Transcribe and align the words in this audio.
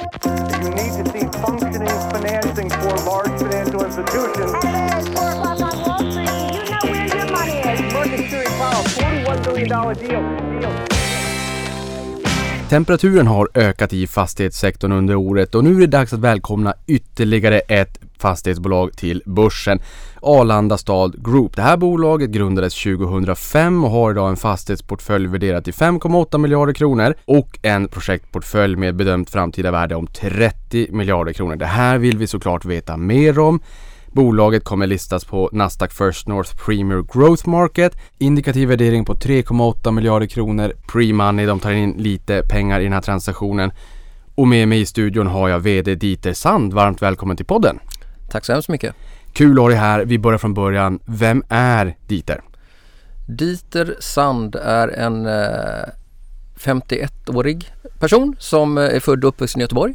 You 0.00 0.70
need 0.70 0.92
to 0.98 1.04
see 1.12 1.26
functioning 1.44 1.98
financing 2.14 2.70
for 2.70 2.94
large 3.10 3.34
financial 3.42 3.84
institutions. 3.84 4.52
It's 4.64 5.08
four 5.08 5.28
o'clock 5.30 5.60
on 5.60 5.74
Wall 5.86 6.02
Street. 6.10 6.30
You 6.56 6.64
know 6.70 6.84
where 6.92 7.06
your 7.16 7.26
money 7.36 7.56
is. 7.72 7.92
Market 7.92 8.30
Series 8.30 8.54
Powell, 8.60 8.84
$41 8.84 9.44
billion 9.44 9.68
deal. 9.68 10.60
deal. 10.60 10.72
Temperaturen 12.68 13.26
har 13.26 13.48
ökat 13.54 13.92
i 13.92 14.06
fastighetssektorn 14.06 14.92
under 14.92 15.14
året 15.14 15.54
och 15.54 15.64
nu 15.64 15.76
är 15.76 15.80
det 15.80 15.86
dags 15.86 16.12
att 16.12 16.20
välkomna 16.20 16.74
ytterligare 16.86 17.60
ett 17.60 18.00
fastighetsbolag 18.20 18.92
till 18.92 19.22
börsen. 19.26 19.80
Arlanda 20.22 20.78
Stad 20.78 21.24
Group. 21.24 21.56
Det 21.56 21.62
här 21.62 21.76
bolaget 21.76 22.30
grundades 22.30 22.82
2005 22.82 23.84
och 23.84 23.90
har 23.90 24.10
idag 24.10 24.28
en 24.28 24.36
fastighetsportfölj 24.36 25.26
värderad 25.26 25.64
till 25.64 25.74
5,8 25.74 26.38
miljarder 26.38 26.72
kronor 26.72 27.14
och 27.24 27.58
en 27.62 27.88
projektportfölj 27.88 28.76
med 28.76 28.96
bedömt 28.96 29.30
framtida 29.30 29.70
värde 29.70 29.94
om 29.94 30.06
30 30.06 30.86
miljarder 30.90 31.32
kronor. 31.32 31.56
Det 31.56 31.66
här 31.66 31.98
vill 31.98 32.18
vi 32.18 32.26
såklart 32.26 32.64
veta 32.64 32.96
mer 32.96 33.38
om. 33.38 33.60
Bolaget 34.12 34.64
kommer 34.64 34.86
listas 34.86 35.24
på 35.24 35.50
Nasdaq 35.52 35.92
First 35.92 36.28
North 36.28 36.64
Premier 36.64 37.04
Growth 37.12 37.48
Market. 37.48 37.96
Indikativ 38.18 38.68
värdering 38.68 39.04
på 39.04 39.14
3,8 39.14 39.90
miljarder 39.90 40.26
kronor. 40.26 40.72
Pre-money, 40.86 41.46
de 41.46 41.60
tar 41.60 41.70
in 41.70 41.92
lite 41.92 42.42
pengar 42.48 42.80
i 42.80 42.84
den 42.84 42.92
här 42.92 43.00
transaktionen. 43.00 43.72
Och 44.34 44.48
med 44.48 44.68
mig 44.68 44.80
i 44.80 44.86
studion 44.86 45.26
har 45.26 45.48
jag 45.48 45.60
VD 45.60 45.94
Dieter 45.94 46.32
Sand. 46.32 46.72
Varmt 46.72 47.02
välkommen 47.02 47.36
till 47.36 47.46
podden. 47.46 47.78
Tack 48.30 48.44
så 48.44 48.52
hemskt 48.52 48.68
mycket. 48.68 48.94
Kul 49.32 49.58
att 49.58 49.62
ha 49.62 49.68
dig 49.68 49.78
här. 49.78 50.04
Vi 50.04 50.18
börjar 50.18 50.38
från 50.38 50.54
början. 50.54 51.00
Vem 51.04 51.42
är 51.48 51.96
Dieter? 52.06 52.40
Dieter 53.28 53.96
Sand 54.00 54.56
är 54.56 54.88
en 54.88 55.26
eh, 55.26 55.88
51-årig 56.56 57.72
person 57.98 58.36
som 58.38 58.78
eh, 58.78 58.84
är 58.84 59.00
född 59.00 59.24
och 59.24 59.28
uppvuxen 59.28 59.60
i 59.60 59.64
Göteborg. 59.64 59.94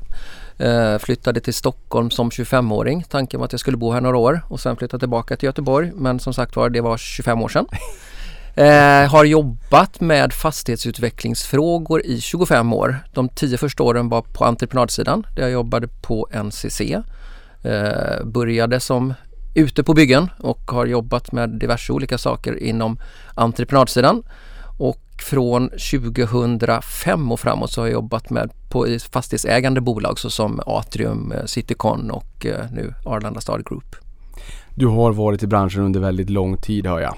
Eh, 0.58 0.98
flyttade 0.98 1.40
till 1.40 1.54
Stockholm 1.54 2.12
som 2.12 2.30
25-åring. 2.30 3.04
Tanken 3.10 3.40
var 3.40 3.46
att 3.46 3.54
jag 3.54 3.60
skulle 3.60 3.78
bo 3.78 3.92
här 3.92 4.02
några 4.02 4.18
år 4.18 4.42
och 4.50 4.60
sen 4.60 4.76
flytta 4.76 5.00
tillbaka 5.00 5.38
till 5.38 5.48
Göteborg. 5.48 5.92
Men 5.96 6.20
som 6.20 6.34
sagt 6.34 6.56
var, 6.56 6.70
det 6.70 6.82
var 6.82 6.98
25 6.98 7.42
år 7.42 7.50
sedan. 7.50 7.66
Eh, 8.58 9.10
har 9.12 9.26
jobbat 9.26 10.02
med 10.02 10.34
fastighetsutvecklingsfrågor 10.34 12.06
i 12.06 12.22
25 12.22 12.74
år. 12.74 13.00
De 13.14 13.30
tio 13.30 13.58
första 13.58 13.84
åren 13.84 14.10
var 14.10 14.22
på 14.22 14.46
entreprenadsidan 14.46 15.28
där 15.36 15.42
jag 15.44 15.52
jobbade 15.52 15.88
på 15.88 16.28
NCC. 16.44 16.82
Eh, 17.66 18.26
började 18.26 18.80
som 18.80 19.14
ute 19.54 19.84
på 19.84 19.94
byggen 19.94 20.30
och 20.40 20.72
har 20.72 20.86
jobbat 20.86 21.32
med 21.32 21.50
diverse 21.50 21.94
olika 21.94 22.18
saker 22.18 22.64
inom 22.64 23.00
entreprenadsidan. 23.36 24.24
Och 24.78 25.02
från 25.22 25.70
2005 25.70 27.32
och 27.32 27.40
framåt 27.40 27.72
så 27.72 27.82
har 27.82 27.88
jag 27.88 27.94
jobbat 27.94 28.30
med 28.30 28.52
på 28.70 28.88
fastighetsägande 29.12 29.82
bolag 29.82 30.20
såsom 30.20 30.62
Atrium, 30.66 31.32
eh, 31.32 31.46
Citycon 31.46 32.12
och 32.12 32.46
eh, 32.46 32.72
nu 32.72 32.94
Arlanda 33.06 33.42
Stad 33.42 33.66
Group. 33.66 33.96
Du 34.76 34.88
har 34.88 35.12
varit 35.12 35.44
i 35.44 35.48
branschen 35.48 35.84
under 35.84 36.00
väldigt 36.00 36.30
lång 36.30 36.58
tid 36.58 36.88
hör 36.88 37.00
jag. 37.00 37.16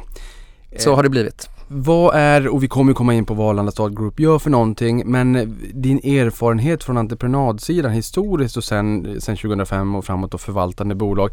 Så 0.78 0.96
har 0.96 1.04
det 1.04 1.10
blivit. 1.10 1.50
Vad 1.70 2.16
är, 2.16 2.48
och 2.48 2.64
vi 2.64 2.68
kommer 2.68 2.94
komma 2.94 3.14
in 3.14 3.26
på 3.26 3.34
vad 3.34 3.50
Arlanda 3.50 3.72
Stad 3.72 3.98
Group 3.98 4.20
gör 4.20 4.40
för 4.40 4.50
någonting, 4.50 5.04
men 5.06 5.58
din 5.74 5.98
erfarenhet 5.98 6.84
från 6.84 6.98
entreprenadsidan 6.98 7.92
historiskt 7.92 8.58
och 8.58 8.64
sen, 8.64 9.22
sen 9.22 9.38
2005 9.38 9.96
och 9.96 10.06
framåt 10.06 10.34
och 10.34 10.42
förvaltande 10.42 10.96
bolag. 10.96 11.30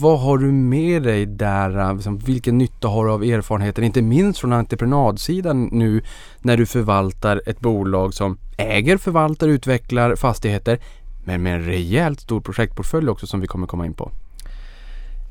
Vad 0.00 0.20
har 0.20 0.38
du 0.38 0.52
med 0.52 1.02
dig 1.02 1.26
där? 1.26 1.94
Liksom, 1.94 2.18
vilken 2.18 2.58
nytta 2.58 2.88
har 2.88 3.04
du 3.04 3.12
av 3.12 3.24
erfarenheten, 3.24 3.84
inte 3.84 4.02
minst 4.02 4.40
från 4.40 4.52
entreprenadsidan 4.52 5.64
nu 5.72 6.02
när 6.40 6.56
du 6.56 6.66
förvaltar 6.66 7.42
ett 7.46 7.60
bolag 7.60 8.14
som 8.14 8.38
äger, 8.56 8.96
förvaltar, 8.96 9.48
utvecklar 9.48 10.16
fastigheter 10.16 10.78
men 11.24 11.42
med 11.42 11.54
en 11.54 11.64
rejält 11.64 12.20
stor 12.20 12.40
projektportfölj 12.40 13.08
också 13.08 13.26
som 13.26 13.40
vi 13.40 13.46
kommer 13.46 13.66
komma 13.66 13.86
in 13.86 13.94
på. 13.94 14.10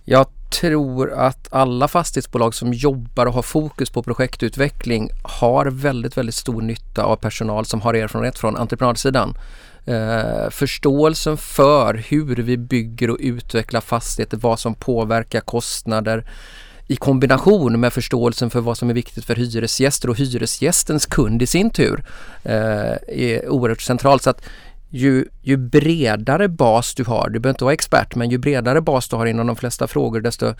Jag 0.05 0.25
tror 0.49 1.11
att 1.13 1.47
alla 1.51 1.87
fastighetsbolag 1.87 2.55
som 2.55 2.73
jobbar 2.73 3.25
och 3.25 3.33
har 3.33 3.41
fokus 3.41 3.89
på 3.89 4.03
projektutveckling 4.03 5.09
har 5.23 5.65
väldigt, 5.65 6.17
väldigt 6.17 6.35
stor 6.35 6.61
nytta 6.61 7.03
av 7.03 7.15
personal 7.15 7.65
som 7.65 7.81
har 7.81 7.93
erfarenhet 7.93 8.39
från 8.39 8.57
entreprenadsidan. 8.57 9.37
Eh, 9.85 10.49
förståelsen 10.49 11.37
för 11.37 11.93
hur 11.93 12.35
vi 12.35 12.57
bygger 12.57 13.09
och 13.09 13.17
utvecklar 13.19 13.81
fastigheter, 13.81 14.37
vad 14.37 14.59
som 14.59 14.75
påverkar 14.75 15.41
kostnader 15.41 16.25
i 16.87 16.95
kombination 16.95 17.79
med 17.79 17.93
förståelsen 17.93 18.49
för 18.49 18.61
vad 18.61 18.77
som 18.77 18.89
är 18.89 18.93
viktigt 18.93 19.25
för 19.25 19.35
hyresgäster 19.35 20.09
och 20.09 20.17
hyresgästens 20.17 21.05
kund 21.05 21.41
i 21.41 21.47
sin 21.47 21.69
tur 21.69 22.03
eh, 22.43 22.93
är 23.07 23.49
oerhört 23.49 23.81
centralt. 23.81 24.23
Så 24.23 24.29
att 24.29 24.41
ju, 24.89 25.25
ju 25.41 25.57
bredare 25.57 26.47
bas 26.47 26.95
du 26.95 27.03
har, 27.03 27.29
du 27.29 27.39
behöver 27.39 27.55
inte 27.55 27.63
vara 27.63 27.73
expert, 27.73 28.15
men 28.15 28.29
ju 28.29 28.37
bredare 28.37 28.81
bas 28.81 29.09
du 29.09 29.15
har 29.15 29.25
inom 29.25 29.47
de 29.47 29.55
flesta 29.55 29.87
frågor 29.87 30.21
desto 30.21 30.53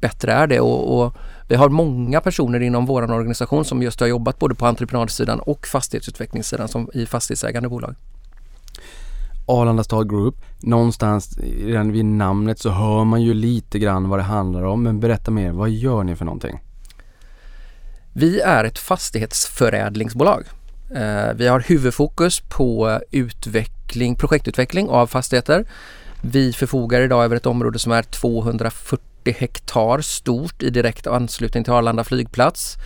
bättre 0.00 0.32
är 0.32 0.46
det. 0.46 0.60
Och, 0.60 1.00
och 1.00 1.14
vi 1.48 1.54
har 1.54 1.68
många 1.68 2.20
personer 2.20 2.60
inom 2.60 2.86
vår 2.86 3.02
organisation 3.02 3.64
som 3.64 3.82
just 3.82 4.00
har 4.00 4.06
jobbat 4.06 4.38
både 4.38 4.54
på 4.54 4.66
entreprenadsidan 4.66 5.40
och 5.40 5.66
fastighetsutvecklingssidan 5.66 6.68
som 6.68 6.90
i 6.94 7.06
fastighetsägande 7.06 7.68
bolag. 7.68 7.94
Arlanda 9.46 9.84
Stad 9.84 10.10
Group, 10.10 10.34
någonstans 10.60 11.38
redan 11.64 11.92
vid 11.92 12.04
namnet 12.04 12.58
så 12.58 12.70
hör 12.70 13.04
man 13.04 13.22
ju 13.22 13.34
lite 13.34 13.78
grann 13.78 14.08
vad 14.08 14.18
det 14.18 14.22
handlar 14.22 14.62
om. 14.62 14.82
Men 14.82 15.00
berätta 15.00 15.30
mer, 15.30 15.52
vad 15.52 15.70
gör 15.70 16.04
ni 16.04 16.16
för 16.16 16.24
någonting? 16.24 16.60
Vi 18.12 18.40
är 18.40 18.64
ett 18.64 18.78
fastighetsförädlingsbolag. 18.78 20.44
Eh, 20.94 21.34
vi 21.34 21.48
har 21.48 21.60
huvudfokus 21.60 22.40
på 22.40 23.00
utveckling, 23.10 24.16
projektutveckling 24.16 24.88
av 24.88 25.06
fastigheter. 25.06 25.64
Vi 26.20 26.52
förfogar 26.52 27.00
idag 27.00 27.24
över 27.24 27.36
ett 27.36 27.46
område 27.46 27.78
som 27.78 27.92
är 27.92 28.02
240 28.02 29.04
hektar 29.24 30.00
stort 30.00 30.62
i 30.62 30.70
direkt 30.70 31.06
anslutning 31.06 31.64
till 31.64 31.72
Arlanda 31.72 32.04
flygplats. 32.04 32.76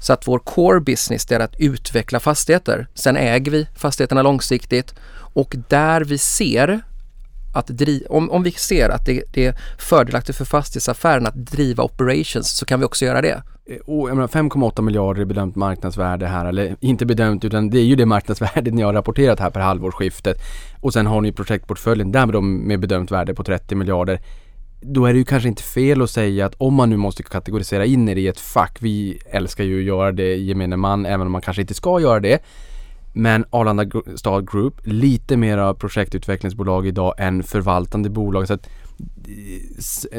Så 0.00 0.12
att 0.12 0.28
vår 0.28 0.38
core 0.38 0.80
business 0.80 1.32
är 1.32 1.40
att 1.40 1.60
utveckla 1.60 2.20
fastigheter. 2.20 2.86
Sen 2.94 3.16
äger 3.16 3.52
vi 3.52 3.66
fastigheterna 3.76 4.22
långsiktigt 4.22 4.94
och 5.34 5.56
där 5.68 6.00
vi 6.00 6.18
ser 6.18 6.80
att 7.54 7.66
driva, 7.66 8.06
om, 8.08 8.30
om 8.30 8.42
vi 8.42 8.52
ser 8.52 8.88
att 8.88 9.06
det, 9.06 9.22
det 9.32 9.46
är 9.46 9.54
fördelaktigt 9.78 10.38
för 10.38 10.44
fastighetsaffären 10.44 11.26
att 11.26 11.34
driva 11.34 11.84
operations 11.84 12.56
så 12.56 12.64
kan 12.64 12.80
vi 12.80 12.86
också 12.86 13.04
göra 13.04 13.22
det. 13.22 13.42
Eh, 13.70 13.76
och 13.84 14.10
jag 14.10 14.16
menar 14.16 14.28
5,8 14.28 14.82
miljarder 14.82 15.20
är 15.20 15.24
bedömt 15.24 15.56
marknadsvärde 15.56 16.26
här, 16.26 16.46
eller 16.46 16.76
inte 16.80 17.06
bedömt 17.06 17.44
utan 17.44 17.70
det 17.70 17.78
är 17.78 17.84
ju 17.84 17.96
det 17.96 18.06
marknadsvärdet 18.16 18.74
ni 18.74 18.82
har 18.82 18.92
rapporterat 18.92 19.40
här 19.40 19.50
per 19.50 19.60
halvårsskiftet. 19.60 20.36
Och 20.80 20.92
sen 20.92 21.06
har 21.06 21.20
ni 21.20 21.32
projektportföljen 21.32 22.12
där 22.12 22.26
med, 22.26 22.34
de, 22.34 22.56
med 22.56 22.80
bedömt 22.80 23.10
värde 23.10 23.34
på 23.34 23.44
30 23.44 23.74
miljarder. 23.74 24.20
Då 24.80 25.06
är 25.06 25.12
det 25.12 25.18
ju 25.18 25.24
kanske 25.24 25.48
inte 25.48 25.62
fel 25.62 26.02
att 26.02 26.10
säga 26.10 26.46
att 26.46 26.54
om 26.58 26.74
man 26.74 26.90
nu 26.90 26.96
måste 26.96 27.22
kategorisera 27.22 27.84
in 27.84 28.08
er 28.08 28.16
i 28.16 28.28
ett 28.28 28.40
fack, 28.40 28.76
vi 28.80 29.18
älskar 29.30 29.64
ju 29.64 29.78
att 29.78 29.84
göra 29.84 30.12
det 30.12 30.36
gemene 30.36 30.76
man 30.76 31.06
även 31.06 31.26
om 31.26 31.32
man 31.32 31.40
kanske 31.40 31.62
inte 31.62 31.74
ska 31.74 32.00
göra 32.00 32.20
det. 32.20 32.42
Men 33.12 33.44
Arlanda 33.50 33.84
Stad 34.16 34.50
Group, 34.50 34.80
lite 34.84 35.36
mer 35.36 35.58
av 35.58 35.74
projektutvecklingsbolag 35.74 36.86
idag 36.86 37.14
än 37.18 37.42
förvaltande 37.42 38.10
bolag. 38.10 38.46
Så 38.46 38.54
att 38.54 38.68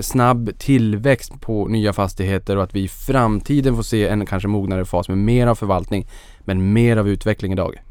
snabb 0.01 0.51
tillväxt 0.57 1.41
på 1.41 1.67
nya 1.67 1.93
fastigheter 1.93 2.57
och 2.57 2.63
att 2.63 2.75
vi 2.75 2.83
i 2.83 2.87
framtiden 2.87 3.75
får 3.75 3.83
se 3.83 4.07
en 4.07 4.25
kanske 4.25 4.47
mognare 4.47 4.85
fas 4.85 5.09
med 5.09 5.17
mer 5.17 5.47
av 5.47 5.55
förvaltning 5.55 6.07
men 6.39 6.73
mer 6.73 6.97
av 6.97 7.09
utveckling 7.09 7.53
idag. 7.53 7.83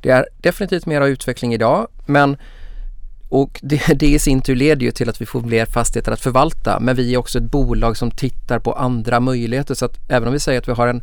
Det 0.00 0.10
är 0.10 0.26
definitivt 0.40 0.86
mer 0.86 1.00
av 1.00 1.08
utveckling 1.08 1.54
idag 1.54 1.86
men 2.06 2.36
och 3.28 3.60
det, 3.62 3.82
det 3.98 4.06
i 4.06 4.18
sin 4.18 4.42
tur 4.42 4.56
leder 4.56 4.82
ju 4.82 4.90
till 4.90 5.08
att 5.08 5.20
vi 5.20 5.26
får 5.26 5.42
fler 5.42 5.66
fastigheter 5.66 6.12
att 6.12 6.20
förvalta 6.20 6.80
men 6.80 6.96
vi 6.96 7.14
är 7.14 7.18
också 7.18 7.38
ett 7.38 7.50
bolag 7.50 7.96
som 7.96 8.10
tittar 8.10 8.58
på 8.58 8.72
andra 8.72 9.20
möjligheter 9.20 9.74
så 9.74 9.84
att 9.84 10.10
även 10.10 10.28
om 10.28 10.32
vi 10.32 10.40
säger 10.40 10.60
att 10.60 10.68
vi 10.68 10.72
har 10.72 10.88
en 10.88 11.02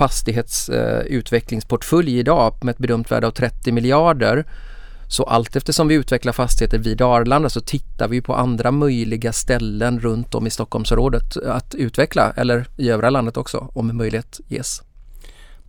fastighetsutvecklingsportfölj 0.00 2.18
idag 2.18 2.54
med 2.60 2.72
ett 2.72 2.78
bedömt 2.78 3.10
värde 3.10 3.26
av 3.26 3.30
30 3.30 3.72
miljarder 3.72 4.44
så 5.08 5.24
allt 5.24 5.56
eftersom 5.56 5.88
vi 5.88 5.94
utvecklar 5.94 6.32
fastigheter 6.32 6.78
vid 6.78 7.02
Arlanda 7.02 7.48
så 7.48 7.60
tittar 7.60 8.08
vi 8.08 8.20
på 8.20 8.34
andra 8.34 8.70
möjliga 8.70 9.32
ställen 9.32 10.00
runt 10.00 10.34
om 10.34 10.46
i 10.46 10.50
Stockholmsområdet 10.50 11.36
att 11.36 11.74
utveckla 11.74 12.32
eller 12.36 12.66
i 12.76 12.90
övriga 12.90 13.10
landet 13.10 13.36
också 13.36 13.70
om 13.74 13.96
möjlighet 13.96 14.40
ges. 14.48 14.82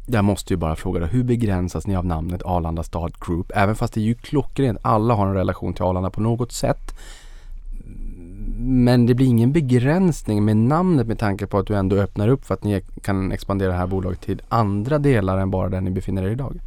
Jag 0.06 0.24
måste 0.24 0.54
ju 0.54 0.58
bara 0.58 0.76
fråga 0.76 1.00
då, 1.00 1.06
hur 1.06 1.24
begränsas 1.24 1.88
ni 1.88 1.96
av 1.96 2.06
namnet 2.06 2.42
Arlanda 2.46 2.84
Stad 2.84 3.14
Group? 3.28 3.52
Även 3.56 3.76
fast 3.76 3.94
det 3.94 4.00
är 4.00 4.06
ju 4.06 4.16
klockrent, 4.16 4.80
alla 4.82 5.14
har 5.14 5.28
en 5.28 5.34
relation 5.34 5.74
till 5.74 5.84
Arlanda 5.84 6.10
på 6.10 6.22
något 6.22 6.52
sätt. 6.52 6.96
Men 8.64 9.06
det 9.06 9.14
blir 9.14 9.28
ingen 9.28 9.52
begränsning 9.52 10.46
med 10.46 10.58
namnet 10.58 11.08
med 11.08 11.20
tanke 11.20 11.48
på 11.48 11.58
att 11.58 11.68
du 11.68 11.76
ändå 11.76 11.96
öppnar 11.96 12.28
upp 12.28 12.46
för 12.46 12.54
att 12.54 12.64
ni 12.64 12.82
kan 13.04 13.32
expandera 13.32 13.72
det 13.72 13.78
här 13.78 13.88
bolaget 13.88 14.22
till 14.22 14.42
andra 14.50 15.00
delar 15.00 15.38
än 15.38 15.52
bara 15.52 15.70
där 15.70 15.82
ni 15.82 15.92
befinner 15.92 16.24
er 16.24 16.30
idag. 16.30 16.60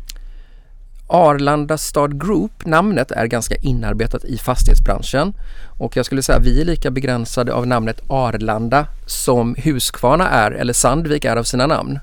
Arlanda 1.07 1.79
Stad 1.79 2.21
Group, 2.21 2.67
namnet 2.67 3.11
är 3.11 3.27
ganska 3.27 3.55
inarbetat 3.55 4.25
i 4.25 4.39
fastighetsbranschen 4.39 5.35
och 5.79 5.97
jag 5.97 6.07
skulle 6.07 6.23
säga 6.23 6.39
att 6.39 6.47
vi 6.47 6.61
är 6.61 6.65
lika 6.65 6.91
begränsade 6.91 7.55
av 7.55 7.67
namnet 7.67 8.01
Arlanda 8.09 8.87
som 9.07 9.57
Huskvarna 9.59 10.29
är 10.29 10.51
eller 10.51 10.73
Sandvik 10.73 11.25
är 11.25 11.37
av 11.37 11.45
sina 11.45 11.67
namn. 11.67 11.99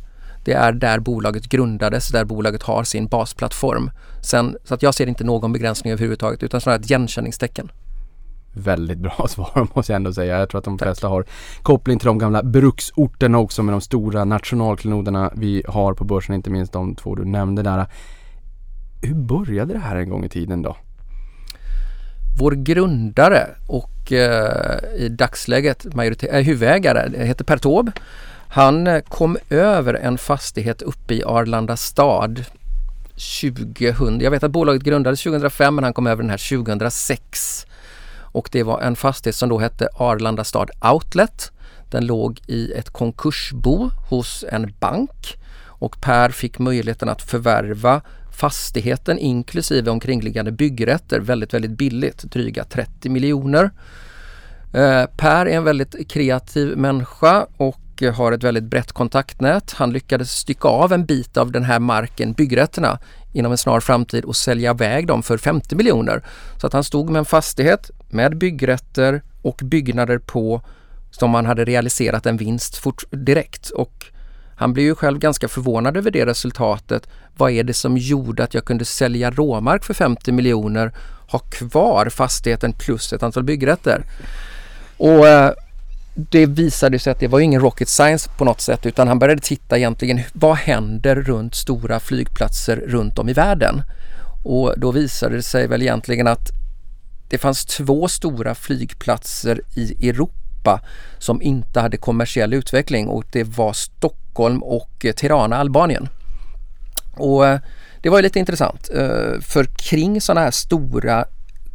Det 0.45 0.53
är 0.53 0.71
där 0.71 0.99
bolaget 0.99 1.49
grundades, 1.49 2.07
där 2.07 2.25
bolaget 2.25 2.63
har 2.63 2.83
sin 2.83 3.07
basplattform. 3.07 3.91
Sen, 4.23 4.57
så 4.63 4.73
att 4.73 4.83
jag 4.83 4.93
ser 4.93 5.07
inte 5.07 5.23
någon 5.23 5.53
begränsning 5.53 5.93
överhuvudtaget 5.93 6.43
utan 6.43 6.61
snarare 6.61 6.79
ett 6.79 6.85
igenkänningstecken. 6.85 7.71
Väldigt 8.53 8.97
bra 8.97 9.25
svar 9.29 9.67
måste 9.73 9.91
jag 9.91 9.95
ändå 9.95 10.13
säga. 10.13 10.39
Jag 10.39 10.49
tror 10.49 10.59
att 10.59 10.65
de 10.65 10.79
flesta 10.79 11.07
har 11.07 11.25
koppling 11.61 11.99
till 11.99 12.07
de 12.07 12.17
gamla 12.17 12.43
bruksorterna 12.43 13.37
också 13.37 13.63
med 13.63 13.73
de 13.73 13.81
stora 13.81 14.25
nationalklenoderna 14.25 15.31
vi 15.35 15.63
har 15.67 15.93
på 15.93 16.03
börsen, 16.03 16.35
inte 16.35 16.49
minst 16.49 16.73
de 16.73 16.95
två 16.95 17.15
du 17.15 17.25
nämnde 17.25 17.63
där. 17.63 17.85
Hur 19.01 19.15
började 19.15 19.73
det 19.73 19.79
här 19.79 19.95
en 19.95 20.09
gång 20.09 20.25
i 20.25 20.29
tiden 20.29 20.61
då? 20.61 20.75
Vår 22.39 22.51
grundare 22.51 23.47
och 23.67 24.11
eh, 24.11 24.95
i 24.97 25.09
dagsläget 25.09 25.95
majoritet, 25.95 26.33
äh, 26.33 26.41
huvudägare 26.41 27.25
heter 27.25 27.43
Per 27.43 27.57
Taube. 27.57 27.91
Han 28.47 28.87
eh, 28.87 28.99
kom 28.99 29.37
över 29.49 29.93
en 29.93 30.17
fastighet 30.17 30.81
uppe 30.81 31.13
i 31.13 31.23
Arlanda 31.23 31.77
stad 31.77 32.45
2000. 33.41 34.19
Jag 34.21 34.31
vet 34.31 34.43
att 34.43 34.51
bolaget 34.51 34.83
grundades 34.83 35.23
2005 35.23 35.75
men 35.75 35.83
han 35.83 35.93
kom 35.93 36.07
över 36.07 36.23
den 36.23 36.29
här 36.29 36.57
2006. 36.57 37.65
Och 38.31 38.49
det 38.51 38.63
var 38.63 38.81
en 38.81 38.95
fastighet 38.95 39.35
som 39.35 39.49
då 39.49 39.59
hette 39.59 39.89
Arlanda 39.95 40.43
stad 40.43 40.71
Outlet. 40.93 41.51
Den 41.89 42.05
låg 42.05 42.41
i 42.47 42.71
ett 42.71 42.89
konkursbo 42.89 43.89
hos 44.09 44.45
en 44.51 44.73
bank 44.79 45.37
och 45.65 46.01
Per 46.01 46.29
fick 46.29 46.59
möjligheten 46.59 47.09
att 47.09 47.21
förvärva 47.21 48.01
fastigheten 48.31 49.19
inklusive 49.19 49.91
omkringliggande 49.91 50.51
byggrätter 50.51 51.19
väldigt, 51.19 51.53
väldigt 51.53 51.71
billigt, 51.71 52.23
dryga 52.23 52.63
30 52.63 53.09
miljoner. 53.09 53.71
Eh, 54.73 55.05
per 55.17 55.45
är 55.45 55.57
en 55.57 55.63
väldigt 55.63 56.11
kreativ 56.11 56.77
människa 56.77 57.47
och 57.57 57.79
har 58.09 58.31
ett 58.31 58.43
väldigt 58.43 58.63
brett 58.63 58.91
kontaktnät. 58.91 59.71
Han 59.71 59.93
lyckades 59.93 60.31
stycka 60.31 60.67
av 60.67 60.93
en 60.93 61.05
bit 61.05 61.37
av 61.37 61.51
den 61.51 61.63
här 61.63 61.79
marken, 61.79 62.33
byggrätterna, 62.33 62.99
inom 63.33 63.51
en 63.51 63.57
snar 63.57 63.79
framtid 63.79 64.25
och 64.25 64.35
sälja 64.35 64.71
iväg 64.71 65.07
dem 65.07 65.23
för 65.23 65.37
50 65.37 65.75
miljoner. 65.75 66.23
Så 66.57 66.67
att 66.67 66.73
han 66.73 66.83
stod 66.83 67.09
med 67.09 67.19
en 67.19 67.25
fastighet 67.25 67.91
med 68.09 68.37
byggrätter 68.37 69.21
och 69.41 69.61
byggnader 69.63 70.17
på 70.17 70.61
som 71.11 71.33
han 71.33 71.45
hade 71.45 71.65
realiserat 71.65 72.25
en 72.25 72.37
vinst 72.37 72.77
fort, 72.77 73.03
direkt. 73.09 73.69
Och 73.69 74.05
han 74.55 74.73
blev 74.73 74.85
ju 74.85 74.95
själv 74.95 75.19
ganska 75.19 75.47
förvånad 75.47 75.97
över 75.97 76.11
det 76.11 76.25
resultatet. 76.25 77.09
Vad 77.37 77.51
är 77.51 77.63
det 77.63 77.73
som 77.73 77.97
gjorde 77.97 78.43
att 78.43 78.53
jag 78.53 78.65
kunde 78.65 78.85
sälja 78.85 79.31
råmark 79.31 79.83
för 79.83 79.93
50 79.93 80.31
miljoner, 80.31 80.91
ha 81.31 81.39
kvar 81.39 82.09
fastigheten 82.09 82.73
plus 82.73 83.13
ett 83.13 83.23
antal 83.23 83.43
byggrätter? 83.43 84.03
Och 84.97 85.27
eh, 85.27 85.51
det 86.13 86.45
visade 86.45 86.99
sig 86.99 87.11
att 87.11 87.19
det 87.19 87.27
var 87.27 87.39
ingen 87.39 87.61
rocket 87.61 87.89
science 87.89 88.29
på 88.37 88.45
något 88.45 88.61
sätt 88.61 88.85
utan 88.85 89.07
han 89.07 89.19
började 89.19 89.41
titta 89.41 89.77
egentligen 89.77 90.21
vad 90.33 90.57
händer 90.57 91.15
runt 91.15 91.55
stora 91.55 91.99
flygplatser 91.99 92.75
runt 92.75 93.19
om 93.19 93.29
i 93.29 93.33
världen? 93.33 93.81
Och 94.43 94.73
då 94.77 94.91
visade 94.91 95.35
det 95.35 95.43
sig 95.43 95.67
väl 95.67 95.81
egentligen 95.81 96.27
att 96.27 96.49
det 97.29 97.37
fanns 97.37 97.65
två 97.65 98.07
stora 98.07 98.55
flygplatser 98.55 99.61
i 99.75 100.09
Europa 100.09 100.81
som 101.17 101.41
inte 101.41 101.79
hade 101.79 101.97
kommersiell 101.97 102.53
utveckling 102.53 103.07
och 103.07 103.25
det 103.31 103.43
var 103.43 103.73
Stockholm 103.73 104.63
och 104.63 105.05
eh, 105.05 105.13
Tirana, 105.13 105.57
Albanien. 105.57 106.09
Och 107.17 107.47
eh, 107.47 107.59
det 108.01 108.09
var 108.09 108.17
ju 108.17 108.23
lite 108.23 108.39
intressant 108.39 108.89
eh, 108.93 109.41
för 109.41 109.65
kring 109.65 110.21
sådana 110.21 110.41
här 110.41 110.51
stora 110.51 111.25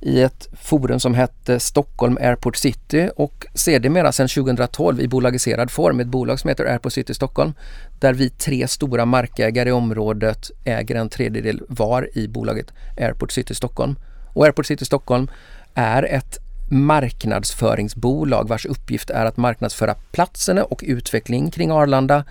i 0.00 0.22
ett 0.22 0.48
forum 0.52 1.00
som 1.00 1.14
hette 1.14 1.60
Stockholm 1.60 2.18
Airport 2.20 2.56
City 2.56 3.10
och 3.16 3.46
sedermera 3.54 4.12
sedan 4.12 4.28
2012 4.28 5.00
i 5.00 5.08
bolagiserad 5.08 5.70
form 5.70 6.00
ett 6.00 6.06
bolag 6.06 6.40
som 6.40 6.48
heter 6.48 6.64
Airport 6.64 6.92
City 6.92 7.14
Stockholm 7.14 7.52
där 7.98 8.12
vi 8.14 8.30
tre 8.30 8.68
stora 8.68 9.04
markägare 9.04 9.68
i 9.68 9.72
området 9.72 10.50
äger 10.64 10.94
en 10.94 11.08
tredjedel 11.08 11.62
var 11.68 12.18
i 12.18 12.28
bolaget 12.28 12.72
Airport 12.96 13.32
City 13.32 13.54
Stockholm. 13.54 13.96
Och 14.32 14.44
Airport 14.44 14.66
City 14.66 14.84
Stockholm 14.84 15.28
är 15.74 16.02
ett 16.02 16.38
marknadsföringsbolag 16.70 18.48
vars 18.48 18.66
uppgift 18.66 19.10
är 19.10 19.24
att 19.24 19.36
marknadsföra 19.36 19.94
platserna 19.94 20.64
och 20.64 20.82
utveckling 20.86 21.50
kring 21.50 21.70
Arlanda 21.70 22.24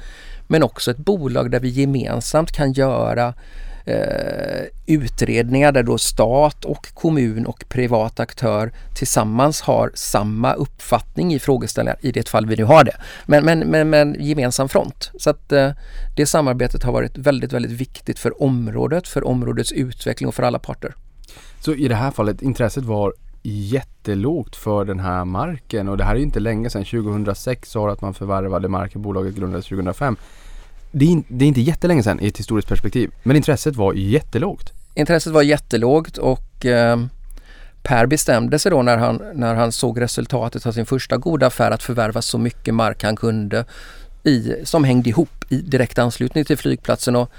men 0.48 0.64
också 0.64 0.92
ett 0.92 0.98
bolag 0.98 1.52
där 1.52 1.60
vi 1.60 1.70
gemensamt 1.70 2.52
kan 2.52 2.74
göra 2.74 3.34
Eh, 3.88 4.66
utredningar 4.86 5.72
där 5.72 5.84
då 5.84 5.98
stat 5.98 6.66
och 6.66 6.94
kommun 6.94 7.46
och 7.46 7.66
privat 7.70 8.20
aktör 8.20 8.72
tillsammans 8.96 9.62
har 9.62 9.92
samma 9.94 10.54
uppfattning 10.54 11.34
i 11.34 11.40
frågeställningar 11.40 11.98
i 12.02 12.12
det 12.12 12.30
fall 12.30 12.46
vi 12.46 12.56
nu 12.56 12.64
har 12.64 12.84
det. 12.84 12.96
Men, 13.26 13.46
men, 13.46 13.60
men, 13.60 13.90
men 13.90 14.16
gemensam 14.20 14.70
front. 14.70 15.12
Så 15.20 15.30
att 15.30 15.52
eh, 15.52 15.72
det 16.16 16.26
samarbetet 16.26 16.84
har 16.84 16.92
varit 16.92 17.18
väldigt, 17.18 17.54
väldigt 17.54 17.72
viktigt 17.72 18.20
för 18.20 18.44
området, 18.44 19.08
för 19.08 19.28
områdets 19.28 19.72
utveckling 19.72 20.28
och 20.28 20.36
för 20.36 20.44
alla 20.44 20.60
parter. 20.60 20.96
Så 21.60 21.74
i 21.74 21.88
det 21.88 21.96
här 21.96 22.12
fallet, 22.12 22.42
intresset 22.42 22.84
var 22.84 23.14
jättelågt 23.44 24.56
för 24.56 24.86
den 24.86 25.00
här 25.00 25.26
marken 25.26 25.90
och 25.90 25.98
det 25.98 26.04
här 26.04 26.16
är 26.16 26.20
inte 26.20 26.40
länge 26.40 26.70
sedan. 26.70 26.86
2006 26.86 27.72
sa 27.72 27.92
att 27.92 28.02
man 28.02 28.14
förvärvade 28.14 28.68
marken, 28.68 29.02
bolaget 29.02 29.36
grundades 29.36 29.66
2005 29.66 30.18
det 30.98 31.06
är, 31.06 31.24
det 31.28 31.46
är 31.46 31.48
inte 31.48 31.62
jättelänge 31.62 32.04
sedan 32.04 32.20
i 32.20 32.28
ett 32.28 32.40
historiskt 32.40 32.68
perspektiv. 32.68 33.12
Men 33.24 33.36
intresset 33.36 33.76
var 33.76 33.94
jättelågt. 33.94 34.74
Intresset 34.94 35.34
var 35.34 35.42
jättelågt 35.42 36.18
och 36.18 36.66
eh, 36.66 37.06
Per 37.84 38.06
bestämde 38.06 38.60
sig 38.60 38.72
då 38.72 38.82
när 38.82 38.98
han, 38.98 39.22
när 39.34 39.56
han 39.56 39.72
såg 39.72 40.02
resultatet 40.02 40.66
av 40.66 40.72
sin 40.72 40.86
första 40.86 41.18
goda 41.18 41.48
affär 41.48 41.72
att 41.72 41.84
förvärva 41.84 42.22
så 42.22 42.38
mycket 42.38 42.74
mark 42.74 43.04
han 43.04 43.16
kunde 43.16 43.66
i, 44.24 44.54
som 44.64 44.84
hängde 44.84 45.10
ihop 45.10 45.46
i 45.50 45.62
direkt 45.62 46.00
anslutning 46.00 46.46
till 46.46 46.58
flygplatsen. 46.58 47.16
Och 47.16 47.32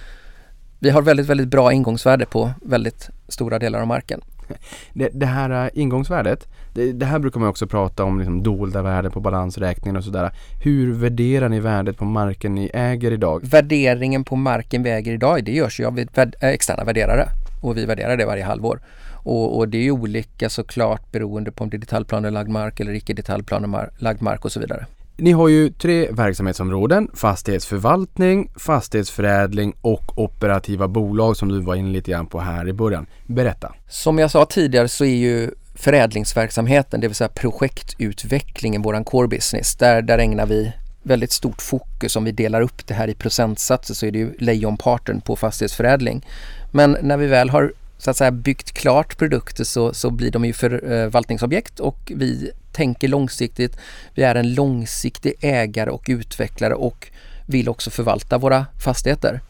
vi 0.78 0.90
har 0.90 1.02
väldigt, 1.02 1.26
väldigt 1.26 1.48
bra 1.48 1.72
ingångsvärde 1.72 2.26
på 2.26 2.52
väldigt 2.62 3.10
stora 3.28 3.58
delar 3.58 3.80
av 3.80 3.86
marken. 3.86 4.20
Det, 4.92 5.08
det 5.12 5.26
här 5.26 5.64
äh, 5.64 5.70
ingångsvärdet, 5.74 6.48
det, 6.76 6.92
det, 6.92 7.06
här 7.06 7.18
brukar 7.18 7.40
man 7.40 7.48
också 7.48 7.66
prata 7.66 8.04
om 8.04 8.18
liksom 8.18 8.42
dolda 8.42 8.82
värden 8.82 9.12
på 9.12 9.20
balansräkningen 9.20 9.96
och 9.96 10.04
sådär. 10.04 10.30
Hur 10.62 10.92
värderar 10.92 11.48
ni 11.48 11.60
värdet 11.60 11.96
på 11.98 12.04
marken 12.04 12.54
ni 12.54 12.70
äger 12.74 13.12
idag? 13.12 13.40
Värderingen 13.44 14.24
på 14.24 14.36
marken 14.36 14.82
vi 14.82 14.90
äger 14.90 15.12
idag, 15.12 15.44
det 15.44 15.52
görs 15.52 15.80
ju 15.80 15.86
av 15.86 15.98
äh, 15.98 16.26
externa 16.40 16.84
värderare 16.84 17.28
och 17.62 17.76
vi 17.76 17.84
värderar 17.84 18.16
det 18.16 18.26
varje 18.26 18.44
halvår. 18.44 18.80
Och, 19.12 19.58
och, 19.58 19.68
det 19.68 19.86
är 19.86 19.90
olika 19.90 20.48
såklart 20.48 21.12
beroende 21.12 21.52
på 21.52 21.64
om 21.64 21.70
det 21.70 21.76
är 21.76 21.78
detaljplanelagd 21.78 22.48
mark 22.48 22.80
eller 22.80 22.92
icke 22.92 23.14
detaljplanelagd 23.14 24.22
mark 24.22 24.44
och 24.44 24.52
så 24.52 24.60
vidare. 24.60 24.86
Ni 25.16 25.32
har 25.32 25.48
ju 25.48 25.70
tre 25.70 26.08
verksamhetsområden. 26.12 27.08
Fastighetsförvaltning, 27.14 28.50
fastighetsförädling 28.56 29.74
och 29.80 30.18
operativa 30.18 30.88
bolag 30.88 31.36
som 31.36 31.48
du 31.48 31.60
var 31.60 31.74
inne 31.74 31.90
lite 31.90 32.10
grann 32.10 32.26
på 32.26 32.40
här 32.40 32.68
i 32.68 32.72
början. 32.72 33.06
Berätta. 33.26 33.74
Som 33.88 34.18
jag 34.18 34.30
sa 34.30 34.44
tidigare 34.44 34.88
så 34.88 35.04
är 35.04 35.16
ju 35.16 35.50
förädlingsverksamheten, 35.76 37.00
det 37.00 37.08
vill 37.08 37.14
säga 37.14 37.28
projektutvecklingen, 37.28 38.82
våran 38.82 39.04
core 39.04 39.28
business. 39.28 39.76
Där, 39.76 40.02
där 40.02 40.18
ägnar 40.18 40.46
vi 40.46 40.72
väldigt 41.02 41.32
stort 41.32 41.62
fokus 41.62 42.16
om 42.16 42.24
vi 42.24 42.32
delar 42.32 42.60
upp 42.60 42.86
det 42.86 42.94
här 42.94 43.08
i 43.08 43.14
procentsatser 43.14 43.94
så 43.94 44.06
är 44.06 44.10
det 44.10 44.18
ju 44.18 44.34
lejonparten 44.38 45.20
på 45.20 45.36
fastighetsförädling. 45.36 46.26
Men 46.70 46.96
när 47.02 47.16
vi 47.16 47.26
väl 47.26 47.50
har 47.50 47.72
så 47.98 48.10
att 48.10 48.16
säga 48.16 48.30
byggt 48.30 48.72
klart 48.72 49.18
produkter 49.18 49.64
så, 49.64 49.94
så 49.94 50.10
blir 50.10 50.30
de 50.30 50.44
ju 50.44 50.50
eh, 50.50 50.54
förvaltningsobjekt 50.54 51.80
och 51.80 52.12
vi 52.16 52.50
tänker 52.72 53.08
långsiktigt. 53.08 53.78
Vi 54.14 54.22
är 54.22 54.34
en 54.34 54.54
långsiktig 54.54 55.34
ägare 55.40 55.90
och 55.90 56.04
utvecklare 56.08 56.74
och 56.74 57.10
vill 57.46 57.68
också 57.68 57.90
förvalta 57.90 58.38
våra 58.38 58.66
fastigheter. 58.84 59.40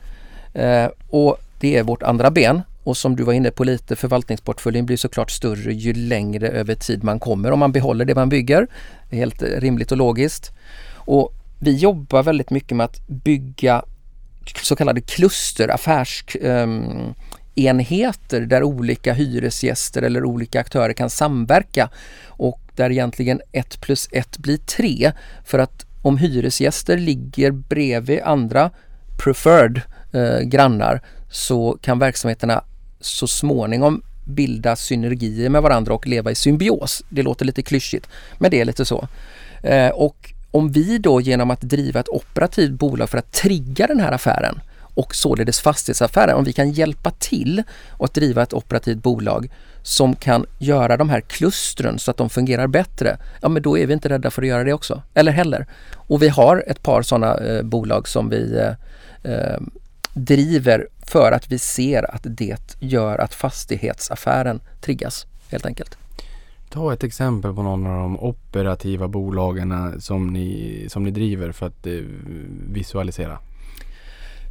Eh, 0.55 0.89
och 1.09 1.37
det 1.61 1.77
är 1.77 1.83
vårt 1.83 2.03
andra 2.03 2.31
ben 2.31 2.63
och 2.87 2.97
som 2.97 3.17
du 3.17 3.23
var 3.23 3.33
inne 3.33 3.51
på 3.51 3.65
lite, 3.65 3.97
förvaltningsportföljen 3.97 4.87
blir 4.87 4.97
såklart 4.97 5.31
större 5.31 5.73
ju 5.73 5.93
längre 5.93 6.49
över 6.49 6.75
tid 6.75 7.05
man 7.05 7.21
kommer 7.21 7.51
om 7.51 7.59
man 7.59 7.73
behåller 7.73 8.05
det 8.05 8.15
man 8.15 8.29
bygger. 8.29 8.67
Det 9.11 9.17
är 9.17 9.21
helt 9.21 9.43
rimligt 9.43 9.93
och 9.93 9.99
logiskt. 9.99 10.53
Och 10.95 11.33
vi 11.59 11.77
jobbar 11.77 12.23
väldigt 12.23 12.51
mycket 12.51 12.77
med 12.77 12.85
att 12.85 13.09
bygga 13.09 13.85
så 14.63 14.77
kallade 14.77 15.01
kluster, 15.01 15.69
affärsenheter 15.69 18.41
ehm, 18.41 18.49
där 18.49 18.63
olika 18.63 19.13
hyresgäster 19.13 20.03
eller 20.03 20.25
olika 20.25 20.61
aktörer 20.61 20.93
kan 20.93 21.11
samverka 21.11 21.91
och 22.27 22.61
där 22.77 22.91
egentligen 22.91 23.41
ett 23.53 23.81
plus 23.81 24.09
ett 24.13 24.39
blir 24.39 24.57
tre. 24.57 25.13
För 25.45 25.59
att 25.59 25.87
om 26.03 26.19
hyresgäster 26.19 26.99
ligger 26.99 27.51
bredvid 27.51 28.21
andra 28.21 28.71
preferred 29.25 29.81
eh, 30.13 30.41
grannar 30.41 31.01
så 31.31 31.79
kan 31.81 31.99
verksamheterna 31.99 32.65
så 33.01 33.27
småningom 33.27 34.03
bilda 34.25 34.77
synergier 34.77 35.49
med 35.49 35.63
varandra 35.63 35.95
och 35.95 36.07
leva 36.07 36.31
i 36.31 36.35
symbios. 36.35 37.03
Det 37.09 37.23
låter 37.23 37.45
lite 37.45 37.63
klyschigt, 37.63 38.09
men 38.39 38.51
det 38.51 38.61
är 38.61 38.65
lite 38.65 38.85
så. 38.85 39.09
Eh, 39.63 39.89
och 39.89 40.33
om 40.51 40.73
vi 40.73 40.99
då 40.99 41.21
genom 41.21 41.51
att 41.51 41.61
driva 41.61 42.01
ett 42.01 42.09
operativt 42.09 42.71
bolag 42.71 43.11
för 43.11 43.19
att 43.19 43.33
trigga 43.33 43.87
den 43.87 44.01
här 44.01 44.13
affären 44.13 44.61
och 44.79 45.15
således 45.15 45.61
fastighetsaffären, 45.61 46.37
om 46.37 46.45
vi 46.45 46.53
kan 46.53 46.71
hjälpa 46.71 47.11
till 47.11 47.63
att 47.99 48.15
driva 48.15 48.43
ett 48.43 48.53
operativt 48.53 49.03
bolag 49.03 49.51
som 49.83 50.17
kan 50.17 50.47
göra 50.59 50.97
de 50.97 51.11
här 51.11 51.21
klustren 51.21 51.99
så 51.99 52.11
att 52.11 52.17
de 52.17 52.31
fungerar 52.31 52.67
bättre, 52.67 53.19
ja 53.43 53.49
men 53.49 53.63
då 53.63 53.79
är 53.79 53.87
vi 53.87 53.93
inte 53.93 54.09
rädda 54.09 54.31
för 54.31 54.43
att 54.43 54.49
göra 54.49 54.65
det 54.65 54.73
också. 54.73 55.03
Eller 55.15 55.33
heller. 55.33 55.67
Och 55.95 56.23
vi 56.23 56.29
har 56.29 56.65
ett 56.67 56.83
par 56.83 57.03
sådana 57.03 57.37
eh, 57.37 57.63
bolag 57.63 58.09
som 58.09 58.29
vi 58.29 58.59
eh, 58.59 58.73
eh 59.33 59.61
driver 60.15 60.89
för 61.07 61.33
att 61.33 61.53
vi 61.53 61.59
ser 61.59 62.15
att 62.15 62.23
det 62.25 62.77
gör 62.81 63.19
att 63.19 63.35
fastighetsaffären 63.35 64.61
triggas 64.81 65.27
helt 65.51 65.67
enkelt. 65.67 65.99
Ta 66.69 66.93
ett 66.93 67.05
exempel 67.05 67.55
på 67.55 67.63
någon 67.63 67.87
av 67.87 67.97
de 67.97 68.21
operativa 68.21 69.09
bolagen 69.09 70.01
som 70.01 70.27
ni, 70.27 70.87
som 70.89 71.05
ni 71.05 71.11
driver 71.11 71.53
för 71.53 71.67
att 71.67 71.87
eh, 71.87 71.93
visualisera. 72.71 73.39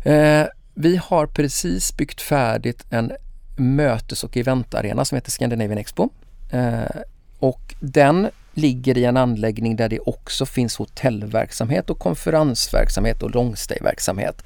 Eh, 0.05 0.47
vi 0.73 0.95
har 1.03 1.27
precis 1.27 1.97
byggt 1.97 2.21
färdigt 2.21 2.85
en 2.89 3.11
mötes 3.55 4.23
och 4.23 4.37
eventarena 4.37 5.05
som 5.05 5.15
heter 5.15 5.31
Scandinavian 5.31 5.77
Expo. 5.77 6.09
Eh, 6.51 7.01
och 7.39 7.75
den 7.79 8.29
ligger 8.53 8.97
i 8.97 9.05
en 9.05 9.17
anläggning 9.17 9.75
där 9.75 9.89
det 9.89 9.99
också 9.99 10.45
finns 10.45 10.75
hotellverksamhet 10.75 11.89
och 11.89 11.99
konferensverksamhet 11.99 13.23
och 13.23 13.35
långstayverksamhet. 13.35 14.43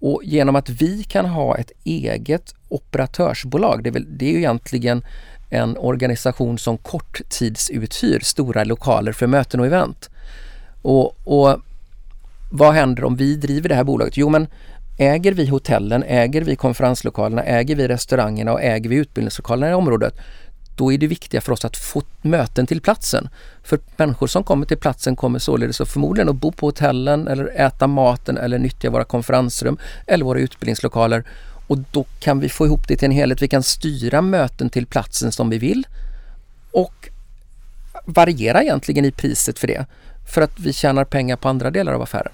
Och 0.00 0.20
genom 0.24 0.56
att 0.56 0.68
vi 0.68 1.04
kan 1.04 1.26
ha 1.26 1.56
ett 1.56 1.70
eget 1.84 2.54
operatörsbolag, 2.68 3.82
det 3.82 3.90
är, 3.90 3.92
väl, 3.92 4.18
det 4.18 4.26
är 4.26 4.32
ju 4.32 4.38
egentligen 4.38 5.04
en 5.50 5.76
organisation 5.76 6.58
som 6.58 6.78
korttidsuthyr 6.78 8.20
stora 8.20 8.64
lokaler 8.64 9.12
för 9.12 9.26
möten 9.26 9.60
och 9.60 9.66
event. 9.66 10.10
Och, 10.82 11.16
och 11.24 11.60
vad 12.52 12.74
händer 12.74 13.04
om 13.04 13.16
vi 13.16 13.36
driver 13.36 13.68
det 13.68 13.74
här 13.74 13.84
bolaget? 13.84 14.16
Jo 14.16 14.28
men 14.28 14.46
äger 14.98 15.32
vi 15.32 15.46
hotellen, 15.46 16.04
äger 16.06 16.42
vi 16.42 16.56
konferenslokalerna, 16.56 17.42
äger 17.42 17.76
vi 17.76 17.88
restaurangerna 17.88 18.52
och 18.52 18.62
äger 18.62 18.90
vi 18.90 18.96
utbildningslokalerna 18.96 19.70
i 19.70 19.74
området 19.74 20.14
då 20.76 20.92
är 20.92 20.98
det 20.98 21.06
viktiga 21.06 21.40
för 21.40 21.52
oss 21.52 21.64
att 21.64 21.76
få 21.76 22.02
möten 22.22 22.66
till 22.66 22.80
platsen. 22.80 23.28
För 23.62 23.78
människor 23.96 24.26
som 24.26 24.44
kommer 24.44 24.66
till 24.66 24.76
platsen 24.76 25.16
kommer 25.16 25.38
således 25.38 25.80
att 25.80 25.88
förmodligen 25.88 26.28
att 26.28 26.36
bo 26.36 26.52
på 26.52 26.66
hotellen 26.66 27.28
eller 27.28 27.60
äta 27.60 27.86
maten 27.86 28.38
eller 28.38 28.58
nyttja 28.58 28.90
våra 28.90 29.04
konferensrum 29.04 29.78
eller 30.06 30.24
våra 30.24 30.38
utbildningslokaler. 30.38 31.24
Och 31.66 31.78
då 31.78 32.04
kan 32.20 32.40
vi 32.40 32.48
få 32.48 32.66
ihop 32.66 32.88
det 32.88 32.96
till 32.96 33.06
en 33.06 33.12
helhet. 33.12 33.42
Vi 33.42 33.48
kan 33.48 33.62
styra 33.62 34.22
möten 34.22 34.70
till 34.70 34.86
platsen 34.86 35.32
som 35.32 35.50
vi 35.50 35.58
vill 35.58 35.86
och 36.70 37.08
variera 38.04 38.62
egentligen 38.62 39.04
i 39.04 39.10
priset 39.10 39.58
för 39.58 39.66
det. 39.66 39.86
För 40.28 40.42
att 40.42 40.58
vi 40.58 40.72
tjänar 40.72 41.04
pengar 41.04 41.36
på 41.36 41.48
andra 41.48 41.70
delar 41.70 41.92
av 41.92 42.02
affären. 42.02 42.32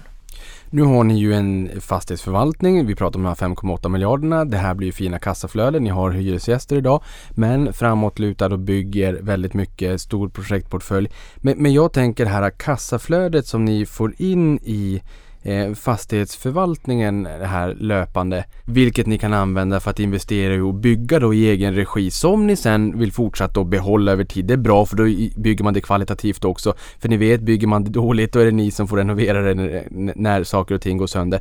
Nu 0.75 0.81
har 0.81 1.03
ni 1.03 1.19
ju 1.19 1.33
en 1.33 1.81
fastighetsförvaltning. 1.81 2.85
Vi 2.85 2.95
pratar 2.95 3.19
om 3.19 3.23
de 3.23 3.29
här 3.29 3.35
5,8 3.35 3.89
miljarderna. 3.89 4.45
Det 4.45 4.57
här 4.57 4.73
blir 4.73 4.87
ju 4.87 4.91
fina 4.91 5.19
kassaflöden. 5.19 5.83
Ni 5.83 5.89
har 5.89 6.11
hyresgäster 6.11 6.75
idag. 6.75 7.03
Men 7.29 7.73
framåtlutad 7.73 8.45
och 8.53 8.59
bygger 8.59 9.13
väldigt 9.13 9.53
mycket 9.53 10.01
stor 10.01 10.29
projektportfölj. 10.29 11.11
Men, 11.35 11.57
men 11.57 11.73
jag 11.73 11.93
tänker 11.93 12.25
här 12.25 12.49
kassaflödet 12.49 13.47
som 13.47 13.65
ni 13.65 13.85
får 13.85 14.13
in 14.17 14.59
i 14.63 15.01
Eh, 15.45 15.73
fastighetsförvaltningen 15.73 17.25
här 17.25 17.75
löpande. 17.79 18.45
Vilket 18.65 19.07
ni 19.07 19.17
kan 19.17 19.33
använda 19.33 19.79
för 19.79 19.91
att 19.91 19.99
investera 19.99 20.53
i 20.55 20.59
och 20.59 20.73
bygga 20.73 21.19
då 21.19 21.33
i 21.33 21.49
egen 21.49 21.75
regi 21.75 22.11
som 22.11 22.47
ni 22.47 22.55
sen 22.55 22.99
vill 22.99 23.11
fortsätta 23.11 23.61
att 23.61 23.67
behålla 23.67 24.11
över 24.11 24.23
tid. 24.23 24.45
Det 24.45 24.53
är 24.53 24.57
bra 24.57 24.85
för 24.85 24.97
då 24.97 25.03
bygger 25.41 25.63
man 25.63 25.73
det 25.73 25.81
kvalitativt 25.81 26.45
också. 26.45 26.73
För 26.99 27.09
ni 27.09 27.17
vet, 27.17 27.41
bygger 27.41 27.67
man 27.67 27.83
det 27.83 27.89
dåligt 27.89 28.33
då 28.33 28.39
är 28.39 28.45
det 28.45 28.51
ni 28.51 28.71
som 28.71 28.87
får 28.87 28.97
renovera 28.97 29.41
det 29.41 29.53
när, 29.53 30.13
när 30.15 30.43
saker 30.43 30.75
och 30.75 30.81
ting 30.81 30.97
går 30.97 31.07
sönder 31.07 31.39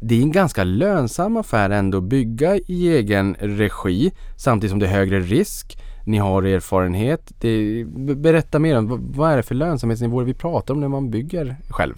det 0.00 0.18
är 0.18 0.22
en 0.22 0.32
ganska 0.32 0.64
lönsam 0.64 1.36
affär 1.36 1.70
ändå 1.70 1.98
att 1.98 2.04
bygga 2.04 2.56
i 2.56 2.96
egen 2.96 3.36
regi 3.40 4.12
samtidigt 4.36 4.70
som 4.70 4.78
det 4.78 4.86
är 4.86 4.90
högre 4.90 5.20
risk. 5.20 5.78
Ni 6.04 6.18
har 6.18 6.42
erfarenhet. 6.42 7.32
Det, 7.40 7.84
berätta 8.16 8.58
mer 8.58 8.78
om 8.78 9.12
vad 9.16 9.32
är 9.32 9.36
det 9.36 9.42
för 9.42 9.54
lönsamhetsnivåer 9.54 10.24
vi 10.24 10.34
pratar 10.34 10.74
om 10.74 10.80
när 10.80 10.88
man 10.88 11.10
bygger 11.10 11.56
själv? 11.70 11.94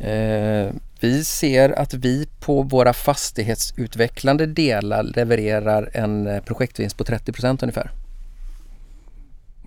Eh, 0.00 0.72
vi 1.00 1.24
ser 1.24 1.78
att 1.78 1.94
vi 1.94 2.28
på 2.40 2.62
våra 2.62 2.92
fastighetsutvecklande 2.92 4.46
delar 4.46 5.02
levererar 5.02 5.90
en 5.94 6.26
eh, 6.26 6.42
projektvinst 6.42 6.96
på 6.96 7.04
30% 7.04 7.58
ungefär. 7.62 7.90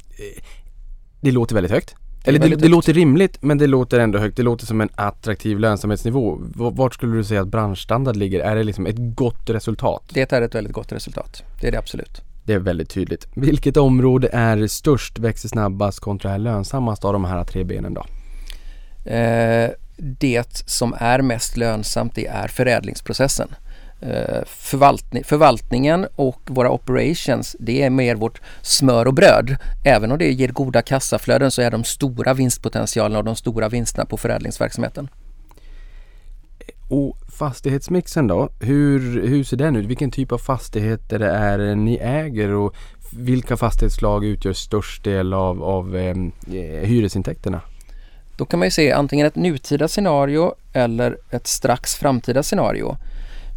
Eh, 0.09 0.43
det 1.21 1.31
låter 1.31 1.55
väldigt 1.55 1.71
högt. 1.71 1.95
Eller 2.25 2.39
det, 2.39 2.55
det, 2.55 2.67
låter 2.67 2.93
rimligt 2.93 3.41
men 3.41 3.57
det 3.57 3.67
låter 3.67 3.99
ändå 3.99 4.19
högt. 4.19 4.37
Det 4.37 4.43
låter 4.43 4.65
som 4.65 4.81
en 4.81 4.89
attraktiv 4.95 5.59
lönsamhetsnivå. 5.59 6.37
Vart 6.55 6.93
skulle 6.93 7.15
du 7.15 7.23
säga 7.23 7.41
att 7.41 7.47
branschstandard 7.47 8.15
ligger? 8.15 8.39
Är 8.39 8.55
det 8.55 8.63
liksom 8.63 8.85
ett 8.85 8.95
gott 8.97 9.49
resultat? 9.49 10.03
Det 10.13 10.31
är 10.31 10.41
ett 10.41 10.55
väldigt 10.55 10.73
gott 10.73 10.91
resultat. 10.91 11.43
Det 11.61 11.67
är 11.67 11.71
det 11.71 11.77
absolut. 11.77 12.21
Det 12.45 12.53
är 12.53 12.59
väldigt 12.59 12.89
tydligt. 12.89 13.27
Vilket 13.35 13.77
område 13.77 14.29
är 14.33 14.67
störst, 14.67 15.19
växer 15.19 15.49
snabbast 15.49 15.99
kontra 15.99 16.31
är 16.31 16.37
lönsammast 16.37 17.05
av 17.05 17.13
de 17.13 17.25
här 17.25 17.43
tre 17.43 17.63
benen 17.63 17.93
då? 17.93 18.05
Eh, 19.11 19.69
det 19.97 20.63
som 20.65 20.95
är 20.99 21.21
mest 21.21 21.57
lönsamt 21.57 22.15
det 22.15 22.27
är 22.27 22.47
förädlingsprocessen. 22.47 23.55
Eh, 24.01 24.43
Förvaltning, 24.45 25.23
förvaltningen 25.23 26.07
och 26.15 26.41
våra 26.45 26.71
operations 26.71 27.55
det 27.59 27.83
är 27.83 27.89
mer 27.89 28.15
vårt 28.15 28.41
smör 28.61 29.07
och 29.07 29.13
bröd. 29.13 29.55
Även 29.85 30.11
om 30.11 30.17
det 30.17 30.31
ger 30.31 30.47
goda 30.47 30.81
kassaflöden 30.81 31.51
så 31.51 31.61
är 31.61 31.71
de 31.71 31.83
stora 31.83 32.33
vinstpotentialerna 32.33 33.19
och 33.19 33.25
de 33.25 33.35
stora 33.35 33.69
vinsterna 33.69 34.05
på 34.05 34.17
förädlingsverksamheten. 34.17 35.09
Eh, 36.59 36.97
och 36.97 37.17
fastighetsmixen 37.31 38.27
då, 38.27 38.49
hur, 38.59 39.27
hur 39.27 39.43
ser 39.43 39.57
den 39.57 39.75
ut? 39.75 39.85
Vilken 39.85 40.11
typ 40.11 40.31
av 40.31 40.37
fastigheter 40.37 41.19
är 41.19 41.57
det 41.57 41.75
ni 41.75 41.95
äger 41.95 42.53
och 42.53 42.75
vilka 43.17 43.57
fastighetsslag 43.57 44.25
utgör 44.25 44.53
störst 44.53 45.03
del 45.03 45.33
av, 45.33 45.63
av 45.63 45.95
eh, 45.95 46.15
hyresintäkterna? 46.83 47.61
Då 48.43 48.47
kan 48.47 48.59
man 48.59 48.67
ju 48.67 48.71
se 48.71 48.91
antingen 48.91 49.27
ett 49.27 49.35
nutida 49.35 49.87
scenario 49.87 50.55
eller 50.73 51.17
ett 51.29 51.47
strax 51.47 51.95
framtida 51.95 52.43
scenario. 52.43 52.97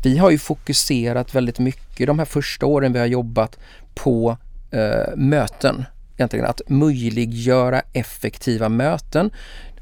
Vi 0.02 0.18
har 0.18 0.30
ju 0.30 0.38
fokuserat 0.38 1.34
väldigt 1.34 1.58
mycket 1.58 2.06
de 2.06 2.18
här 2.18 2.26
första 2.26 2.66
åren 2.66 2.92
vi 2.92 2.98
har 2.98 3.06
jobbat 3.06 3.58
på 3.94 4.36
eh, 4.70 5.16
möten. 5.16 5.84
Egentligen 6.16 6.46
att 6.46 6.60
möjliggöra 6.68 7.82
effektiva 7.92 8.68
möten. 8.68 9.30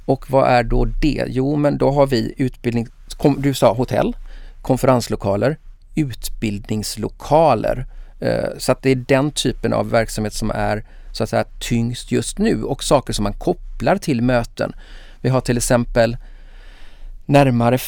Och 0.05 0.31
vad 0.31 0.49
är 0.49 0.63
då 0.63 0.85
det? 0.85 1.25
Jo, 1.29 1.57
men 1.57 1.79
då 1.79 1.91
har 1.91 2.07
vi 2.07 2.35
utbildning, 2.37 2.89
du 3.39 3.55
sa 3.55 3.75
hotell, 3.75 4.17
konferenslokaler, 4.63 5.59
utbildningslokaler. 5.95 7.87
Eh, 8.21 8.49
så 8.59 8.73
att 8.73 8.83
det 8.83 8.91
är 8.91 9.05
den 9.09 9.31
typen 9.31 9.73
av 9.73 9.91
verksamhet 9.91 10.35
som 10.35 10.51
är 10.51 10.85
så 11.13 11.23
att 11.23 11.31
säga 11.31 11.45
tyngst 11.59 12.13
just 12.13 12.39
nu 12.39 12.63
och 12.63 12.85
saker 12.85 13.13
som 13.13 13.23
man 13.23 13.33
kopplar 13.33 13.74
till 13.99 14.23
möten. 14.23 14.73
Vi 15.21 15.29
har 15.29 15.41
till 15.41 15.57
exempel 15.57 16.17
närmare 17.27 17.79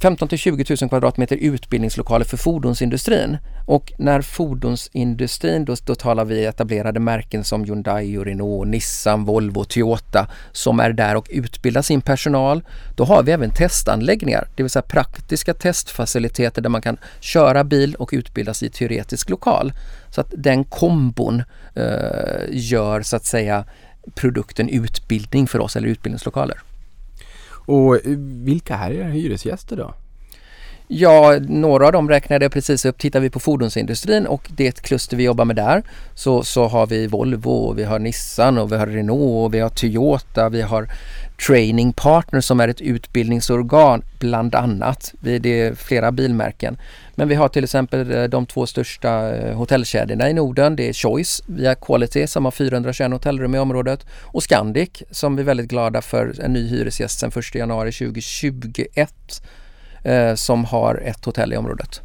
15 0.00 0.28
till 0.28 0.38
20 0.38 0.76
000 0.80 0.88
kvadratmeter 0.88 1.36
utbildningslokaler 1.36 2.24
för 2.24 2.36
fordonsindustrin. 2.36 3.38
Och 3.66 3.92
när 3.98 4.20
fordonsindustrin, 4.20 5.64
då, 5.64 5.76
då 5.84 5.94
talar 5.94 6.24
vi 6.24 6.44
etablerade 6.46 7.00
märken 7.00 7.44
som 7.44 7.64
Hyundai, 7.64 8.18
och 8.18 8.24
Renault, 8.24 8.68
Nissan, 8.68 9.24
Volvo, 9.24 9.64
Toyota 9.64 10.28
som 10.52 10.80
är 10.80 10.92
där 10.92 11.16
och 11.16 11.26
utbildar 11.30 11.82
sin 11.82 12.00
personal. 12.00 12.62
Då 12.96 13.04
har 13.04 13.22
vi 13.22 13.32
även 13.32 13.50
testanläggningar, 13.50 14.48
det 14.56 14.62
vill 14.62 14.70
säga 14.70 14.82
praktiska 14.82 15.54
testfaciliteter 15.54 16.62
där 16.62 16.70
man 16.70 16.82
kan 16.82 16.96
köra 17.20 17.64
bil 17.64 17.94
och 17.94 18.10
utbildas 18.12 18.62
i 18.62 18.70
teoretisk 18.70 19.30
lokal. 19.30 19.72
Så 20.10 20.20
att 20.20 20.34
den 20.36 20.64
kombon 20.64 21.42
eh, 21.74 21.84
gör 22.50 23.02
så 23.02 23.16
att 23.16 23.24
säga 23.24 23.64
produkten 24.14 24.68
utbildning 24.68 25.46
för 25.46 25.58
oss 25.58 25.76
eller 25.76 25.88
utbildningslokaler. 25.88 26.58
Och 27.66 27.94
eh, 27.94 28.00
vilka 28.44 28.76
här 28.76 28.90
är 28.90 29.08
hyresgäster 29.08 29.76
då? 29.76 29.94
Ja, 30.92 31.38
några 31.40 31.86
av 31.86 31.92
dem 31.92 32.08
räknade 32.08 32.44
jag 32.44 32.52
precis 32.52 32.84
upp. 32.84 32.98
Tittar 32.98 33.20
vi 33.20 33.30
på 33.30 33.40
fordonsindustrin 33.40 34.26
och 34.26 34.50
det 34.56 34.82
kluster 34.82 35.16
vi 35.16 35.24
jobbar 35.24 35.44
med 35.44 35.56
där 35.56 35.82
så, 36.14 36.42
så 36.42 36.66
har 36.66 36.86
vi 36.86 37.06
Volvo, 37.06 37.72
vi 37.72 37.84
har 37.84 37.98
Nissan 37.98 38.58
och 38.58 38.72
vi 38.72 38.76
har 38.76 38.86
Renault 38.86 39.46
och 39.46 39.54
vi 39.54 39.60
har 39.60 39.68
Toyota, 39.68 40.48
vi 40.48 40.62
har 40.62 40.88
Training 41.46 41.92
Partner 41.92 42.40
som 42.40 42.60
är 42.60 42.68
ett 42.68 42.80
utbildningsorgan 42.80 44.02
bland 44.18 44.54
annat. 44.54 45.14
Det 45.20 45.46
är 45.46 45.74
flera 45.74 46.12
bilmärken. 46.12 46.78
Men 47.14 47.28
vi 47.28 47.34
har 47.34 47.48
till 47.48 47.64
exempel 47.64 48.12
eh, 48.12 48.24
de 48.24 48.46
två 48.46 48.66
största 48.66 49.36
eh, 49.36 49.56
hotellkedjorna 49.56 50.30
i 50.30 50.32
Norden. 50.32 50.76
Det 50.76 50.88
är 50.88 50.92
Choice 50.92 51.42
via 51.46 51.74
Quality 51.74 52.26
som 52.26 52.44
har 52.44 52.52
421 52.52 53.12
hotellrum 53.12 53.54
i 53.54 53.58
området 53.58 54.06
och 54.20 54.42
Scandic 54.42 55.02
som 55.10 55.36
vi 55.36 55.42
är 55.42 55.46
väldigt 55.46 55.68
glada 55.68 56.02
för 56.02 56.40
en 56.40 56.52
ny 56.52 56.68
hyresgäst 56.68 57.20
sedan 57.20 57.32
1 57.36 57.54
januari 57.54 57.92
2021 57.92 59.42
eh, 60.02 60.34
som 60.34 60.64
har 60.64 61.02
ett 61.04 61.24
hotell 61.24 61.52
i 61.52 61.56
området. 61.56 62.00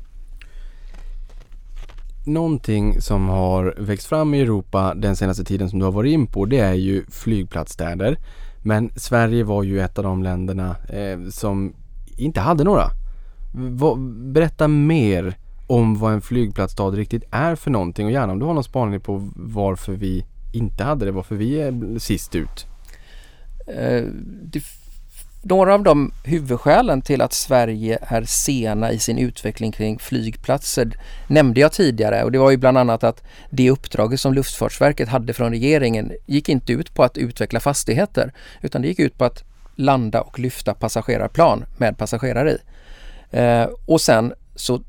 Någonting 2.25 3.01
som 3.01 3.29
har 3.29 3.75
växt 3.77 4.07
fram 4.07 4.33
i 4.33 4.41
Europa 4.41 4.93
den 4.95 5.15
senaste 5.15 5.43
tiden 5.43 5.69
som 5.69 5.79
du 5.79 5.85
har 5.85 5.91
varit 5.91 6.13
in 6.13 6.27
på 6.27 6.45
det 6.45 6.59
är 6.59 6.73
ju 6.73 7.05
flygplatsstäder. 7.11 8.17
Men 8.67 8.91
Sverige 8.95 9.43
var 9.43 9.63
ju 9.63 9.81
ett 9.81 9.97
av 9.97 10.03
de 10.03 10.23
länderna 10.23 10.75
eh, 10.89 11.29
som 11.29 11.73
inte 12.17 12.39
hade 12.39 12.63
några. 12.63 12.89
Va, 13.53 13.95
berätta 14.33 14.67
mer 14.67 15.37
om 15.67 15.95
vad 15.95 16.13
en 16.13 16.21
flygplatsstad 16.21 16.89
riktigt 16.89 17.23
är 17.31 17.55
för 17.55 17.71
någonting 17.71 18.05
och 18.05 18.11
gärna 18.11 18.33
om 18.33 18.39
du 18.39 18.45
har 18.45 18.53
någon 18.53 18.63
spaning 18.63 18.99
på 18.99 19.29
varför 19.35 19.93
vi 19.93 20.25
inte 20.53 20.83
hade 20.83 21.05
det, 21.05 21.11
varför 21.11 21.35
vi 21.35 21.61
är 21.61 21.99
sist 21.99 22.35
ut. 22.35 22.67
Eh, 23.67 24.03
det 24.43 24.63
några 25.47 25.73
av 25.73 25.83
de 25.83 26.11
huvudskälen 26.23 27.01
till 27.01 27.21
att 27.21 27.33
Sverige 27.33 27.99
är 28.01 28.23
sena 28.23 28.91
i 28.91 28.99
sin 28.99 29.17
utveckling 29.17 29.71
kring 29.71 29.99
flygplatser 29.99 30.97
nämnde 31.27 31.59
jag 31.59 31.71
tidigare 31.71 32.23
och 32.23 32.31
det 32.31 32.37
var 32.37 32.51
ju 32.51 32.57
bland 32.57 32.77
annat 32.77 33.03
att 33.03 33.23
det 33.49 33.71
uppdraget 33.71 34.19
som 34.19 34.33
Luftfartsverket 34.33 35.09
hade 35.09 35.33
från 35.33 35.51
regeringen 35.51 36.11
gick 36.25 36.49
inte 36.49 36.73
ut 36.73 36.93
på 36.93 37.03
att 37.03 37.17
utveckla 37.17 37.59
fastigheter 37.59 38.33
utan 38.61 38.81
det 38.81 38.87
gick 38.87 38.99
ut 38.99 39.17
på 39.17 39.25
att 39.25 39.43
landa 39.75 40.21
och 40.21 40.39
lyfta 40.39 40.73
passagerarplan 40.73 41.65
med 41.77 41.97
passagerare 41.97 42.51
i. 42.51 42.57
Eh, 43.31 43.67
och 43.85 44.01
sen 44.01 44.33
så 44.55 44.81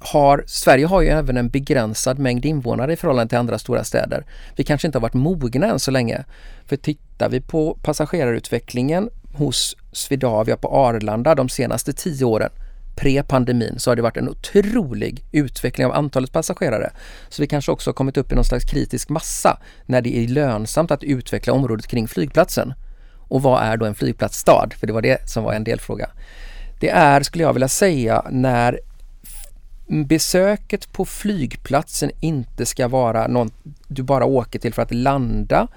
har, 0.00 0.44
Sverige 0.46 0.86
har 0.86 1.00
ju 1.00 1.08
även 1.08 1.36
en 1.36 1.48
begränsad 1.48 2.18
mängd 2.18 2.44
invånare 2.44 2.92
i 2.92 2.96
förhållande 2.96 3.28
till 3.28 3.38
andra 3.38 3.58
stora 3.58 3.84
städer. 3.84 4.24
Vi 4.56 4.64
kanske 4.64 4.88
inte 4.88 4.98
har 4.98 5.02
varit 5.02 5.14
mogna 5.14 5.66
än 5.66 5.78
så 5.78 5.90
länge. 5.90 6.24
För 6.66 6.76
tittar 6.76 7.28
vi 7.28 7.40
på 7.40 7.78
passagerarutvecklingen 7.82 9.10
hos 9.32 9.76
Swedavia 9.92 10.56
på 10.56 10.68
Arlanda 10.68 11.34
de 11.34 11.48
senaste 11.48 11.92
tio 11.92 12.24
åren 12.24 12.50
pre-pandemin 12.96 13.78
så 13.78 13.90
har 13.90 13.96
det 13.96 14.02
varit 14.02 14.16
en 14.16 14.28
otrolig 14.28 15.24
utveckling 15.32 15.86
av 15.86 15.92
antalet 15.92 16.32
passagerare. 16.32 16.90
Så 17.28 17.42
vi 17.42 17.46
kanske 17.46 17.72
också 17.72 17.90
har 17.90 17.94
kommit 17.94 18.16
upp 18.16 18.32
i 18.32 18.34
någon 18.34 18.44
slags 18.44 18.64
kritisk 18.64 19.08
massa 19.08 19.58
när 19.86 20.02
det 20.02 20.16
är 20.16 20.28
lönsamt 20.28 20.90
att 20.90 21.04
utveckla 21.04 21.52
området 21.52 21.86
kring 21.86 22.08
flygplatsen. 22.08 22.74
Och 23.28 23.42
vad 23.42 23.62
är 23.62 23.76
då 23.76 23.86
en 23.86 23.94
flygplatsstad? 23.94 24.68
För 24.76 24.86
det 24.86 24.92
var 24.92 25.02
det 25.02 25.30
som 25.30 25.44
var 25.44 25.52
en 25.52 25.64
delfråga. 25.64 26.10
Det 26.80 26.90
är, 26.90 27.22
skulle 27.22 27.44
jag 27.44 27.52
vilja 27.52 27.68
säga, 27.68 28.24
när 28.30 28.80
besöket 29.86 30.92
på 30.92 31.04
flygplatsen 31.04 32.10
inte 32.20 32.66
ska 32.66 32.88
vara 32.88 33.26
något 33.26 33.52
du 33.88 34.02
bara 34.02 34.24
åker 34.24 34.58
till 34.58 34.74
för 34.74 34.82
att 34.82 34.94
landa 34.94 35.68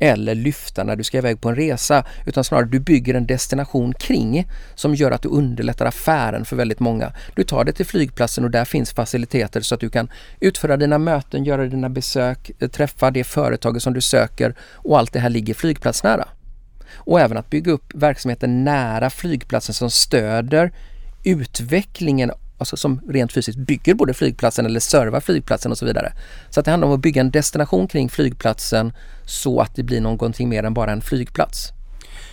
eller 0.00 0.34
lyfta 0.34 0.84
när 0.84 0.96
du 0.96 1.04
ska 1.04 1.18
iväg 1.18 1.40
på 1.40 1.48
en 1.48 1.56
resa 1.56 2.04
utan 2.26 2.44
snarare 2.44 2.66
du 2.66 2.80
bygger 2.80 3.14
en 3.14 3.26
destination 3.26 3.94
kring 3.94 4.48
som 4.74 4.94
gör 4.94 5.10
att 5.10 5.22
du 5.22 5.28
underlättar 5.28 5.86
affären 5.86 6.44
för 6.44 6.56
väldigt 6.56 6.80
många. 6.80 7.12
Du 7.34 7.44
tar 7.44 7.64
dig 7.64 7.74
till 7.74 7.86
flygplatsen 7.86 8.44
och 8.44 8.50
där 8.50 8.64
finns 8.64 8.92
faciliteter 8.92 9.60
så 9.60 9.74
att 9.74 9.80
du 9.80 9.90
kan 9.90 10.10
utföra 10.40 10.76
dina 10.76 10.98
möten, 10.98 11.44
göra 11.44 11.66
dina 11.66 11.88
besök, 11.88 12.50
eh, 12.58 12.68
träffa 12.68 13.10
det 13.10 13.24
företaget 13.24 13.82
som 13.82 13.92
du 13.92 14.00
söker 14.00 14.54
och 14.74 14.98
allt 14.98 15.12
det 15.12 15.20
här 15.20 15.30
ligger 15.30 15.54
flygplatsnära. 15.54 16.28
Och 16.94 17.20
även 17.20 17.36
att 17.36 17.50
bygga 17.50 17.72
upp 17.72 17.94
verksamheten 17.94 18.64
nära 18.64 19.10
flygplatsen 19.10 19.74
som 19.74 19.90
stöder 19.90 20.72
utvecklingen 21.24 22.30
alltså 22.60 22.76
som 22.76 23.00
rent 23.08 23.32
fysiskt 23.32 23.58
bygger 23.58 23.94
både 23.94 24.14
flygplatsen 24.14 24.66
eller 24.66 24.80
servar 24.80 25.20
flygplatsen 25.20 25.72
och 25.72 25.78
så 25.78 25.86
vidare. 25.86 26.12
Så 26.50 26.60
att 26.60 26.64
det 26.64 26.70
handlar 26.70 26.88
om 26.88 26.94
att 26.94 27.00
bygga 27.00 27.20
en 27.20 27.30
destination 27.30 27.88
kring 27.88 28.08
flygplatsen 28.08 28.92
så 29.24 29.60
att 29.60 29.74
det 29.74 29.82
blir 29.82 30.00
någonting 30.00 30.48
mer 30.48 30.62
än 30.62 30.74
bara 30.74 30.92
en 30.92 31.00
flygplats. 31.00 31.72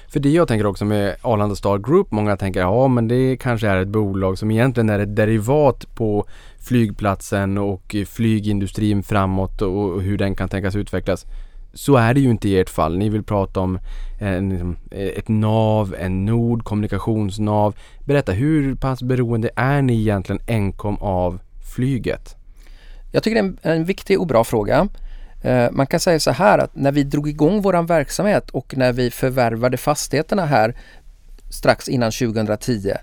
För 0.10 0.20
det 0.20 0.30
jag 0.30 0.48
tänker 0.48 0.66
också 0.66 0.86
med 0.86 1.16
Arlanda 1.22 1.56
Star 1.56 1.78
Group, 1.78 2.12
många 2.12 2.38
tänker 2.38 2.60
ja 2.60 2.88
men 2.88 3.08
det 3.08 3.38
kanske 3.38 3.68
är 3.68 3.78
ett 3.78 3.88
bolag 3.88 4.38
som 4.38 4.52
egentligen 4.52 4.90
är 4.90 5.00
ett 5.00 5.16
derivat 5.16 5.96
på 5.96 6.26
flygplatsen 6.60 7.58
och 7.58 7.96
flygindustrin 8.08 9.04
framåt 9.04 9.62
och 9.62 10.02
hur 10.02 10.18
den 10.18 10.36
kan 10.36 10.50
tänkas 10.50 10.76
utvecklas. 10.76 11.26
Så 11.74 11.96
är 11.96 12.14
det 12.14 12.20
ju 12.20 12.30
inte 12.30 12.50
i 12.50 12.60
ert 12.60 12.70
fall. 12.70 12.98
Ni 12.98 13.10
vill 13.10 13.24
prata 13.24 13.60
om 13.60 13.80
en, 14.18 14.50
liksom, 14.50 14.78
ett 14.92 15.28
nav, 15.28 15.96
en 16.00 16.26
nod, 16.26 16.64
kommunikationsnav. 16.64 17.76
Berätta, 18.06 18.32
hur 18.32 18.76
pass 18.76 19.04
beroende 19.04 19.50
är 19.56 19.82
ni 19.82 20.00
egentligen 20.00 20.42
enkom 20.48 20.98
av 20.98 21.40
flyget? 21.76 22.36
Jag 23.12 23.24
tycker 23.24 23.36
det 23.36 23.40
är 23.40 23.72
en, 23.72 23.78
en 23.80 23.86
viktig 23.86 24.20
och 24.20 24.28
bra 24.28 24.44
fråga. 24.44 24.88
Eh, 25.42 25.72
man 25.72 25.88
kan 25.88 26.00
säga 26.00 26.20
så 26.20 26.32
här 26.32 26.60
att 26.60 26.76
när 26.76 26.92
vi 26.92 27.04
drog 27.04 27.30
igång 27.30 27.62
våran 27.62 27.86
verksamhet 27.86 28.50
och 28.50 28.78
när 28.78 28.94
vi 28.94 29.12
förvärvade 29.12 29.78
fastigheterna 29.78 30.46
här 30.46 30.76
strax 31.50 31.88
innan 31.90 32.12
2010 32.12 32.94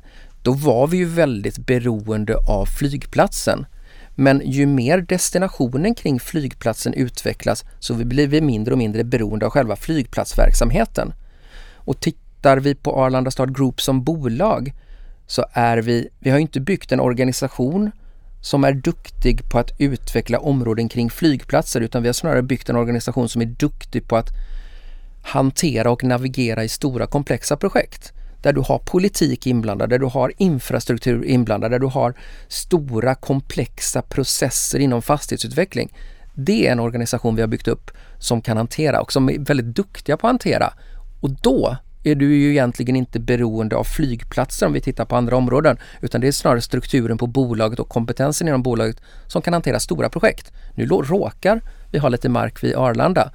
då 0.43 0.53
var 0.53 0.87
vi 0.87 0.97
ju 0.97 1.05
väldigt 1.05 1.59
beroende 1.59 2.37
av 2.37 2.67
flygplatsen. 2.67 3.67
Men 4.15 4.43
ju 4.45 4.67
mer 4.67 4.99
destinationen 5.01 5.95
kring 5.95 6.21
flygplatsen 6.21 6.95
utvecklas 6.95 7.65
så 7.79 7.95
blir 7.95 8.29
vi 8.29 8.41
mindre 8.41 8.73
och 8.75 8.79
mindre 8.79 9.05
beroende 9.05 9.47
av 9.47 9.53
själva 9.53 9.77
flygplatsverksamheten. 9.77 11.15
Och 11.75 12.01
tittar 12.01 12.57
vi 12.57 12.75
på 12.75 13.05
Arlanda 13.05 13.31
Start 13.31 13.51
Group 13.51 13.81
som 13.81 14.05
bolag 14.05 14.73
så 15.27 15.47
är 15.53 15.79
vi, 15.79 16.09
vi 16.19 16.31
har 16.31 16.39
inte 16.39 16.61
byggt 16.61 16.93
en 16.93 17.01
organisation 17.01 17.91
som 18.41 18.65
är 18.65 18.73
duktig 18.73 19.49
på 19.51 19.59
att 19.59 19.71
utveckla 19.79 20.39
områden 20.39 20.89
kring 20.89 21.11
flygplatser 21.11 21.81
utan 21.81 22.03
vi 22.03 22.09
har 22.09 22.13
snarare 22.13 22.43
byggt 22.43 22.69
en 22.69 22.77
organisation 22.77 23.29
som 23.29 23.43
är 23.43 23.47
duktig 23.47 24.09
på 24.09 24.17
att 24.17 24.29
hantera 25.23 25.91
och 25.91 26.05
navigera 26.05 26.65
i 26.65 26.69
stora 26.69 27.07
komplexa 27.07 27.57
projekt 27.57 28.13
där 28.45 28.53
du 28.53 28.61
har 28.61 28.79
politik 28.79 29.47
inblandad, 29.47 29.89
där 29.89 29.99
du 29.99 30.07
har 30.07 30.33
infrastruktur 30.37 31.25
inblandad, 31.25 31.71
där 31.71 31.79
du 31.79 31.87
har 31.87 32.15
stora 32.49 33.15
komplexa 33.15 34.03
processer 34.03 34.79
inom 34.79 35.03
fastighetsutveckling. 35.03 35.93
Det 36.35 36.67
är 36.67 36.73
en 36.73 36.81
organisation 36.81 37.37
vi 37.37 37.41
har 37.41 37.49
byggt 37.49 37.69
upp 37.69 37.91
som 38.19 38.43
kan 38.43 38.57
hantera 38.57 39.01
och 39.01 39.13
som 39.13 39.29
är 39.29 39.39
väldigt 39.39 39.77
duktiga 39.77 40.17
på 40.17 40.27
att 40.27 40.31
hantera. 40.31 40.73
Och 41.21 41.31
då 41.31 41.77
är 42.05 42.15
du 42.15 42.37
ju 42.37 42.51
egentligen 42.51 42.97
inte 42.97 43.21
beroende 43.21 43.77
av 43.77 43.85
flygplatser 43.85 44.67
om 44.67 44.73
vi 44.73 44.81
tittar 44.81 45.05
på 45.05 45.17
andra 45.17 45.37
områden 45.37 45.79
utan 46.01 46.21
det 46.21 46.29
är 46.29 46.33
snarare 46.33 46.61
strukturen 46.61 47.19
på 47.19 47.27
bolaget 47.27 47.79
och 47.79 47.89
kompetensen 47.89 48.49
inom 48.49 48.63
bolaget 48.63 49.01
som 49.27 49.43
kan 49.43 49.53
hantera 49.53 49.81
stora 49.81 50.09
projekt. 50.09 50.53
Nu 50.75 50.87
råkar 50.87 51.61
vi 51.93 51.99
ha 51.99 52.09
lite 52.09 52.29
mark 52.29 52.65
vid 52.65 52.75
Arlanda 52.75 53.33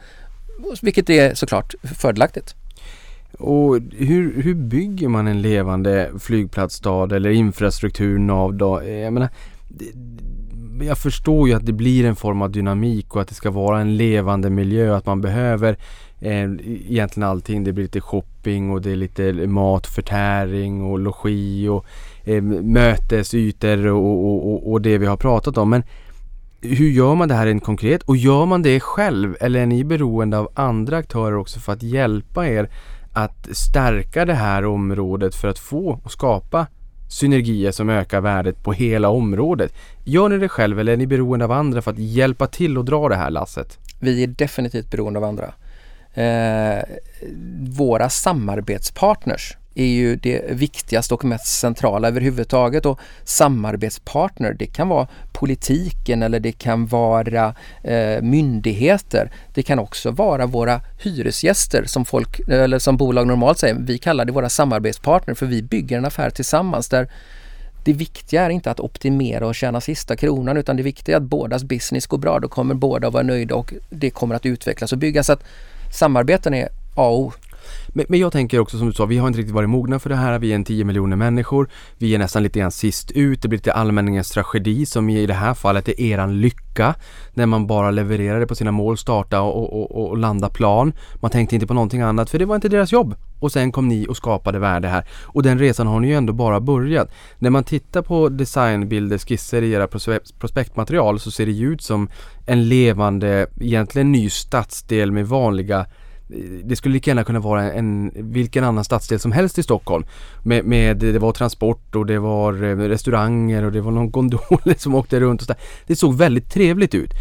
vilket 0.81 1.09
är 1.09 1.33
såklart 1.33 1.75
fördelaktigt. 1.83 2.55
Och 3.39 3.79
hur, 3.91 4.41
hur 4.41 4.55
bygger 4.55 5.07
man 5.07 5.27
en 5.27 5.41
levande 5.41 6.11
flygplatsstad 6.19 7.15
eller 7.15 7.29
infrastrukturnav 7.29 8.53
då? 8.53 8.83
Jag 8.83 9.13
menar, 9.13 9.29
jag 10.81 10.97
förstår 10.97 11.47
ju 11.47 11.53
att 11.53 11.65
det 11.65 11.73
blir 11.73 12.05
en 12.05 12.15
form 12.15 12.41
av 12.41 12.51
dynamik 12.51 13.15
och 13.15 13.21
att 13.21 13.27
det 13.27 13.35
ska 13.35 13.51
vara 13.51 13.79
en 13.81 13.97
levande 13.97 14.49
miljö, 14.49 14.95
att 14.95 15.05
man 15.05 15.21
behöver 15.21 15.77
eh, 16.19 16.43
egentligen 16.89 17.29
allting. 17.29 17.63
Det 17.63 17.73
blir 17.73 17.83
lite 17.83 18.01
shopping 18.01 18.71
och 18.71 18.81
det 18.81 18.91
är 18.91 18.95
lite 18.95 19.33
matförtäring 19.33 20.83
och 20.83 20.99
logi 20.99 21.67
och 21.67 21.85
eh, 22.23 22.41
mötesytor 22.43 23.87
och, 23.87 24.25
och, 24.25 24.53
och, 24.53 24.71
och 24.71 24.81
det 24.81 24.97
vi 24.97 25.05
har 25.05 25.17
pratat 25.17 25.57
om. 25.57 25.69
Men 25.69 25.83
hur 26.61 26.89
gör 26.89 27.15
man 27.15 27.27
det 27.27 27.33
här 27.33 27.45
rent 27.45 27.63
konkret? 27.63 28.03
Och 28.03 28.17
gör 28.17 28.45
man 28.45 28.61
det 28.61 28.79
själv 28.79 29.35
eller 29.39 29.59
är 29.59 29.65
ni 29.65 29.83
beroende 29.83 30.37
av 30.37 30.49
andra 30.53 30.97
aktörer 30.97 31.35
också 31.35 31.59
för 31.59 31.73
att 31.73 31.83
hjälpa 31.83 32.47
er 32.47 32.69
att 33.13 33.47
stärka 33.51 34.25
det 34.25 34.33
här 34.33 34.65
området 34.65 35.35
för 35.35 35.47
att 35.47 35.59
få 35.59 35.99
och 36.03 36.11
skapa 36.11 36.67
synergier 37.09 37.71
som 37.71 37.89
ökar 37.89 38.21
värdet 38.21 38.63
på 38.63 38.73
hela 38.73 39.09
området. 39.09 39.73
Gör 40.03 40.29
ni 40.29 40.37
det 40.37 40.49
själv 40.49 40.79
eller 40.79 40.93
är 40.93 40.97
ni 40.97 41.07
beroende 41.07 41.45
av 41.45 41.51
andra 41.51 41.81
för 41.81 41.91
att 41.91 41.99
hjälpa 41.99 42.47
till 42.47 42.77
och 42.77 42.85
dra 42.85 43.09
det 43.09 43.15
här 43.15 43.29
lasset? 43.29 43.77
Vi 43.99 44.23
är 44.23 44.27
definitivt 44.27 44.91
beroende 44.91 45.19
av 45.19 45.25
andra. 45.25 45.53
Eh, 46.13 46.83
våra 47.59 48.09
samarbetspartners 48.09 49.57
är 49.75 49.85
ju 49.85 50.15
det 50.15 50.51
viktigaste 50.51 51.13
och 51.13 51.25
mest 51.25 51.59
centrala 51.59 52.07
överhuvudtaget 52.07 52.85
och 52.85 52.99
samarbetspartner 53.23 54.53
det 54.53 54.65
kan 54.65 54.87
vara 54.87 55.07
politiken 55.39 56.23
eller 56.23 56.39
det 56.39 56.51
kan 56.51 56.87
vara 56.87 57.55
eh, 57.83 58.21
myndigheter. 58.21 59.31
Det 59.53 59.63
kan 59.63 59.79
också 59.79 60.11
vara 60.11 60.45
våra 60.45 60.81
hyresgäster 60.97 61.83
som 61.85 62.05
folk 62.05 62.39
eller 62.49 62.79
som 62.79 62.97
bolag 62.97 63.27
normalt 63.27 63.59
säger. 63.59 63.75
Vi 63.79 63.97
kallar 63.97 64.25
det 64.25 64.31
våra 64.31 64.49
samarbetspartner 64.49 65.33
för 65.33 65.45
vi 65.45 65.61
bygger 65.61 65.97
en 65.97 66.05
affär 66.05 66.29
tillsammans 66.29 66.89
där 66.89 67.07
det 67.85 67.93
viktiga 67.93 68.45
är 68.45 68.49
inte 68.49 68.71
att 68.71 68.79
optimera 68.79 69.47
och 69.47 69.55
tjäna 69.55 69.81
sista 69.81 70.15
kronan 70.15 70.57
utan 70.57 70.77
det 70.77 70.83
viktiga 70.83 71.15
är 71.15 71.17
att 71.17 71.27
bådas 71.27 71.63
business 71.63 72.07
går 72.07 72.17
bra. 72.17 72.39
Då 72.39 72.47
kommer 72.47 72.75
båda 72.75 73.07
att 73.07 73.13
vara 73.13 73.23
nöjda 73.23 73.55
och 73.55 73.73
det 73.89 74.09
kommer 74.09 74.35
att 74.35 74.45
utvecklas 74.45 74.91
och 74.91 74.97
byggas. 74.97 75.25
Så 75.25 75.33
att 75.33 75.43
samarbeten 75.93 76.53
är 76.53 76.69
A 76.95 77.07
och 77.07 77.19
O. 77.19 77.33
Men, 77.87 78.05
men 78.09 78.19
jag 78.19 78.31
tänker 78.31 78.59
också 78.59 78.77
som 78.77 78.87
du 78.87 78.93
sa, 78.93 79.05
vi 79.05 79.17
har 79.17 79.27
inte 79.27 79.39
riktigt 79.39 79.55
varit 79.55 79.69
mogna 79.69 79.99
för 79.99 80.09
det 80.09 80.15
här. 80.15 80.39
Vi 80.39 80.51
är 80.51 80.55
en 80.55 80.63
10 80.63 80.83
miljoner 80.83 81.15
människor. 81.15 81.69
Vi 81.97 82.15
är 82.15 82.19
nästan 82.19 82.43
lite 82.43 82.59
grann 82.59 82.71
sist 82.71 83.11
ut. 83.11 83.41
Det 83.41 83.47
blir 83.47 83.57
lite 83.57 83.73
allmänningens 83.73 84.31
tragedi 84.31 84.85
som 84.85 85.09
i 85.09 85.25
det 85.25 85.33
här 85.33 85.53
fallet 85.53 85.87
är 85.87 86.01
eran 86.01 86.41
lycka. 86.41 86.95
När 87.33 87.45
man 87.45 87.67
bara 87.67 87.91
levererade 87.91 88.47
på 88.47 88.55
sina 88.55 88.71
mål, 88.71 88.97
starta 88.97 89.41
och, 89.41 89.81
och, 89.81 90.09
och 90.09 90.17
landa 90.17 90.49
plan. 90.49 90.93
Man 91.21 91.31
tänkte 91.31 91.55
inte 91.55 91.67
på 91.67 91.73
någonting 91.73 92.01
annat 92.01 92.29
för 92.29 92.39
det 92.39 92.45
var 92.45 92.55
inte 92.55 92.69
deras 92.69 92.91
jobb. 92.91 93.15
Och 93.39 93.51
sen 93.51 93.71
kom 93.71 93.87
ni 93.87 94.07
och 94.09 94.17
skapade 94.17 94.59
värde 94.59 94.87
här. 94.87 95.07
Och 95.23 95.43
den 95.43 95.59
resan 95.59 95.87
har 95.87 95.99
ni 95.99 96.07
ju 96.07 96.13
ändå 96.13 96.33
bara 96.33 96.59
börjat. 96.59 97.11
När 97.37 97.49
man 97.49 97.63
tittar 97.63 98.01
på 98.01 98.29
designbilder, 98.29 99.17
skisser 99.17 99.61
i 99.61 99.71
era 99.71 99.87
prospektmaterial 100.39 101.19
så 101.19 101.31
ser 101.31 101.45
det 101.45 101.51
ju 101.51 101.73
ut 101.73 101.81
som 101.81 102.09
en 102.45 102.69
levande, 102.69 103.47
egentligen 103.59 104.11
ny 104.11 104.29
stadsdel 104.29 105.11
med 105.11 105.27
vanliga 105.27 105.85
det 106.63 106.75
skulle 106.75 106.93
lika 106.93 107.11
gärna 107.11 107.23
kunna 107.23 107.39
vara 107.39 107.71
en, 107.71 108.11
vilken 108.15 108.63
annan 108.63 108.83
stadsdel 108.83 109.19
som 109.19 109.31
helst 109.31 109.57
i 109.57 109.63
Stockholm. 109.63 110.05
Med, 110.43 110.65
med, 110.65 110.97
det 110.97 111.19
var 111.19 111.31
transport 111.31 111.95
och 111.95 112.05
det 112.05 112.19
var 112.19 112.63
eh, 112.63 112.77
restauranger 112.77 113.63
och 113.63 113.71
det 113.71 113.81
var 113.81 113.91
någon 113.91 114.11
gondol 114.11 114.59
som 114.77 114.95
åkte 114.95 115.19
runt 115.19 115.41
och 115.41 115.47
så 115.47 115.53
där. 115.53 115.61
Det 115.87 115.95
såg 115.95 116.17
väldigt 116.17 116.49
trevligt 116.49 116.95
ut. 116.95 117.11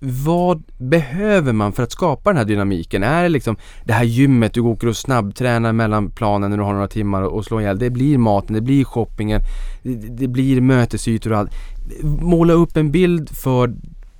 Vad 0.00 0.62
behöver 0.78 1.52
man 1.52 1.72
för 1.72 1.82
att 1.82 1.92
skapa 1.92 2.30
den 2.30 2.36
här 2.36 2.44
dynamiken? 2.44 3.02
Är 3.02 3.22
det 3.22 3.28
liksom 3.28 3.56
det 3.84 3.92
här 3.92 4.04
gymmet, 4.04 4.54
du 4.54 4.60
åker 4.60 4.86
och 4.86 4.96
snabbtränar 4.96 5.72
mellan 5.72 6.10
planen 6.10 6.50
när 6.50 6.56
du 6.56 6.64
har 6.64 6.72
några 6.72 6.88
timmar 6.88 7.22
och 7.22 7.44
slår 7.44 7.60
ihjäl. 7.60 7.78
Det 7.78 7.90
blir 7.90 8.18
maten, 8.18 8.54
det 8.54 8.60
blir 8.60 8.84
shoppingen, 8.84 9.40
det, 9.82 9.94
det 9.94 10.28
blir 10.28 10.60
mötesytor 10.60 11.32
och 11.32 11.38
allt. 11.38 11.50
Måla 12.02 12.52
upp 12.52 12.76
en 12.76 12.90
bild 12.90 13.30
för 13.36 13.74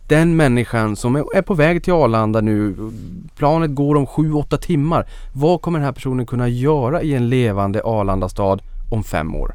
den 0.09 0.37
människan 0.37 0.97
som 0.97 1.16
är 1.16 1.42
på 1.42 1.55
väg 1.55 1.85
till 1.85 1.92
Arlanda 1.92 2.40
nu, 2.40 2.77
planet 3.37 3.75
går 3.75 3.95
om 3.95 4.07
7-8 4.07 4.57
timmar. 4.57 5.07
Vad 5.33 5.62
kommer 5.62 5.79
den 5.79 5.87
här 5.87 5.92
personen 5.92 6.27
kunna 6.27 6.49
göra 6.49 7.03
i 7.03 7.14
en 7.14 7.29
levande 7.29 7.83
Arlandastad 7.85 8.59
om 8.90 9.05
fem 9.05 9.35
år? 9.35 9.55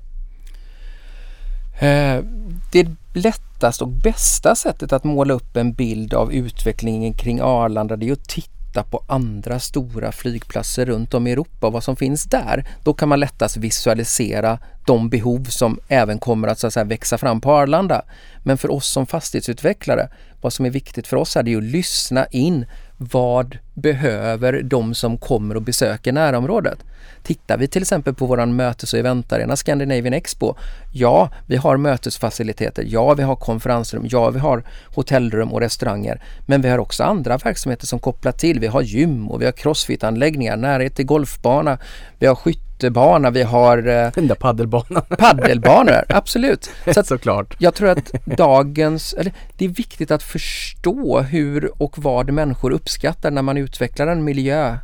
Eh, 1.82 2.24
det 2.72 2.88
lättaste 3.14 3.84
och 3.84 3.90
bästa 3.90 4.56
sättet 4.56 4.94
att 4.94 5.04
måla 5.04 5.34
upp 5.34 5.58
en 5.58 5.74
bild 5.74 6.14
av 6.14 6.34
utvecklingen 6.34 7.14
kring 7.14 7.40
Arlanda 7.42 7.96
det 7.96 8.10
är 8.10 8.14
att 8.14 8.30
titta 8.30 8.84
på 8.84 9.04
andra 9.08 9.60
stora 9.60 10.12
flygplatser 10.12 10.86
runt 10.86 11.14
om 11.14 11.28
i 11.28 11.32
Europa 11.32 11.68
och 11.68 11.74
vad 11.74 11.84
som 11.84 11.96
finns 11.96 12.24
där. 12.24 12.68
Då 12.84 12.94
kan 12.94 13.10
man 13.10 13.20
lättast 13.20 13.58
visualisera 13.58 14.60
de 14.86 15.10
behov 15.10 15.44
som 15.44 15.80
även 15.88 16.20
kommer 16.20 16.48
att, 16.48 16.60
så 16.60 16.68
att 16.68 16.74
säga, 16.74 16.84
växa 16.84 17.18
fram 17.18 17.42
på 17.42 17.52
Arlanda. 17.52 18.02
Men 18.44 18.58
för 18.58 18.72
oss 18.72 18.88
som 18.88 19.06
fastighetsutvecklare, 19.08 20.10
vad 20.42 20.54
som 20.54 20.66
är 20.66 20.70
viktigt 20.70 21.08
för 21.08 21.18
oss 21.18 21.36
är 21.36 21.44
det 21.44 21.56
att 21.56 21.64
lyssna 21.64 22.26
in 22.26 22.66
vad 22.98 23.58
behöver 23.74 24.62
de 24.62 24.94
som 24.94 25.18
kommer 25.18 25.56
och 25.56 25.62
besöker 25.62 26.12
närområdet? 26.12 26.80
Tittar 27.24 27.58
vi 27.58 27.68
till 27.68 27.82
exempel 27.82 28.14
på 28.14 28.26
våran 28.26 28.56
mötes 28.56 28.94
och 28.94 29.00
eventarena 29.00 29.56
Scandinavian 29.56 30.14
Expo. 30.14 30.56
Ja, 30.92 31.30
vi 31.48 31.56
har 31.56 31.78
mötesfaciliteter. 31.78 32.86
Ja, 32.88 33.14
vi 33.14 33.24
har 33.24 33.36
konferensrum. 33.36 34.08
Ja, 34.10 34.30
vi 34.30 34.40
har 34.40 34.64
hotellrum 34.96 35.54
och 35.54 35.60
restauranger. 35.60 36.22
Men 36.46 36.62
vi 36.62 36.70
har 36.70 36.78
också 36.78 37.04
andra 37.04 37.38
verksamheter 37.38 37.88
som 37.88 38.00
kopplar 38.00 38.32
till. 38.32 38.60
Vi 38.60 38.68
har 38.68 38.82
gym 38.82 39.32
och 39.32 39.42
vi 39.42 39.46
har 39.46 39.52
crossfit-anläggningar, 39.52 40.58
närhet 40.58 40.96
till 40.96 41.06
golfbana. 41.06 41.78
Vi 42.20 42.28
har 42.28 42.36
skytte 42.36 42.71
skyttebana, 42.82 43.32
vi 43.32 43.44
har 43.44 43.78
eh, 43.78 44.12
Den 44.16 44.28
där 44.28 44.36
paddelbanan. 44.36 45.04
paddelbanor, 45.18 46.04
absolut. 46.10 46.70
Så 46.94 47.00
att 47.00 47.08
Såklart. 47.08 47.56
jag 47.60 47.74
tror 47.74 47.90
att 47.90 48.12
dagens, 48.26 49.14
eller 49.14 49.34
det 49.58 49.66
är 49.66 49.70
viktigt 49.70 50.12
att 50.12 50.24
förstå 50.24 51.22
hur 51.22 51.72
och 51.82 51.98
vad 52.00 52.32
människor 52.32 52.72
uppskattar 52.72 53.32
när 53.32 53.42
man 53.42 53.58
utvecklar 53.58 54.08
en 54.08 54.24
miljö. 54.24 54.78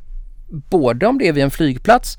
Både 0.69 1.07
om 1.07 1.17
det 1.17 1.27
är 1.27 1.33
vid 1.33 1.43
en 1.43 1.51
flygplats, 1.51 2.17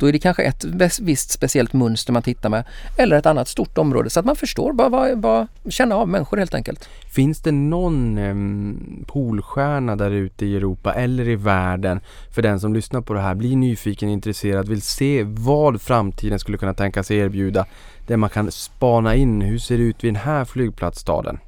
då 0.00 0.06
är 0.08 0.12
det 0.12 0.18
kanske 0.18 0.42
ett 0.42 0.64
vis- 0.64 1.00
visst 1.00 1.30
speciellt 1.30 1.72
mönster 1.72 2.12
man 2.12 2.22
tittar 2.22 2.48
med, 2.48 2.64
eller 2.98 3.16
ett 3.16 3.26
annat 3.26 3.48
stort 3.48 3.78
område 3.78 4.10
så 4.10 4.20
att 4.20 4.26
man 4.26 4.36
förstår, 4.36 4.72
bara, 4.72 4.90
bara, 4.90 5.16
bara 5.16 5.48
känna 5.68 5.94
av 5.94 6.08
människor 6.08 6.36
helt 6.36 6.54
enkelt. 6.54 6.88
Finns 7.14 7.40
det 7.40 7.52
någon 7.52 8.18
um, 8.18 9.04
polstjärna 9.08 9.96
där 9.96 10.10
ute 10.10 10.46
i 10.46 10.56
Europa 10.56 10.94
eller 10.94 11.28
i 11.28 11.36
världen 11.36 12.00
för 12.30 12.42
den 12.42 12.60
som 12.60 12.74
lyssnar 12.74 13.00
på 13.00 13.14
det 13.14 13.20
här, 13.20 13.34
blir 13.34 13.56
nyfiken, 13.56 14.08
intresserad, 14.08 14.68
vill 14.68 14.82
se 14.82 15.22
vad 15.26 15.80
framtiden 15.80 16.38
skulle 16.38 16.58
kunna 16.58 16.74
tänka 16.74 17.02
sig 17.02 17.18
erbjuda 17.18 17.66
där 18.06 18.16
man 18.16 18.30
kan 18.30 18.50
spana 18.50 19.14
in 19.14 19.40
hur 19.40 19.58
ser 19.58 19.78
det 19.78 19.84
ut 19.84 20.04
vid 20.04 20.14
den 20.14 20.22
här 20.22 20.44
flygplatsstaden? 20.44 21.38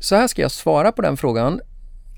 Så 0.00 0.16
här 0.16 0.26
ska 0.26 0.42
jag 0.42 0.50
svara 0.50 0.92
på 0.92 1.02
den 1.02 1.16
frågan. 1.16 1.60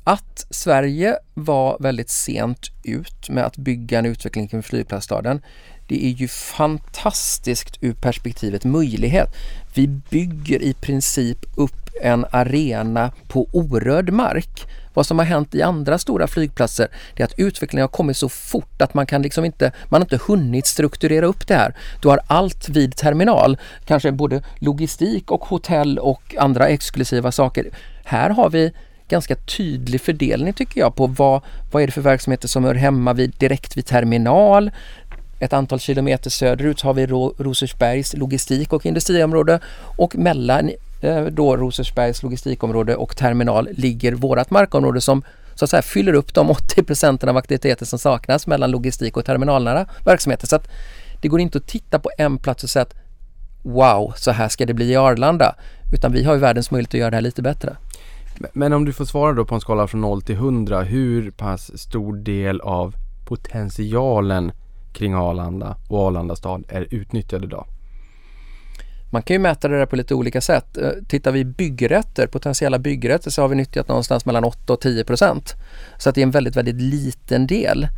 Att 0.05 0.47
Sverige 0.51 1.17
var 1.35 1.77
väldigt 1.81 2.11
sent 2.11 2.71
ut 2.85 3.29
med 3.29 3.45
att 3.45 3.57
bygga 3.57 3.99
en 3.99 4.07
utveckling 4.07 4.49
kring 4.49 4.63
flygplatsstaden, 4.63 5.43
det 5.89 6.05
är 6.05 6.11
ju 6.11 6.29
fantastiskt 6.29 7.79
ur 7.81 7.93
perspektivet 7.93 8.65
möjlighet. 8.65 9.29
Vi 9.75 9.87
bygger 9.89 10.63
i 10.63 10.75
princip 10.75 11.39
upp 11.57 11.91
en 12.03 12.27
arena 12.31 13.13
på 13.29 13.49
orörd 13.53 14.13
mark. 14.13 14.67
Vad 14.95 15.07
som 15.07 15.19
har 15.19 15.27
hänt 15.27 15.55
i 15.55 15.63
andra 15.63 15.99
stora 15.99 16.27
flygplatser 16.27 16.89
det 17.17 17.23
är 17.23 17.25
att 17.25 17.39
utvecklingen 17.39 17.83
har 17.83 17.89
kommit 17.89 18.17
så 18.17 18.29
fort 18.29 18.83
att 18.83 18.95
man 18.95 19.07
kan 19.07 19.23
liksom 19.23 19.45
inte, 19.45 19.73
man 19.89 20.01
har 20.01 20.07
inte 20.07 20.25
hunnit 20.27 20.67
strukturera 20.67 21.27
upp 21.27 21.47
det 21.47 21.55
här. 21.55 21.75
Du 22.03 22.09
har 22.09 22.21
allt 22.27 22.69
vid 22.69 22.97
terminal, 22.97 23.59
kanske 23.85 24.13
både 24.13 24.43
logistik 24.59 25.31
och 25.31 25.45
hotell 25.45 25.99
och 25.99 26.35
andra 26.39 26.69
exklusiva 26.69 27.33
saker. 27.33 27.71
Här 28.05 28.31
har 28.31 28.51
vi 28.51 28.73
ganska 29.11 29.35
tydlig 29.37 30.01
fördelning 30.01 30.53
tycker 30.53 30.81
jag 30.81 30.95
på 30.95 31.07
vad, 31.07 31.41
vad 31.73 31.83
är 31.83 31.87
det 31.87 31.93
för 31.93 32.01
verksamheter 32.01 32.49
som 32.49 32.65
hör 32.65 32.75
hemma 32.75 33.13
vid, 33.13 33.35
direkt 33.39 33.77
vid 33.77 33.87
terminal. 33.87 34.71
Ett 35.39 35.53
antal 35.53 35.81
kilometer 35.81 36.31
söderut 36.31 36.81
har 36.81 36.95
vi 36.95 37.07
Ro- 37.07 37.35
Rosersbergs 37.39 38.17
logistik 38.17 38.73
och 38.73 38.87
industriområde 38.87 39.61
och 39.97 40.17
mellan 40.17 40.71
eh, 41.03 41.25
då 41.25 41.57
Rosersbergs 41.57 42.23
logistikområde 42.23 42.97
och 42.97 43.17
terminal 43.17 43.69
ligger 43.73 44.13
vårat 44.13 44.51
markområde 44.51 45.01
som 45.01 45.23
så 45.55 45.65
att 45.65 45.71
säga 45.71 45.83
fyller 45.83 46.13
upp 46.13 46.35
de 46.35 46.51
80 46.51 46.83
procenten 46.83 47.29
av 47.29 47.37
aktiviteter 47.37 47.87
som 47.87 47.99
saknas 47.99 48.47
mellan 48.47 48.71
logistik 48.71 49.17
och 49.17 49.25
terminalnära 49.25 49.87
verksamheter. 50.05 50.47
Så 50.47 50.57
att 50.57 50.69
det 51.21 51.29
går 51.29 51.41
inte 51.41 51.59
att 51.59 51.67
titta 51.67 51.99
på 51.99 52.11
en 52.19 52.39
plats 52.39 52.65
och 52.65 52.71
säga 52.71 52.83
att 52.83 52.95
wow, 53.63 54.13
så 54.17 54.31
här 54.31 54.49
ska 54.49 54.67
det 54.67 54.75
bli 54.75 54.93
i 54.93 54.97
Arlanda. 54.97 55.55
Utan 55.93 56.13
vi 56.13 56.25
har 56.25 56.35
ju 56.35 56.41
världens 56.41 56.71
möjlighet 56.71 56.95
att 56.95 57.01
göra 57.01 57.11
det 57.11 57.17
här 57.17 57.23
lite 57.23 57.43
bättre. 57.43 57.77
Men 58.53 58.73
om 58.73 58.85
du 58.85 58.93
får 58.93 59.05
svara 59.05 59.33
då 59.33 59.45
på 59.45 59.55
en 59.55 59.61
skala 59.61 59.87
från 59.87 60.01
0 60.01 60.23
till 60.23 60.35
100, 60.35 60.83
hur 60.83 61.31
pass 61.31 61.79
stor 61.79 62.17
del 62.17 62.61
av 62.61 62.95
potentialen 63.25 64.53
kring 64.93 65.15
Arlanda 65.15 65.77
och 65.89 65.99
Arlanda 65.99 66.37
stad 66.37 66.65
är 66.69 66.87
utnyttjad 66.91 67.45
idag? 67.45 67.67
Man 69.11 69.23
kan 69.23 69.35
ju 69.35 69.39
mäta 69.39 69.69
det 69.69 69.79
där 69.79 69.87
på 69.87 69.97
lite 69.97 70.15
olika 70.15 70.41
sätt. 70.41 70.77
Eh, 70.77 70.91
tittar 71.09 71.33
vi 71.33 71.45
byggrätter, 71.45 72.27
potentiella 72.27 72.79
byggrätter, 72.79 73.31
så 73.31 73.43
har 73.43 73.49
vi 73.49 73.57
nyttjat 73.57 73.89
någonstans 73.89 74.27
mellan 74.27 74.45
8 74.45 74.73
och 74.73 74.81
10 74.81 75.05
procent. 75.05 75.55
Så 75.99 76.09
att 76.09 76.15
det 76.15 76.21
är 76.21 76.23
en 76.23 76.31
väldigt, 76.31 76.57
väldigt 76.57 76.81
liten 76.81 77.47
del. 77.47 77.89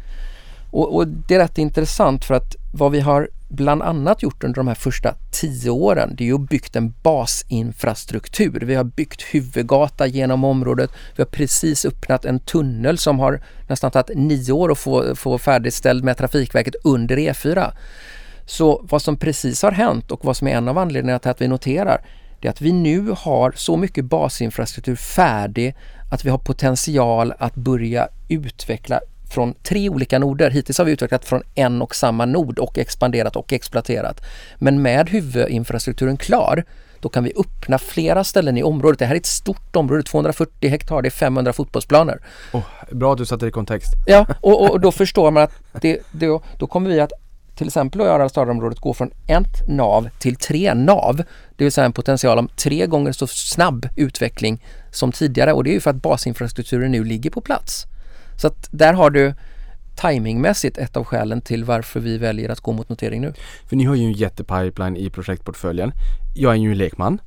Och, 0.70 0.94
och 0.94 1.08
det 1.08 1.34
är 1.34 1.38
rätt 1.38 1.58
intressant 1.58 2.24
för 2.24 2.34
att 2.34 2.56
vad 2.74 2.92
vi 2.92 3.00
har 3.00 3.28
bland 3.52 3.82
annat 3.82 4.22
gjort 4.22 4.44
under 4.44 4.56
de 4.56 4.68
här 4.68 4.74
första 4.74 5.14
tio 5.30 5.70
åren, 5.70 6.14
det 6.16 6.24
är 6.24 6.26
ju 6.26 6.38
byggt 6.38 6.76
en 6.76 6.94
basinfrastruktur. 7.02 8.60
Vi 8.60 8.74
har 8.74 8.84
byggt 8.84 9.22
huvudgata 9.22 10.06
genom 10.06 10.44
området. 10.44 10.90
Vi 11.16 11.22
har 11.22 11.30
precis 11.30 11.84
öppnat 11.84 12.24
en 12.24 12.40
tunnel 12.40 12.98
som 12.98 13.18
har 13.18 13.42
nästan 13.68 13.90
tagit 13.90 14.16
nio 14.16 14.52
år 14.52 14.72
att 14.72 14.78
få, 14.78 15.14
få 15.14 15.38
färdigställd 15.38 16.04
med 16.04 16.16
Trafikverket 16.16 16.74
under 16.84 17.16
E4. 17.16 17.72
Så 18.46 18.84
vad 18.88 19.02
som 19.02 19.16
precis 19.16 19.62
har 19.62 19.72
hänt 19.72 20.10
och 20.10 20.24
vad 20.24 20.36
som 20.36 20.48
är 20.48 20.56
en 20.56 20.68
av 20.68 20.78
anledningarna 20.78 21.18
till 21.18 21.30
att 21.30 21.40
vi 21.40 21.48
noterar 21.48 22.04
det 22.42 22.48
är 22.48 22.50
att 22.50 22.60
vi 22.60 22.72
nu 22.72 23.14
har 23.18 23.52
så 23.56 23.76
mycket 23.76 24.04
basinfrastruktur 24.04 24.96
färdig 24.96 25.74
att 26.10 26.24
vi 26.24 26.30
har 26.30 26.38
potential 26.38 27.32
att 27.38 27.54
börja 27.54 28.08
utveckla 28.28 29.00
från 29.32 29.54
tre 29.62 29.88
olika 29.88 30.18
noder. 30.18 30.50
Hittills 30.50 30.78
har 30.78 30.84
vi 30.84 30.92
utvecklat 30.92 31.24
från 31.24 31.42
en 31.54 31.82
och 31.82 31.94
samma 31.94 32.26
nod 32.26 32.58
och 32.58 32.78
expanderat 32.78 33.36
och 33.36 33.52
exploaterat. 33.52 34.20
Men 34.58 34.82
med 34.82 35.10
huvudinfrastrukturen 35.10 36.16
klar 36.16 36.64
då 37.00 37.08
kan 37.08 37.24
vi 37.24 37.32
öppna 37.36 37.78
flera 37.78 38.24
ställen 38.24 38.58
i 38.58 38.62
området. 38.62 38.98
Det 38.98 39.06
här 39.06 39.14
är 39.14 39.18
ett 39.18 39.26
stort 39.26 39.76
område, 39.76 40.02
240 40.02 40.70
hektar, 40.70 41.02
det 41.02 41.08
är 41.08 41.10
500 41.10 41.52
fotbollsplaner. 41.52 42.20
Oh, 42.52 42.62
bra 42.90 43.12
att 43.12 43.18
du 43.18 43.26
satte 43.26 43.44
det 43.44 43.48
i 43.48 43.52
kontext. 43.52 43.92
Ja, 44.06 44.26
och, 44.40 44.70
och 44.70 44.80
då 44.80 44.92
förstår 44.92 45.30
man 45.30 45.42
att 45.42 45.82
det, 45.82 45.98
det, 46.12 46.40
då 46.58 46.66
kommer 46.66 46.90
vi 46.90 47.00
att 47.00 47.12
till 47.54 47.66
exempel 47.66 48.00
i 48.00 48.04
Aralstadområdet 48.04 48.78
gå 48.78 48.94
från 48.94 49.10
ett 49.26 49.68
nav 49.68 50.08
till 50.18 50.36
tre 50.36 50.74
nav. 50.74 51.16
Det 51.56 51.64
vill 51.64 51.72
säga 51.72 51.84
en 51.84 51.92
potential 51.92 52.38
om 52.38 52.48
tre 52.48 52.86
gånger 52.86 53.12
så 53.12 53.26
snabb 53.26 53.88
utveckling 53.96 54.64
som 54.90 55.12
tidigare 55.12 55.52
och 55.52 55.64
det 55.64 55.70
är 55.70 55.74
ju 55.74 55.80
för 55.80 55.90
att 55.90 56.02
basinfrastrukturen 56.02 56.92
nu 56.92 57.04
ligger 57.04 57.30
på 57.30 57.40
plats. 57.40 57.86
Så 58.42 58.48
att 58.48 58.68
där 58.70 58.92
har 58.92 59.10
du 59.10 59.34
timingmässigt 59.96 60.78
ett 60.78 60.96
av 60.96 61.04
skälen 61.04 61.40
till 61.40 61.64
varför 61.64 62.00
vi 62.00 62.18
väljer 62.18 62.48
att 62.48 62.60
gå 62.60 62.72
mot 62.72 62.88
notering 62.88 63.20
nu. 63.20 63.32
För 63.68 63.76
ni 63.76 63.84
har 63.84 63.94
ju 63.94 64.04
en 64.04 64.12
jättepipeline 64.12 64.96
i 64.96 65.10
projektportföljen. 65.10 65.92
Jag 66.34 66.52
är 66.52 66.56
ju 66.56 66.70
en 66.70 66.78
lekman. 66.78 67.20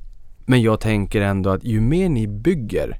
Men 0.46 0.62
jag 0.62 0.80
tänker 0.80 1.20
ändå 1.20 1.50
att 1.50 1.64
ju 1.64 1.80
mer 1.80 2.08
ni 2.08 2.26
bygger 2.26 2.98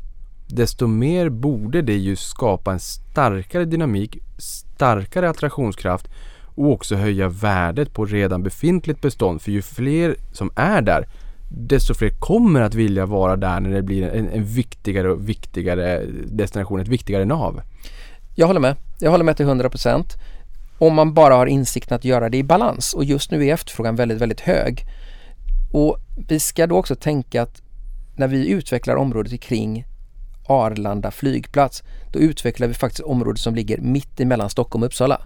desto 0.48 0.87
mer 0.87 1.29
borde 1.29 1.83
det 1.83 1.96
ju 1.96 2.16
skapa 2.16 2.72
en 2.72 2.81
starkare 2.81 3.64
dynamik, 3.64 4.18
starkare 4.38 5.31
attraktionskraft 5.31 6.09
och 6.44 6.72
också 6.72 6.94
höja 6.94 7.29
värdet 7.29 7.92
på 7.92 8.05
redan 8.05 8.42
befintligt 8.42 9.00
bestånd. 9.00 9.42
För 9.42 9.50
ju 9.50 9.62
fler 9.62 10.16
som 10.33 10.50
är 10.57 10.83
där 10.83 11.09
desto 11.48 11.94
fler 11.94 12.11
kommer 12.11 12.61
att 12.61 12.74
vilja 12.74 13.07
vara 13.07 13.37
där 13.37 13.61
när 13.61 13.70
det 13.70 13.83
blir 13.83 14.02
en, 14.02 14.29
en 14.29 14.44
viktigare 14.44 15.11
och 15.11 15.29
viktigare 15.29 16.02
destination, 16.26 16.81
ett 16.81 16.88
viktigare 16.88 17.24
nav. 17.24 17.61
Jag 18.38 18.46
håller 18.46 18.61
med. 18.61 18.77
Jag 18.99 19.11
håller 19.11 19.25
med 19.25 19.37
till 19.37 19.46
100 19.46 19.70
procent. 19.70 20.16
Om 20.79 20.94
man 20.94 21.14
bara 21.14 21.35
har 21.35 21.46
insikten 21.46 21.96
att 21.96 22.05
göra 22.05 22.29
det 22.29 22.37
i 22.37 22.42
balans 22.42 22.94
och 22.94 23.05
just 23.05 23.31
nu 23.31 23.46
är 23.46 23.55
efterfrågan 23.55 23.96
väldigt, 23.96 24.18
väldigt 24.18 24.40
hög. 24.40 24.85
Och 25.72 25.99
vi 26.29 26.40
ska 26.40 26.66
då 26.66 26.77
också 26.77 26.94
tänka 26.96 27.42
att 27.42 27.62
när 28.16 28.29
vi 28.29 28.49
utvecklar 28.49 28.96
området 28.96 29.40
kring 29.40 29.85
Arlanda 30.49 31.11
flygplats, 31.11 31.83
då 32.12 32.18
utvecklar 32.18 32.68
vi 32.68 32.75
faktiskt 32.75 33.01
området 33.01 33.40
som 33.40 33.55
ligger 33.55 33.79
mitt 33.79 34.20
emellan 34.20 34.51
Stockholm 34.51 34.83
och 34.83 34.87
Uppsala. 34.87 35.20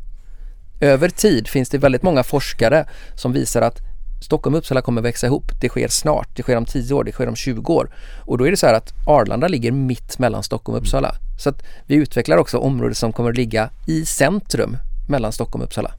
Över 0.81 1.09
tid 1.09 1.49
finns 1.49 1.69
det 1.69 1.79
väldigt 1.79 2.03
många 2.03 2.23
forskare 2.23 2.89
som 3.15 3.33
visar 3.33 3.63
att 3.63 3.79
Stockholm 4.21 4.55
och 4.55 4.59
Uppsala 4.59 4.83
kommer 4.83 5.03
växa 5.03 5.27
ihop. 5.27 5.53
Det 5.61 5.69
sker 5.69 5.89
snart, 5.89 6.29
det 6.37 6.43
sker 6.43 6.57
om 6.57 6.65
10 6.65 6.95
år, 6.95 7.05
det 7.05 7.13
sker 7.13 7.29
om 7.29 7.37
20 7.37 7.73
år. 7.73 7.91
Och 8.27 8.39
då 8.39 8.47
är 8.47 8.51
det 8.51 8.57
så 8.57 8.67
här 8.67 8.75
att 8.75 8.93
Arlanda 9.07 9.49
ligger 9.49 9.73
mitt 9.73 10.19
mellan 10.19 10.43
Stockholm 10.43 10.77
och 10.77 10.83
Uppsala. 10.83 11.15
Så 11.39 11.49
att 11.49 11.63
vi 11.87 11.95
utvecklar 11.95 12.37
också 12.37 12.59
områden 12.59 12.95
som 12.95 13.13
kommer 13.13 13.31
att 13.31 13.37
ligga 13.37 13.71
i 13.87 14.07
centrum 14.07 14.77
mellan 15.09 15.33
Stockholm 15.33 15.63
och 15.63 15.67
Uppsala. 15.67 15.91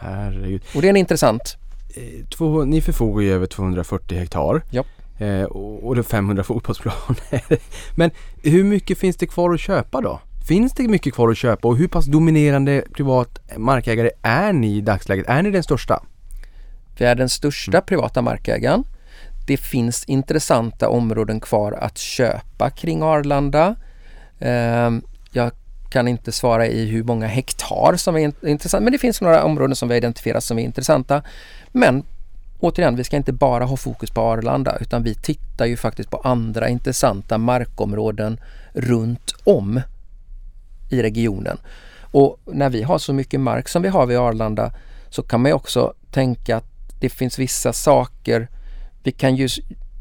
Herregud. 0.00 0.62
Och 0.74 0.82
det 0.82 0.88
är 0.88 0.90
en 0.90 0.96
intressant. 0.96 1.56
Eh, 1.96 2.26
Två, 2.36 2.64
ni 2.64 2.80
förfogar 2.80 3.22
ju 3.22 3.32
över 3.32 3.46
240 3.46 4.18
hektar. 4.18 4.62
Ja. 4.70 4.84
Eh, 5.18 5.42
och, 5.42 5.86
och 5.86 5.94
det 5.94 6.00
är 6.00 6.02
500 6.02 6.44
fotbollsplaner. 6.44 7.58
Men 7.94 8.10
hur 8.42 8.64
mycket 8.64 8.98
finns 8.98 9.16
det 9.16 9.26
kvar 9.26 9.54
att 9.54 9.60
köpa 9.60 10.00
då? 10.00 10.20
Finns 10.48 10.72
det 10.72 10.88
mycket 10.88 11.14
kvar 11.14 11.30
att 11.30 11.38
köpa 11.38 11.68
och 11.68 11.76
hur 11.76 11.88
pass 11.88 12.04
dominerande 12.06 12.84
privat 12.94 13.38
markägare 13.56 14.10
är 14.22 14.52
ni 14.52 14.76
i 14.76 14.80
dagsläget? 14.80 15.26
Är 15.28 15.42
ni 15.42 15.50
den 15.50 15.62
största? 15.62 16.02
Vi 16.98 17.04
är 17.04 17.14
den 17.14 17.28
största 17.28 17.80
privata 17.80 18.22
markägaren. 18.22 18.84
Det 19.46 19.56
finns 19.56 20.04
intressanta 20.04 20.88
områden 20.88 21.40
kvar 21.40 21.72
att 21.72 21.98
köpa 21.98 22.70
kring 22.70 23.02
Arlanda. 23.02 23.74
Ehm, 24.40 25.02
Jag 25.32 25.52
kan 25.90 26.08
inte 26.08 26.32
svara 26.32 26.66
i 26.66 26.86
hur 26.86 27.02
många 27.04 27.26
hektar 27.26 27.96
som 27.96 28.16
är 28.16 28.20
int- 28.20 28.46
intressant 28.46 28.84
men 28.84 28.92
det 28.92 28.98
finns 28.98 29.20
några 29.20 29.44
områden 29.44 29.76
som 29.76 29.88
vi 29.88 29.94
har 29.94 29.96
identifierat 29.96 30.44
som 30.44 30.58
är 30.58 30.62
intressanta. 30.62 31.22
Men 31.72 32.02
återigen, 32.60 32.96
vi 32.96 33.04
ska 33.04 33.16
inte 33.16 33.32
bara 33.32 33.64
ha 33.64 33.76
fokus 33.76 34.10
på 34.10 34.20
Arlanda 34.20 34.76
utan 34.80 35.02
vi 35.02 35.14
tittar 35.14 35.66
ju 35.66 35.76
faktiskt 35.76 36.10
på 36.10 36.16
andra 36.24 36.68
intressanta 36.68 37.38
markområden 37.38 38.40
runt 38.72 39.34
om 39.44 39.80
i 40.90 41.02
regionen. 41.02 41.58
Och 42.00 42.38
när 42.44 42.70
vi 42.70 42.82
har 42.82 42.98
så 42.98 43.12
mycket 43.12 43.40
mark 43.40 43.68
som 43.68 43.82
vi 43.82 43.88
har 43.88 44.06
vid 44.06 44.18
Arlanda 44.18 44.72
så 45.10 45.22
kan 45.22 45.40
man 45.42 45.48
ju 45.50 45.54
också 45.54 45.94
tänka 46.10 46.56
att 46.56 46.73
det 47.04 47.10
finns 47.10 47.38
vissa 47.38 47.72
saker 47.72 48.48
vi 49.02 49.12
kan 49.12 49.36
ju 49.36 49.48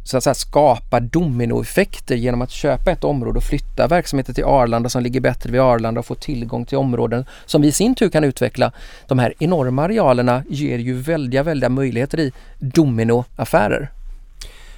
så 0.04 0.18
att 0.18 0.24
säga, 0.24 0.34
skapa 0.34 1.00
dominoeffekter 1.00 2.16
genom 2.16 2.42
att 2.42 2.52
köpa 2.52 2.92
ett 2.92 3.04
område 3.04 3.38
och 3.38 3.44
flytta 3.44 3.88
verksamheter 3.88 4.34
till 4.34 4.44
Arlanda 4.44 4.90
som 4.90 5.04
ligger 5.04 5.20
bättre 5.20 5.52
vid 5.52 5.62
Arlanda 5.62 6.00
och 6.00 6.06
få 6.06 6.16
tillgång 6.16 6.66
till 6.66 6.78
områden 6.78 7.26
som 7.46 7.62
vi 7.62 7.68
i 7.68 7.72
sin 7.72 7.96
tur 7.96 8.10
kan 8.10 8.24
utveckla. 8.24 8.72
De 9.08 9.20
här 9.20 9.34
enorma 9.40 9.84
arealerna 9.84 10.44
ger 10.50 10.78
ju 10.78 10.94
väldiga, 10.94 11.44
väldiga 11.44 11.70
möjligheter 11.70 12.20
i 12.20 12.32
dominoaffärer. 12.60 13.92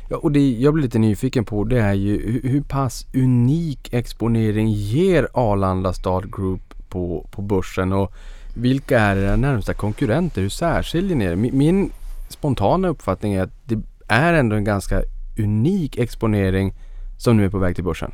Ja, 0.09 0.17
och 0.17 0.31
det 0.31 0.51
jag 0.51 0.73
blir 0.73 0.83
lite 0.83 0.99
nyfiken 0.99 1.45
på 1.45 1.63
det 1.63 1.79
är 1.79 1.93
ju 1.93 2.31
hur, 2.31 2.49
hur 2.49 2.61
pass 2.61 3.07
unik 3.13 3.93
exponering 3.93 4.71
ger 4.71 5.27
Arlanda 5.33 5.93
Stad 5.93 6.35
Group 6.35 6.73
på, 6.89 7.27
på 7.31 7.41
börsen 7.41 7.93
och 7.93 8.13
vilka 8.57 8.99
är 8.99 9.17
era 9.17 9.35
närmsta 9.35 9.73
konkurrenter? 9.73 10.41
Hur 10.41 10.49
särskiljer 10.49 11.15
ni 11.15 11.25
er? 11.25 11.35
Min, 11.35 11.57
min 11.57 11.91
spontana 12.29 12.87
uppfattning 12.87 13.33
är 13.33 13.43
att 13.43 13.53
det 13.63 13.79
är 14.07 14.33
ändå 14.33 14.55
en 14.55 14.63
ganska 14.63 15.03
unik 15.37 15.97
exponering 15.97 16.73
som 17.17 17.37
nu 17.37 17.45
är 17.45 17.49
på 17.49 17.57
väg 17.57 17.75
till 17.75 17.83
börsen. 17.83 18.11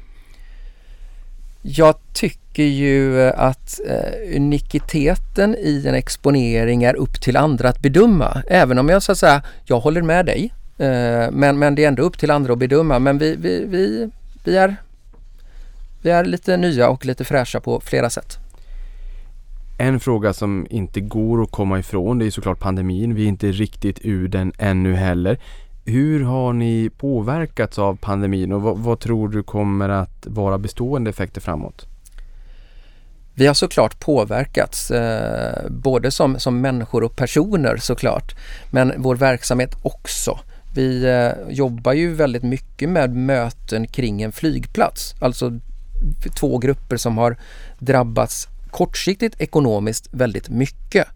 Jag 1.62 1.96
tycker 2.14 2.64
ju 2.64 3.22
att 3.30 3.80
eh, 3.88 4.36
unikiteten 4.36 5.56
i 5.56 5.84
en 5.88 5.96
exponering 5.96 6.84
är 6.84 6.96
upp 6.96 7.22
till 7.22 7.38
andra 7.38 7.70
att 7.70 7.80
bedöma. 7.80 8.44
Även 8.48 8.78
om 8.78 8.90
jag 8.90 9.04
så 9.04 9.12
att 9.12 9.18
säga, 9.18 9.44
jag 9.66 9.80
håller 9.80 10.02
med 10.02 10.26
dig. 10.26 10.54
Eh, 10.78 11.32
men, 11.32 11.60
men 11.60 11.76
det 11.76 11.84
är 11.84 11.88
ändå 11.88 12.04
upp 12.04 12.18
till 12.18 12.32
andra 12.32 12.54
att 12.54 12.60
bedöma. 12.60 13.00
Men 13.00 13.18
vi, 13.18 13.36
vi, 13.36 13.66
vi, 13.66 14.10
vi, 14.44 14.58
är, 14.58 14.76
vi 16.02 16.10
är 16.10 16.26
lite 16.26 16.58
nya 16.58 16.90
och 16.90 17.06
lite 17.06 17.24
fräscha 17.24 17.60
på 17.60 17.80
flera 17.80 18.10
sätt. 18.10 18.41
En 19.82 20.00
fråga 20.00 20.34
som 20.34 20.68
inte 20.70 21.02
går 21.02 21.44
att 21.44 21.52
komma 21.52 21.80
ifrån 21.80 22.20
det 22.20 22.26
är 22.26 22.32
såklart 22.32 22.60
pandemin. 22.60 23.16
Vi 23.16 23.24
är 23.24 23.28
inte 23.28 23.52
riktigt 23.52 24.00
ur 24.02 24.28
den 24.28 24.54
ännu 24.58 24.94
heller. 24.94 25.40
Hur 25.86 26.24
har 26.24 26.54
ni 26.54 26.90
påverkats 26.98 27.80
av 27.80 27.96
pandemin 27.96 28.52
och 28.52 28.62
vad, 28.62 28.78
vad 28.78 29.00
tror 29.00 29.30
du 29.30 29.44
kommer 29.44 29.90
att 29.90 30.28
vara 30.28 30.58
bestående 30.58 31.10
effekter 31.10 31.42
framåt? 31.42 31.86
Vi 33.34 33.48
har 33.48 33.54
såklart 33.54 34.00
påverkats, 34.00 34.92
eh, 34.92 35.70
både 35.70 36.12
som, 36.12 36.40
som 36.40 36.62
människor 36.62 37.04
och 37.04 37.16
personer 37.16 37.78
såklart, 37.78 38.36
men 38.72 38.94
vår 38.98 39.16
verksamhet 39.16 39.76
också. 39.82 40.40
Vi 40.76 41.06
eh, 41.06 41.54
jobbar 41.54 41.94
ju 41.94 42.14
väldigt 42.14 42.44
mycket 42.44 42.90
med 42.90 43.16
möten 43.16 43.88
kring 43.88 44.22
en 44.22 44.32
flygplats, 44.32 45.16
alltså 45.20 45.60
två 46.40 46.58
grupper 46.58 46.98
som 46.98 47.18
har 47.18 47.38
drabbats 47.80 48.48
kortsiktigt 48.72 49.42
ekonomiskt 49.42 50.08
väldigt 50.12 50.50
mycket. 50.50 51.08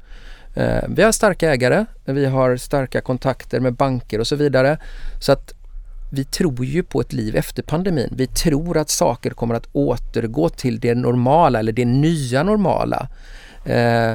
Eh, 0.56 0.84
vi 0.90 1.04
har 1.04 1.12
starka 1.12 1.52
ägare, 1.52 1.86
vi 2.06 2.26
har 2.26 2.58
starka 2.58 3.02
kontakter 3.02 3.60
med 3.60 3.74
banker 3.74 4.20
och 4.20 4.28
så 4.28 4.36
vidare. 4.36 4.78
Så 5.20 5.32
att 5.32 5.54
vi 6.12 6.24
tror 6.24 6.66
ju 6.66 6.84
på 6.84 7.02
ett 7.02 7.14
liv 7.14 7.36
efter 7.36 7.64
pandemin. 7.64 8.14
Vi 8.18 8.28
tror 8.28 8.78
att 8.78 8.90
saker 8.90 9.30
kommer 9.30 9.56
att 9.56 9.68
återgå 9.72 10.50
till 10.50 10.80
det 10.80 10.96
normala 10.96 11.60
eller 11.60 11.72
det 11.72 11.86
nya 11.86 12.44
normala. 12.44 13.10
Eh, 13.66 14.14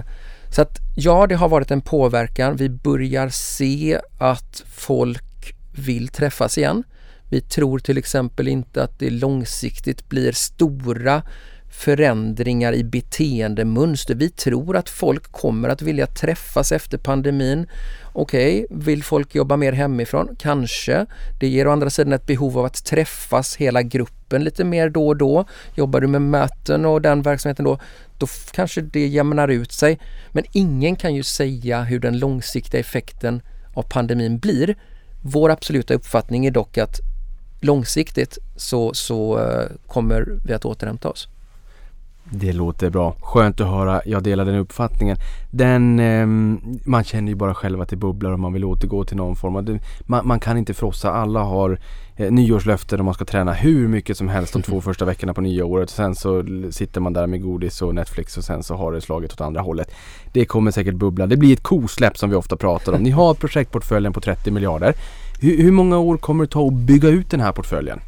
så 0.50 0.62
att 0.62 0.78
ja, 0.96 1.26
det 1.26 1.34
har 1.34 1.48
varit 1.48 1.70
en 1.70 1.80
påverkan. 1.80 2.56
Vi 2.56 2.68
börjar 2.68 3.28
se 3.28 4.00
att 4.18 4.62
folk 4.66 5.54
vill 5.72 6.08
träffas 6.08 6.58
igen. 6.58 6.84
Vi 7.28 7.40
tror 7.40 7.78
till 7.78 7.98
exempel 7.98 8.48
inte 8.48 8.82
att 8.82 8.98
det 8.98 9.10
långsiktigt 9.10 10.08
blir 10.08 10.32
stora 10.32 11.22
förändringar 11.70 12.72
i 12.72 12.84
beteendemönster. 12.84 14.14
Vi 14.14 14.30
tror 14.30 14.76
att 14.76 14.88
folk 14.88 15.32
kommer 15.32 15.68
att 15.68 15.82
vilja 15.82 16.06
träffas 16.06 16.72
efter 16.72 16.98
pandemin. 16.98 17.66
Okej, 18.12 18.64
okay, 18.64 18.78
vill 18.78 19.04
folk 19.04 19.34
jobba 19.34 19.56
mer 19.56 19.72
hemifrån? 19.72 20.36
Kanske. 20.38 21.06
Det 21.40 21.48
ger 21.48 21.66
å 21.66 21.70
andra 21.70 21.90
sidan 21.90 22.12
ett 22.12 22.26
behov 22.26 22.58
av 22.58 22.64
att 22.64 22.84
träffas 22.84 23.56
hela 23.56 23.82
gruppen 23.82 24.44
lite 24.44 24.64
mer 24.64 24.88
då 24.88 25.08
och 25.08 25.16
då. 25.16 25.44
Jobbar 25.74 26.00
du 26.00 26.06
med 26.06 26.22
möten 26.22 26.86
och 26.86 27.02
den 27.02 27.22
verksamheten 27.22 27.64
då, 27.64 27.78
då 28.18 28.26
kanske 28.52 28.80
det 28.80 29.06
jämnar 29.06 29.48
ut 29.48 29.72
sig. 29.72 29.98
Men 30.32 30.44
ingen 30.52 30.96
kan 30.96 31.14
ju 31.14 31.22
säga 31.22 31.82
hur 31.82 32.00
den 32.00 32.18
långsiktiga 32.18 32.80
effekten 32.80 33.42
av 33.74 33.82
pandemin 33.82 34.38
blir. 34.38 34.74
Vår 35.22 35.50
absoluta 35.50 35.94
uppfattning 35.94 36.46
är 36.46 36.50
dock 36.50 36.78
att 36.78 37.00
långsiktigt 37.60 38.38
så, 38.56 38.94
så 38.94 39.38
eh, 39.38 39.66
kommer 39.86 40.38
vi 40.46 40.52
att 40.52 40.64
återhämta 40.64 41.08
oss. 41.08 41.28
Det 42.32 42.52
låter 42.52 42.90
bra. 42.90 43.16
Skönt 43.20 43.60
att 43.60 43.66
höra. 43.66 44.00
Jag 44.04 44.22
delar 44.22 44.44
den 44.44 44.54
uppfattningen. 44.54 45.16
Den, 45.50 45.98
ehm, 45.98 46.60
man 46.84 47.04
känner 47.04 47.28
ju 47.28 47.34
bara 47.34 47.54
själv 47.54 47.80
att 47.80 47.88
det 47.88 47.96
bubblar 47.96 48.30
och 48.30 48.38
man 48.40 48.52
vill 48.52 48.64
återgå 48.64 49.04
till 49.04 49.16
någon 49.16 49.36
form 49.36 49.56
av... 49.56 49.78
Man, 50.00 50.26
man 50.26 50.40
kan 50.40 50.58
inte 50.58 50.74
frossa. 50.74 51.12
Alla 51.12 51.42
har 51.42 51.78
eh, 52.16 52.30
nyårslöften 52.32 52.98
och 52.98 53.04
man 53.04 53.14
ska 53.14 53.24
träna 53.24 53.52
hur 53.52 53.88
mycket 53.88 54.16
som 54.16 54.28
helst 54.28 54.52
de 54.52 54.62
två 54.62 54.80
första 54.80 55.04
veckorna 55.04 55.34
på 55.34 55.40
nya 55.40 55.64
året. 55.64 55.90
Sen 55.90 56.14
så 56.14 56.44
sitter 56.70 57.00
man 57.00 57.12
där 57.12 57.26
med 57.26 57.42
godis 57.42 57.82
och 57.82 57.94
Netflix 57.94 58.36
och 58.36 58.44
sen 58.44 58.62
så 58.62 58.74
har 58.74 58.92
det 58.92 59.00
slagit 59.00 59.32
åt 59.32 59.40
andra 59.40 59.60
hållet. 59.60 59.90
Det 60.32 60.44
kommer 60.44 60.70
säkert 60.70 60.94
bubbla. 60.94 61.26
Det 61.26 61.36
blir 61.36 61.52
ett 61.52 61.62
kosläpp 61.62 62.18
som 62.18 62.30
vi 62.30 62.36
ofta 62.36 62.56
pratar 62.56 62.92
om. 62.92 63.02
Ni 63.02 63.10
har 63.10 63.34
projektportföljen 63.34 64.12
på 64.12 64.20
30 64.20 64.50
miljarder. 64.50 64.94
Hur, 65.40 65.62
hur 65.62 65.72
många 65.72 65.98
år 65.98 66.16
kommer 66.16 66.44
det 66.44 66.50
ta 66.50 66.66
att 66.66 66.72
bygga 66.72 67.08
ut 67.08 67.30
den 67.30 67.40
här 67.40 67.52
portföljen? 67.52 68.00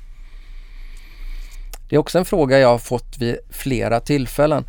Det 1.92 1.96
är 1.96 2.00
också 2.00 2.18
en 2.18 2.24
fråga 2.24 2.58
jag 2.58 2.68
har 2.68 2.78
fått 2.78 3.18
vid 3.18 3.36
flera 3.50 4.00
tillfällen. 4.00 4.64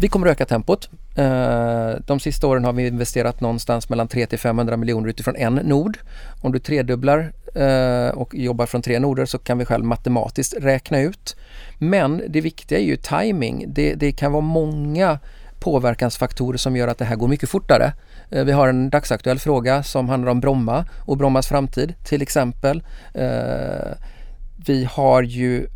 Vi 0.00 0.08
kommer 0.08 0.26
att 0.26 0.32
öka 0.32 0.46
tempot. 0.46 0.90
Eh, 1.16 1.90
de 2.06 2.20
sista 2.20 2.46
åren 2.46 2.64
har 2.64 2.72
vi 2.72 2.86
investerat 2.86 3.40
någonstans 3.40 3.88
mellan 3.88 4.08
300 4.08 4.26
till 4.26 4.38
500 4.38 4.76
miljoner 4.76 5.08
utifrån 5.08 5.36
en 5.36 5.54
nod. 5.54 5.98
Om 6.40 6.52
du 6.52 6.58
tredubblar 6.58 7.32
eh, 7.54 8.08
och 8.08 8.34
jobbar 8.34 8.66
från 8.66 8.82
tre 8.82 8.98
noder 8.98 9.26
så 9.26 9.38
kan 9.38 9.58
vi 9.58 9.64
själv 9.64 9.84
matematiskt 9.84 10.54
räkna 10.60 11.00
ut. 11.00 11.36
Men 11.78 12.22
det 12.28 12.40
viktiga 12.40 12.78
är 12.78 12.84
ju 12.84 12.96
timing. 12.96 13.64
Det, 13.68 13.94
det 13.94 14.12
kan 14.12 14.32
vara 14.32 14.42
många 14.42 15.18
påverkansfaktorer 15.60 16.58
som 16.58 16.76
gör 16.76 16.88
att 16.88 16.98
det 16.98 17.04
här 17.04 17.16
går 17.16 17.28
mycket 17.28 17.48
fortare. 17.48 17.92
Eh, 18.30 18.44
vi 18.44 18.52
har 18.52 18.68
en 18.68 18.90
dagsaktuell 18.90 19.38
fråga 19.38 19.82
som 19.82 20.08
handlar 20.08 20.30
om 20.30 20.40
Bromma 20.40 20.84
och 21.06 21.16
Brommas 21.16 21.48
framtid 21.48 21.94
till 22.04 22.22
exempel. 22.22 22.82
Vi 24.66 24.84
har 24.84 25.22
ju 25.22 25.66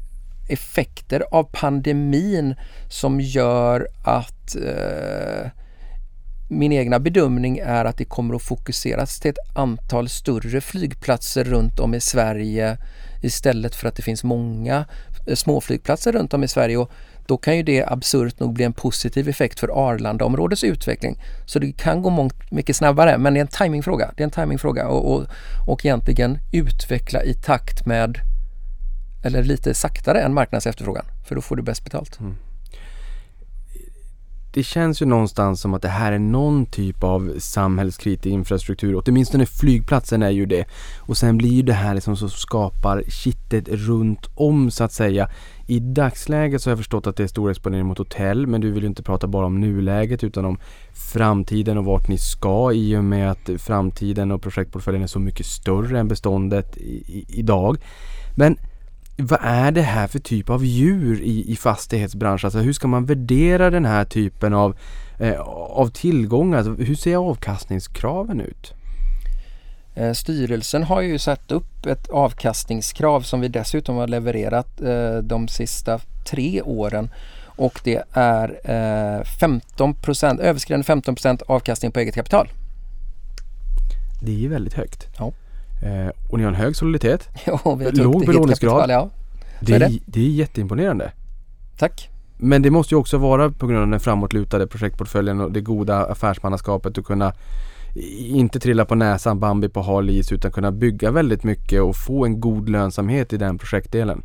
effekter 0.48 1.24
av 1.30 1.48
pandemin 1.52 2.54
som 2.88 3.20
gör 3.20 3.88
att 4.04 4.57
eh, 4.57 5.50
min 6.48 6.72
egna 6.72 6.98
bedömning 7.00 7.59
är 7.59 7.85
att 7.85 7.98
det 7.98 8.04
kommer 8.04 8.35
att 8.35 8.42
fokuseras 8.42 9.20
till 9.20 9.30
ett 9.30 9.57
antal 9.57 10.09
större 10.09 10.61
flygplatser 10.61 11.44
runt 11.44 11.80
om 11.80 11.94
i 11.94 12.00
Sverige 12.00 12.78
istället 13.22 13.74
för 13.74 13.88
att 13.88 13.96
det 13.96 14.02
finns 14.02 14.24
många 14.24 14.85
eh, 15.26 15.35
småflygplatser 15.35 16.12
runt 16.12 16.35
om 16.35 16.44
i 16.44 16.48
Sverige 16.48 16.76
och 16.76 16.90
då 17.26 17.37
kan 17.37 17.57
ju 17.57 17.62
det 17.62 17.85
absurt 17.85 18.40
nog 18.40 18.52
bli 18.52 18.64
en 18.64 18.72
positiv 18.72 19.28
effekt 19.28 19.61
för 19.61 19.88
Arlandaområdets 19.88 20.64
utveckling. 20.64 21.22
Så 21.46 21.59
det 21.59 21.72
kan 21.72 22.02
gå 22.02 22.11
mångt, 22.11 22.50
mycket 22.50 22.76
snabbare 22.76 23.18
men 23.18 23.35
det 23.35 23.40
är 23.40 23.42
en 23.42 23.48
timingfråga. 23.48 24.11
Det 24.16 24.22
är 24.22 24.24
en 24.24 24.30
timingfråga 24.30 24.88
och, 24.88 25.14
och, 25.14 25.26
och 25.66 25.85
egentligen 25.85 26.38
utveckla 26.52 27.22
i 27.22 27.35
takt 27.35 27.87
med 27.87 28.18
eller 29.24 29.42
lite 29.42 29.74
saktare 29.74 30.20
än 30.20 30.34
marknadsefterfrågan 30.34 31.04
för 31.24 31.34
då 31.34 31.40
får 31.40 31.56
du 31.56 31.62
bäst 31.62 31.84
betalt. 31.84 32.20
Mm. 32.20 32.34
det 34.52 34.62
känns 34.62 35.02
ju 35.02 35.06
någonstans 35.06 35.60
som 35.60 35.74
att 35.74 35.82
det 35.82 35.88
här 35.88 36.12
är 36.12 36.18
någon 36.18 36.66
typ 36.66 37.04
av 37.04 37.34
samhällskritisk 37.38 38.26
infrastruktur. 38.26 39.02
Åtminstone 39.06 39.46
flygplatsen 39.46 40.22
är 40.22 40.30
ju 40.30 40.46
det. 40.46 40.64
Och 40.98 41.16
sen 41.16 41.37
blir 41.38 41.50
ju 41.50 41.62
det 41.62 41.72
här 41.72 41.94
liksom 41.94 42.16
som 42.16 42.30
skapar 42.30 43.02
kittet 43.08 43.68
runt 43.68 44.26
om 44.34 44.70
så 44.70 44.84
att 44.84 44.92
säga. 44.92 45.30
I 45.66 45.80
dagsläget 45.80 46.62
så 46.62 46.70
har 46.70 46.72
jag 46.72 46.78
förstått 46.78 47.06
att 47.06 47.16
det 47.16 47.22
är 47.22 47.26
stor 47.26 47.50
exponering 47.50 47.87
mot 47.87 47.98
hotell 47.98 48.46
men 48.46 48.60
du 48.60 48.70
vill 48.70 48.82
ju 48.82 48.88
inte 48.88 49.02
prata 49.02 49.26
bara 49.26 49.46
om 49.46 49.60
nuläget 49.60 50.24
utan 50.24 50.44
om 50.44 50.58
framtiden 51.12 51.78
och 51.78 51.84
vart 51.84 52.08
ni 52.08 52.18
ska 52.18 52.72
i 52.72 52.96
och 52.96 53.04
med 53.04 53.30
att 53.30 53.50
framtiden 53.58 54.30
och 54.30 54.42
projektportföljen 54.42 55.02
är 55.02 55.06
så 55.06 55.18
mycket 55.18 55.46
större 55.46 55.98
än 55.98 56.08
beståndet 56.08 56.76
i, 56.76 56.90
i, 56.90 57.24
idag. 57.28 57.76
Men 58.37 58.56
vad 59.16 59.38
är 59.42 59.70
det 59.70 59.83
här 59.83 60.07
för 60.07 60.18
typ 60.18 60.50
av 60.50 60.64
djur 60.64 61.20
i, 61.22 61.53
i 61.53 61.57
fastighetsbranschen? 61.57 62.46
Alltså 62.46 62.59
hur 62.59 62.72
ska 62.72 62.88
man 62.88 63.07
värdera 63.07 63.70
den 63.70 63.85
här 63.85 64.05
typen 64.05 64.55
av, 64.55 64.77
eh, 65.18 65.40
av 65.40 65.88
tillgångar? 65.88 66.59
Alltså, 66.59 66.72
hur 66.83 66.94
ser 66.94 67.16
avkastningskraven 67.16 68.40
ut? 68.40 68.74
Eh, 69.94 70.12
Styrelsen 70.12 70.83
har 70.83 71.00
ju 71.00 71.18
satt 71.18 71.53
upp 71.53 71.87
ett 71.87 72.09
avkastningskrav 72.09 73.20
som 73.20 73.40
vi 73.40 73.48
dessutom 73.48 73.96
har 73.96 74.07
levererat 74.09 74.81
eh, 74.81 75.16
de 75.16 75.48
sista 75.48 76.00
tre 76.27 76.62
åren 76.62 77.11
och 77.57 77.81
det 77.85 78.03
är 78.12 78.48
eh, 78.64 79.24
15 79.24 79.94
överskridande 80.40 81.11
15% 81.11 81.42
avkastning 81.48 81.92
på 81.92 82.00
eget 82.00 82.14
kapital. 82.14 82.48
Det 84.22 84.33
är 84.33 84.37
ju 84.37 84.48
väldigt 84.48 84.74
högt. 84.74 85.09
Ja. 85.18 85.33
Eh, 85.84 86.08
och 86.30 86.38
ni 86.38 86.44
har 86.44 86.50
en 86.52 86.56
hög 86.58 86.76
soliditet. 86.76 87.28
Ja, 87.46 87.60
vi 87.64 87.84
har 87.84 87.90
tagit 87.90 87.96
Låg 87.96 88.26
belåningsgrad. 88.26 88.90
Ja, 88.90 89.10
Det 89.60 89.74
är 89.74 89.78
det. 89.78 89.98
det 90.06 90.20
är 90.20 90.28
jätteimponerande. 90.30 91.12
tack. 91.78 92.10
Men 92.36 92.62
det 92.62 92.70
måste 92.70 92.94
ju 92.94 92.98
också 92.98 93.18
vara 93.18 93.50
på 93.50 93.66
grund 93.66 93.82
av 93.82 93.88
den 93.88 94.00
framåtlutade 94.00 94.66
projektportföljen 94.66 95.40
och 95.40 95.52
det 95.52 95.60
goda 95.60 96.04
affärsmannaskapet 96.06 96.98
att 96.98 97.04
kunna 97.04 97.32
inte 98.18 98.60
trilla 98.60 98.84
på 98.84 98.94
näsan 98.94 99.40
Bambi 99.40 99.68
på 99.68 99.82
hal 99.82 100.10
is 100.10 100.32
utan 100.32 100.52
kunna 100.52 100.72
bygga 100.72 101.10
väldigt 101.10 101.44
mycket 101.44 101.82
och 101.82 101.96
få 101.96 102.24
en 102.24 102.40
god 102.40 102.68
lönsamhet 102.68 103.32
i 103.32 103.36
den 103.36 103.58
projektdelen. 103.58 104.22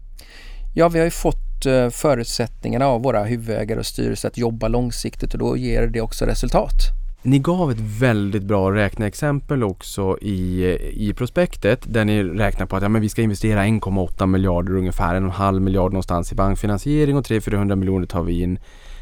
Ja, 0.75 0.89
vi 0.89 0.99
har 0.99 1.05
ju 1.05 1.11
fått 1.11 1.65
eh, 1.65 1.89
förutsättningarna 1.89 2.87
av 2.87 3.01
våra 3.01 3.23
huvudägare 3.23 3.79
och 3.79 3.85
styrelse 3.85 4.27
att 4.27 4.37
jobba 4.37 4.67
långsiktigt 4.67 5.33
och 5.33 5.39
då 5.39 5.57
ger 5.57 5.87
det 5.87 6.01
också 6.01 6.25
resultat. 6.25 6.73
Ni 7.21 7.39
gav 7.39 7.71
ett 7.71 7.79
väldigt 7.79 8.43
bra 8.43 8.71
räkneexempel 8.71 9.63
också 9.63 10.17
i, 10.21 10.65
i 10.93 11.13
prospektet 11.13 11.93
där 11.93 12.05
ni 12.05 12.23
räknar 12.23 12.65
på 12.65 12.75
att 12.75 12.84
ja, 12.84 12.89
men 12.89 13.01
vi 13.01 13.10
ska 13.10 13.21
investera 13.21 13.65
1,8 13.65 14.25
miljarder 14.25 14.75
ungefär, 14.75 15.15
en 15.15 15.23
och 15.23 15.29
en 15.29 15.36
halv 15.36 15.62
miljard 15.62 15.93
någonstans 15.93 16.32
i 16.32 16.36
bankfinansiering 16.36 17.17
och 17.17 17.25
300-400 17.25 17.75
miljoner 17.75 18.05
tar 18.05 18.23
vi 18.23 18.41
in 18.41 18.60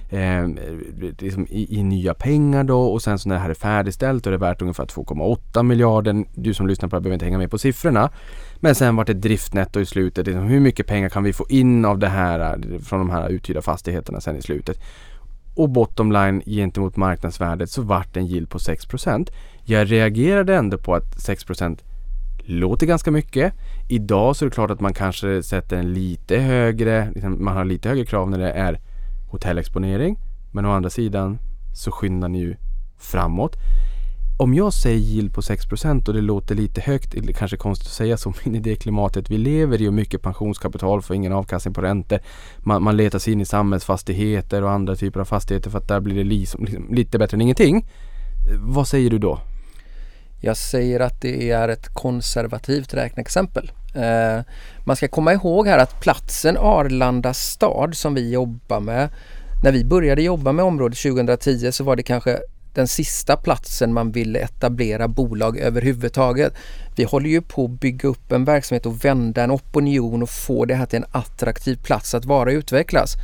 eh, 0.10 0.48
liksom 1.20 1.48
i, 1.50 1.80
i 1.80 1.84
nya 1.84 2.14
pengar 2.14 2.64
då 2.64 2.82
och 2.82 3.02
sen 3.02 3.20
så 3.20 3.30
när 3.30 3.36
det 3.36 3.42
här 3.42 3.50
är 3.50 3.54
färdigställt 3.54 4.26
och 4.26 4.32
det 4.32 4.36
är 4.36 4.40
värt 4.40 4.62
ungefär 4.62 4.86
2,8 4.86 5.64
miljarder. 5.64 6.26
Du 6.34 6.54
som 6.54 6.68
lyssnar 6.68 6.90
på 6.90 6.96
det 6.96 6.98
här 6.98 7.02
behöver 7.02 7.14
inte 7.14 7.26
hänga 7.26 7.38
med 7.38 7.52
på 7.52 7.58
siffrorna. 7.58 8.10
Men 8.60 8.76
sen 8.76 8.96
vart 8.96 9.08
det 9.08 9.14
driftnetto 9.14 9.80
i 9.80 9.86
slutet. 9.86 10.26
Liksom, 10.26 10.44
hur 10.44 10.60
mycket 10.60 10.88
pengar 10.88 11.10
kan 11.10 11.24
vi 11.24 11.34
få 11.34 11.46
in 11.50 11.86
av 11.86 12.00
det 12.00 12.10
här 12.10 12.40
eh, 12.40 12.80
från 12.80 13.00
de 13.00 13.10
här 13.10 13.30
uthyrda 13.30 13.62
fastigheterna 13.62 14.22
sen 14.22 14.38
i 14.38 14.42
slutet? 14.42 14.80
Och 15.58 15.70
bottom 15.70 16.12
line 16.12 16.42
gentemot 16.46 16.96
marknadsvärdet 16.96 17.70
så 17.70 17.82
vart 17.82 18.18
en 18.18 18.26
yield 18.26 18.50
på 18.50 18.58
6% 18.58 19.32
Jag 19.64 19.92
reagerade 19.92 20.56
ändå 20.56 20.78
på 20.78 20.96
att 20.96 21.16
6% 21.16 21.80
låter 22.38 22.86
ganska 22.86 23.12
mycket. 23.12 23.54
Idag 23.90 24.36
så 24.36 24.46
är 24.46 24.50
det 24.50 24.54
klart 24.54 24.72
att 24.72 24.80
man 24.80 24.94
kanske 24.94 25.44
sätter 25.44 25.78
en 25.78 25.94
lite 25.94 26.38
högre, 26.38 27.12
liksom 27.14 27.44
man 27.46 27.58
har 27.58 27.66
lite 27.66 27.90
högre 27.90 28.06
krav 28.06 28.30
när 28.30 28.40
det 28.40 28.52
är 28.52 28.80
hotellexponering. 29.32 30.20
Men 30.52 30.66
å 30.66 30.72
andra 30.72 30.90
sidan 30.90 31.40
så 31.74 31.92
skyndar 31.92 32.30
ni 32.30 32.40
ju 32.40 32.56
framåt. 32.98 33.56
Om 34.40 34.54
jag 34.54 34.74
säger 34.74 34.98
yield 34.98 35.34
på 35.34 35.42
6% 35.42 36.08
och 36.08 36.14
det 36.14 36.22
låter 36.22 36.56
lite 36.56 36.82
högt, 36.82 37.14
eller 37.14 37.34
kanske 37.34 37.58
konstigt 37.58 37.88
att 37.88 37.94
säga 37.94 38.18
så, 38.18 38.34
men 38.44 38.56
i 38.56 38.60
det 38.60 38.76
klimatet 38.76 39.30
vi 39.30 39.38
lever 39.38 39.82
i 39.82 39.88
och 39.88 39.94
mycket 39.94 40.22
pensionskapital 40.22 41.02
får 41.02 41.16
ingen 41.16 41.34
avkastning 41.34 41.74
på 41.74 41.82
räntor. 41.82 42.20
Man, 42.58 42.84
man 42.84 42.98
letar 42.98 43.20
sig 43.20 43.34
in 43.34 43.42
i 43.42 43.46
samhällsfastigheter 43.46 44.64
och 44.64 44.72
andra 44.72 44.96
typer 44.96 45.20
av 45.20 45.26
fastigheter 45.26 45.70
för 45.70 45.78
att 45.78 45.88
där 45.88 46.00
blir 46.00 46.16
det 46.16 46.24
liksom, 46.24 46.66
liksom 46.66 46.94
lite 46.94 47.18
bättre 47.18 47.36
än 47.36 47.42
ingenting. 47.42 47.86
Vad 48.60 48.88
säger 48.88 49.10
du 49.10 49.18
då? 49.18 49.40
Jag 50.42 50.58
säger 50.58 51.00
att 51.00 51.22
det 51.22 51.52
är 51.52 51.70
ett 51.70 51.94
konservativt 51.94 52.94
räkneexempel. 52.94 53.72
Eh, 53.96 54.44
man 54.86 54.96
ska 54.96 55.08
komma 55.08 55.34
ihåg 55.34 55.68
här 55.68 55.78
att 55.78 56.02
platsen 56.02 56.58
Arlanda 56.58 57.34
stad 57.34 57.98
som 57.98 58.14
vi 58.14 58.32
jobbar 58.32 58.80
med, 58.80 59.10
när 59.64 59.72
vi 59.72 59.86
började 59.86 60.22
jobba 60.22 60.52
med 60.52 60.66
området 60.66 60.98
2010 60.98 61.72
så 61.72 61.84
var 61.84 61.96
det 61.96 62.04
kanske 62.04 62.40
den 62.78 62.88
sista 62.88 63.38
platsen 63.38 63.94
man 63.94 64.12
ville 64.12 64.40
etablera 64.40 65.08
bolag 65.08 65.58
överhuvudtaget. 65.58 66.54
Vi 66.96 67.04
håller 67.04 67.30
ju 67.30 67.42
på 67.42 67.66
att 67.66 67.80
bygga 67.80 68.10
upp 68.10 68.32
en 68.32 68.46
verksamhet 68.46 68.86
och 68.86 69.06
vända 69.06 69.44
en 69.44 69.52
opinion 69.52 70.24
och 70.24 70.30
få 70.30 70.66
det 70.66 70.76
här 70.76 70.86
till 70.86 70.98
en 70.98 71.06
attraktiv 71.12 71.76
plats 71.84 72.14
att 72.14 72.26
vara 72.26 72.50
och 72.50 72.54
utvecklas. 72.54 73.16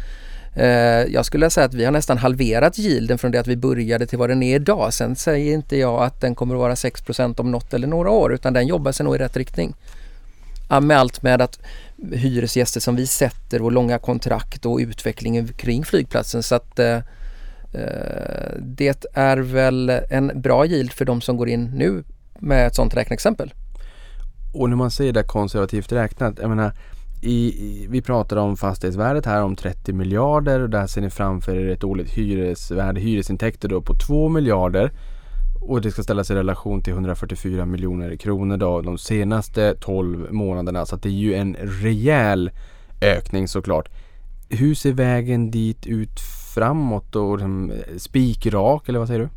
Eh, 0.55 0.67
jag 1.13 1.25
skulle 1.25 1.49
säga 1.49 1.65
att 1.65 1.73
vi 1.73 1.85
har 1.85 1.91
nästan 1.91 2.17
halverat 2.17 2.79
yielden 2.79 3.17
från 3.17 3.31
det 3.31 3.39
att 3.39 3.47
vi 3.47 3.57
började 3.57 4.05
till 4.05 4.17
vad 4.17 4.29
den 4.29 4.43
är 4.43 4.55
idag. 4.55 4.93
Sen 4.93 5.15
säger 5.15 5.53
inte 5.53 5.77
jag 5.77 6.03
att 6.03 6.21
den 6.21 6.35
kommer 6.35 6.55
att 6.55 6.59
vara 6.59 6.75
6% 6.75 7.39
om 7.39 7.51
något 7.51 7.73
eller 7.73 7.87
några 7.87 8.09
år 8.09 8.33
utan 8.33 8.53
den 8.53 8.67
jobbar 8.67 8.91
sig 8.91 9.03
nog 9.03 9.15
i 9.15 9.17
rätt 9.17 9.37
riktning. 9.37 9.75
Med 10.81 10.97
allt 10.97 11.21
med 11.21 11.41
att 11.41 11.59
hyresgäster 12.13 12.79
som 12.79 12.95
vi 12.95 13.07
sätter 13.07 13.61
och 13.61 13.71
långa 13.71 13.99
kontrakt 13.99 14.65
och 14.65 14.77
utvecklingen 14.77 15.47
kring 15.47 15.85
flygplatsen 15.85 16.43
så 16.43 16.55
att 16.55 16.79
eh, 16.79 16.99
Eh, 17.73 18.59
det 18.59 19.05
är 19.13 19.37
väl 19.37 19.89
en 20.09 20.41
bra 20.41 20.65
yield 20.65 20.91
för 20.91 21.05
de 21.05 21.21
som 21.21 21.37
går 21.37 21.49
in 21.49 21.71
nu 21.75 22.03
med 22.39 22.67
ett 22.67 22.75
sådant 22.75 22.95
räkneexempel. 22.95 23.53
Och 24.53 24.69
när 24.69 24.77
man 24.77 24.91
säger 24.91 25.13
det 25.13 25.23
konservativt 25.23 25.91
räknat, 25.91 26.39
jag 26.41 26.49
menar 26.49 26.71
i, 27.21 27.87
vi 27.89 28.01
pratar 28.01 28.37
om 28.37 28.57
fastighetsvärdet 28.57 29.25
här 29.25 29.43
om 29.43 29.55
30 29.55 29.93
miljarder 29.93 30.59
och 30.59 30.69
där 30.69 30.87
ser 30.87 31.01
ni 31.01 31.09
framför 31.09 31.55
er 31.55 31.69
ett 31.69 31.83
årligt 31.83 32.11
hyresvärde, 32.11 33.01
hyresintäkter 33.01 33.69
då 33.69 33.81
på 33.81 33.93
2 33.93 34.29
miljarder. 34.29 34.91
Och 35.61 35.81
det 35.81 35.91
ska 35.91 36.03
ställas 36.03 36.31
i 36.31 36.35
relation 36.35 36.81
till 36.81 36.93
144 36.93 37.65
miljoner 37.65 38.15
kronor 38.15 38.57
då 38.57 38.81
de 38.81 38.97
senaste 38.97 39.75
12 39.79 40.27
månaderna. 40.31 40.85
Så 40.85 40.95
att 40.95 41.03
det 41.03 41.09
är 41.09 41.11
ju 41.11 41.33
en 41.33 41.55
rejäl 41.55 42.51
ökning 43.01 43.47
såklart. 43.47 43.89
Hur 44.49 44.75
ser 44.75 44.93
vägen 44.93 45.51
dit 45.51 45.87
ut 45.87 46.19
framåt 46.53 47.15
och 47.15 47.37
liksom, 47.37 47.71
eh, 47.71 47.97
spikrak 47.97 48.89
eller 48.89 48.99
vad 48.99 49.07
säger 49.07 49.19
du? 49.19 49.29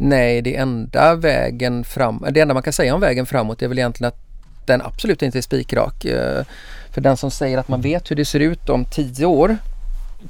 Nej, 0.00 0.42
det 0.42 0.56
enda 0.56 1.14
vägen 1.14 1.84
fram, 1.84 2.24
eh, 2.24 2.32
det 2.32 2.40
enda 2.40 2.54
man 2.54 2.62
kan 2.62 2.72
säga 2.72 2.94
om 2.94 3.00
vägen 3.00 3.26
framåt 3.26 3.62
är 3.62 3.68
väl 3.68 3.78
egentligen 3.78 4.08
att 4.08 4.18
den 4.66 4.82
absolut 4.82 5.22
inte 5.22 5.38
är 5.38 5.42
spikrak. 5.42 6.04
Eh, 6.04 6.44
för 6.90 7.00
den 7.00 7.16
som 7.16 7.30
säger 7.30 7.58
att 7.58 7.68
man 7.68 7.80
vet 7.80 8.10
hur 8.10 8.16
det 8.16 8.24
ser 8.24 8.40
ut 8.40 8.68
om 8.68 8.84
tio 8.84 9.26
år, 9.26 9.56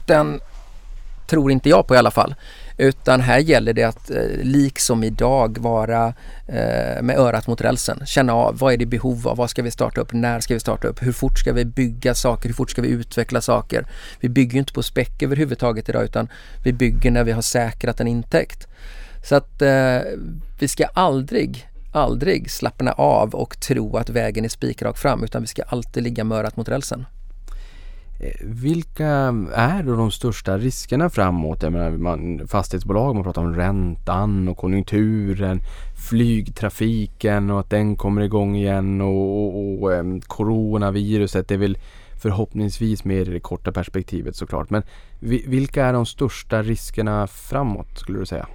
den 0.06 0.40
tror 1.26 1.52
inte 1.52 1.68
jag 1.68 1.86
på 1.86 1.94
i 1.94 1.98
alla 1.98 2.10
fall. 2.10 2.34
Utan 2.76 3.20
här 3.20 3.38
gäller 3.38 3.72
det 3.72 3.82
att 3.82 4.10
liksom 4.42 5.04
idag 5.04 5.58
vara 5.58 6.14
eh, 6.46 7.02
med 7.02 7.18
örat 7.18 7.46
mot 7.46 7.60
rälsen. 7.60 8.02
Känna 8.06 8.32
av 8.32 8.58
vad 8.58 8.72
är 8.72 8.76
det 8.76 8.86
behov 8.86 9.28
av, 9.28 9.36
vad 9.36 9.50
ska 9.50 9.62
vi 9.62 9.70
starta 9.70 10.00
upp, 10.00 10.12
när 10.12 10.40
ska 10.40 10.54
vi 10.54 10.60
starta 10.60 10.88
upp, 10.88 11.02
hur 11.02 11.12
fort 11.12 11.38
ska 11.38 11.52
vi 11.52 11.64
bygga 11.64 12.14
saker, 12.14 12.48
hur 12.48 12.54
fort 12.54 12.70
ska 12.70 12.82
vi 12.82 12.88
utveckla 12.88 13.40
saker. 13.40 13.86
Vi 14.20 14.28
bygger 14.28 14.52
ju 14.52 14.58
inte 14.58 14.72
på 14.72 14.82
späck 14.82 15.22
överhuvudtaget 15.22 15.88
idag 15.88 16.04
utan 16.04 16.28
vi 16.64 16.72
bygger 16.72 17.10
när 17.10 17.24
vi 17.24 17.32
har 17.32 17.42
säkrat 17.42 18.00
en 18.00 18.08
intäkt. 18.08 18.66
Så 19.24 19.34
att 19.34 19.62
eh, 19.62 19.98
vi 20.58 20.68
ska 20.68 20.84
aldrig, 20.84 21.68
aldrig 21.92 22.50
slappna 22.50 22.92
av 22.92 23.34
och 23.34 23.60
tro 23.60 23.96
att 23.96 24.10
vägen 24.10 24.44
är 24.44 24.48
spikrak 24.48 24.98
fram 24.98 25.24
utan 25.24 25.42
vi 25.42 25.48
ska 25.48 25.62
alltid 25.62 26.02
ligga 26.02 26.24
med 26.24 26.38
örat 26.38 26.56
mot 26.56 26.68
rälsen. 26.68 27.06
Vilka 28.40 29.06
är 29.54 29.82
då 29.82 29.96
de 29.96 30.10
största 30.10 30.58
riskerna 30.58 31.10
framåt? 31.10 31.62
Jag 31.62 31.72
menar, 31.72 31.90
man, 31.90 32.48
fastighetsbolag, 32.48 33.14
man 33.14 33.24
pratar 33.24 33.42
om 33.42 33.56
räntan 33.56 34.48
och 34.48 34.56
konjunkturen, 34.56 35.60
flygtrafiken 36.08 37.50
och 37.50 37.60
att 37.60 37.70
den 37.70 37.96
kommer 37.96 38.22
igång 38.22 38.56
igen 38.56 39.00
och, 39.00 39.56
och, 39.56 39.82
och 39.82 39.94
ehm, 39.94 40.20
coronaviruset. 40.20 41.48
Det 41.48 41.54
är 41.54 41.58
väl 41.58 41.78
förhoppningsvis 42.22 43.04
mer 43.04 43.28
i 43.28 43.32
det 43.32 43.40
korta 43.40 43.72
perspektivet 43.72 44.36
såklart. 44.36 44.70
Men 44.70 44.82
vilka 45.20 45.86
är 45.86 45.92
de 45.92 46.06
största 46.06 46.62
riskerna 46.62 47.26
framåt 47.26 47.98
skulle 47.98 48.18
du 48.18 48.26
säga? 48.26 48.46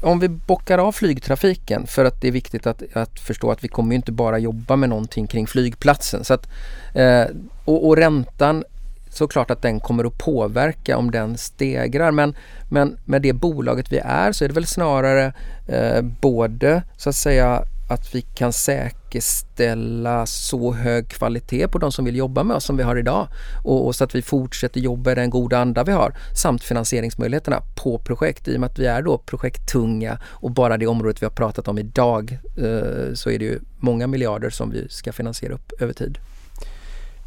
Om 0.00 0.18
vi 0.18 0.28
bockar 0.28 0.78
av 0.78 0.92
flygtrafiken 0.92 1.86
för 1.86 2.04
att 2.04 2.20
det 2.20 2.28
är 2.28 2.32
viktigt 2.32 2.66
att, 2.66 2.82
att 2.92 3.20
förstå 3.20 3.50
att 3.50 3.64
vi 3.64 3.68
kommer 3.68 3.90
ju 3.90 3.96
inte 3.96 4.12
bara 4.12 4.38
jobba 4.38 4.76
med 4.76 4.88
någonting 4.88 5.26
kring 5.26 5.46
flygplatsen. 5.46 6.24
Så 6.24 6.34
att, 6.34 6.48
eh, 6.94 7.24
och, 7.64 7.86
och 7.86 7.96
räntan 7.96 8.64
såklart 9.10 9.50
att 9.50 9.62
den 9.62 9.80
kommer 9.80 10.04
att 10.04 10.18
påverka 10.18 10.96
om 10.98 11.10
den 11.10 11.38
stegrar 11.38 12.10
men, 12.10 12.36
men 12.70 12.98
med 13.04 13.22
det 13.22 13.32
bolaget 13.32 13.92
vi 13.92 13.98
är 13.98 14.32
så 14.32 14.44
är 14.44 14.48
det 14.48 14.54
väl 14.54 14.66
snarare 14.66 15.32
eh, 15.66 16.02
både 16.02 16.82
så 16.96 17.08
att 17.08 17.16
säga 17.16 17.62
att 17.88 18.14
vi 18.14 18.22
kan 18.22 18.52
säkerställa 18.52 20.26
så 20.26 20.72
hög 20.72 21.08
kvalitet 21.08 21.68
på 21.68 21.78
de 21.78 21.92
som 21.92 22.04
vill 22.04 22.16
jobba 22.16 22.42
med 22.42 22.56
oss 22.56 22.64
som 22.64 22.76
vi 22.76 22.82
har 22.82 22.96
idag 22.96 23.28
och, 23.64 23.86
och 23.86 23.94
så 23.94 24.04
att 24.04 24.14
vi 24.14 24.22
fortsätter 24.22 24.80
jobba 24.80 25.12
i 25.12 25.14
den 25.14 25.30
goda 25.30 25.58
anda 25.58 25.84
vi 25.84 25.92
har 25.92 26.14
samt 26.34 26.64
finansieringsmöjligheterna 26.64 27.62
på 27.82 27.98
projekt 27.98 28.48
i 28.48 28.56
och 28.56 28.60
med 28.60 28.70
att 28.70 28.78
vi 28.78 28.86
är 28.86 29.02
då 29.02 29.18
projekttunga 29.18 30.18
och 30.24 30.50
bara 30.50 30.76
det 30.76 30.86
området 30.86 31.22
vi 31.22 31.26
har 31.26 31.30
pratat 31.30 31.68
om 31.68 31.78
idag 31.78 32.38
eh, 32.56 33.14
så 33.14 33.30
är 33.30 33.38
det 33.38 33.44
ju 33.44 33.60
många 33.78 34.06
miljarder 34.06 34.50
som 34.50 34.70
vi 34.70 34.88
ska 34.88 35.12
finansiera 35.12 35.54
upp 35.54 35.72
över 35.80 35.92
tid. 35.92 36.18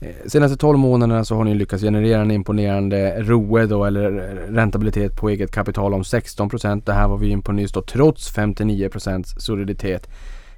Eh, 0.01 0.27
senaste 0.27 0.57
12 0.57 0.79
månaderna 0.79 1.25
så 1.25 1.35
har 1.35 1.43
ni 1.43 1.55
lyckats 1.55 1.83
generera 1.83 2.21
en 2.21 2.31
imponerande 2.31 3.23
ROE 3.23 3.65
då 3.65 3.85
eller 3.85 4.11
räntabilitet 4.51 5.15
på 5.15 5.29
eget 5.29 5.51
kapital 5.51 5.93
om 5.93 6.03
16 6.03 6.49
procent. 6.49 6.85
Det 6.85 6.93
här 6.93 7.07
var 7.07 7.17
vi 7.17 7.29
in 7.29 7.41
på 7.41 7.51
nyss 7.51 7.71
då 7.71 7.81
trots 7.81 8.29
59 8.29 8.89
procents 8.89 9.35
soliditet. 9.37 10.09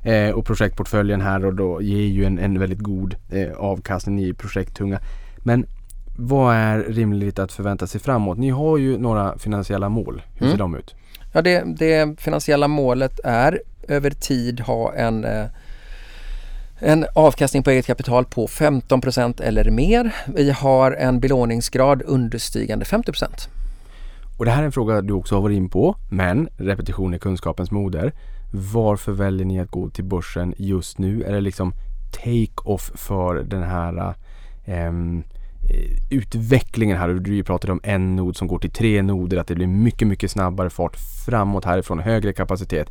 Eh, 0.03 0.29
och 0.29 0.45
projektportföljen 0.45 1.21
här 1.21 1.45
och 1.45 1.53
då 1.53 1.81
ger 1.81 2.01
ju 2.07 2.25
en, 2.25 2.39
en 2.39 2.59
väldigt 2.59 2.79
god 2.79 3.15
eh, 3.31 3.51
avkastning 3.57 4.19
i 4.19 4.33
projekttunga. 4.33 4.99
Men 5.37 5.65
vad 6.17 6.55
är 6.55 6.79
rimligt 6.79 7.39
att 7.39 7.51
förvänta 7.51 7.87
sig 7.87 8.01
framåt? 8.01 8.37
Ni 8.37 8.49
har 8.49 8.77
ju 8.77 8.97
några 8.97 9.37
finansiella 9.37 9.89
mål. 9.89 10.21
Hur 10.33 10.39
ser 10.39 10.55
Mm. 10.55 10.57
de 10.57 10.75
ut? 10.75 10.95
Ja, 11.31 11.41
det, 11.41 11.63
det 11.77 12.19
finansiella 12.21 12.67
målet 12.67 13.19
är 13.23 13.61
över 13.87 14.09
tid 14.11 14.59
ha 14.59 14.93
en, 14.93 15.25
eh, 15.25 15.45
en 16.79 17.05
avkastning 17.15 17.63
på 17.63 17.69
eget 17.69 17.85
kapital 17.85 18.25
på 18.25 18.47
15% 18.47 19.41
eller 19.41 19.71
mer. 19.71 20.15
Vi 20.35 20.51
har 20.51 20.91
en 20.91 21.19
belåningsgrad 21.19 22.01
understigande 22.05 22.85
50% 22.85 23.49
Och 24.37 24.45
det 24.45 24.51
här 24.51 24.61
är 24.61 24.65
en 24.65 24.71
fråga 24.71 25.01
du 25.01 25.13
också 25.13 25.35
har 25.35 25.41
varit 25.41 25.57
in 25.57 25.69
på. 25.69 25.95
Men 26.09 26.49
repetition 26.57 27.13
är 27.13 27.17
kunskapens 27.17 27.71
moder. 27.71 28.13
Varför 28.51 29.11
väljer 29.11 29.45
ni 29.45 29.59
att 29.59 29.71
gå 29.71 29.89
till 29.89 30.03
börsen 30.03 30.53
just 30.57 30.97
nu? 30.97 31.23
Är 31.23 31.33
det 31.33 31.41
liksom 31.41 31.73
take-off 32.11 32.91
för 32.95 33.35
den 33.35 33.63
här 33.63 34.13
ehm, 34.65 35.23
eh, 35.69 36.17
utvecklingen 36.17 36.97
här? 36.97 37.09
Du 37.09 37.43
pratade 37.43 37.73
om 37.73 37.79
en 37.83 38.15
nod 38.15 38.37
som 38.37 38.47
går 38.47 38.59
till 38.59 38.71
tre 38.71 39.01
noder, 39.01 39.37
att 39.37 39.47
det 39.47 39.55
blir 39.55 39.67
mycket, 39.67 40.07
mycket 40.07 40.31
snabbare 40.31 40.69
fart 40.69 40.97
framåt 41.25 41.65
härifrån, 41.65 41.99
högre 41.99 42.33
kapacitet. 42.33 42.89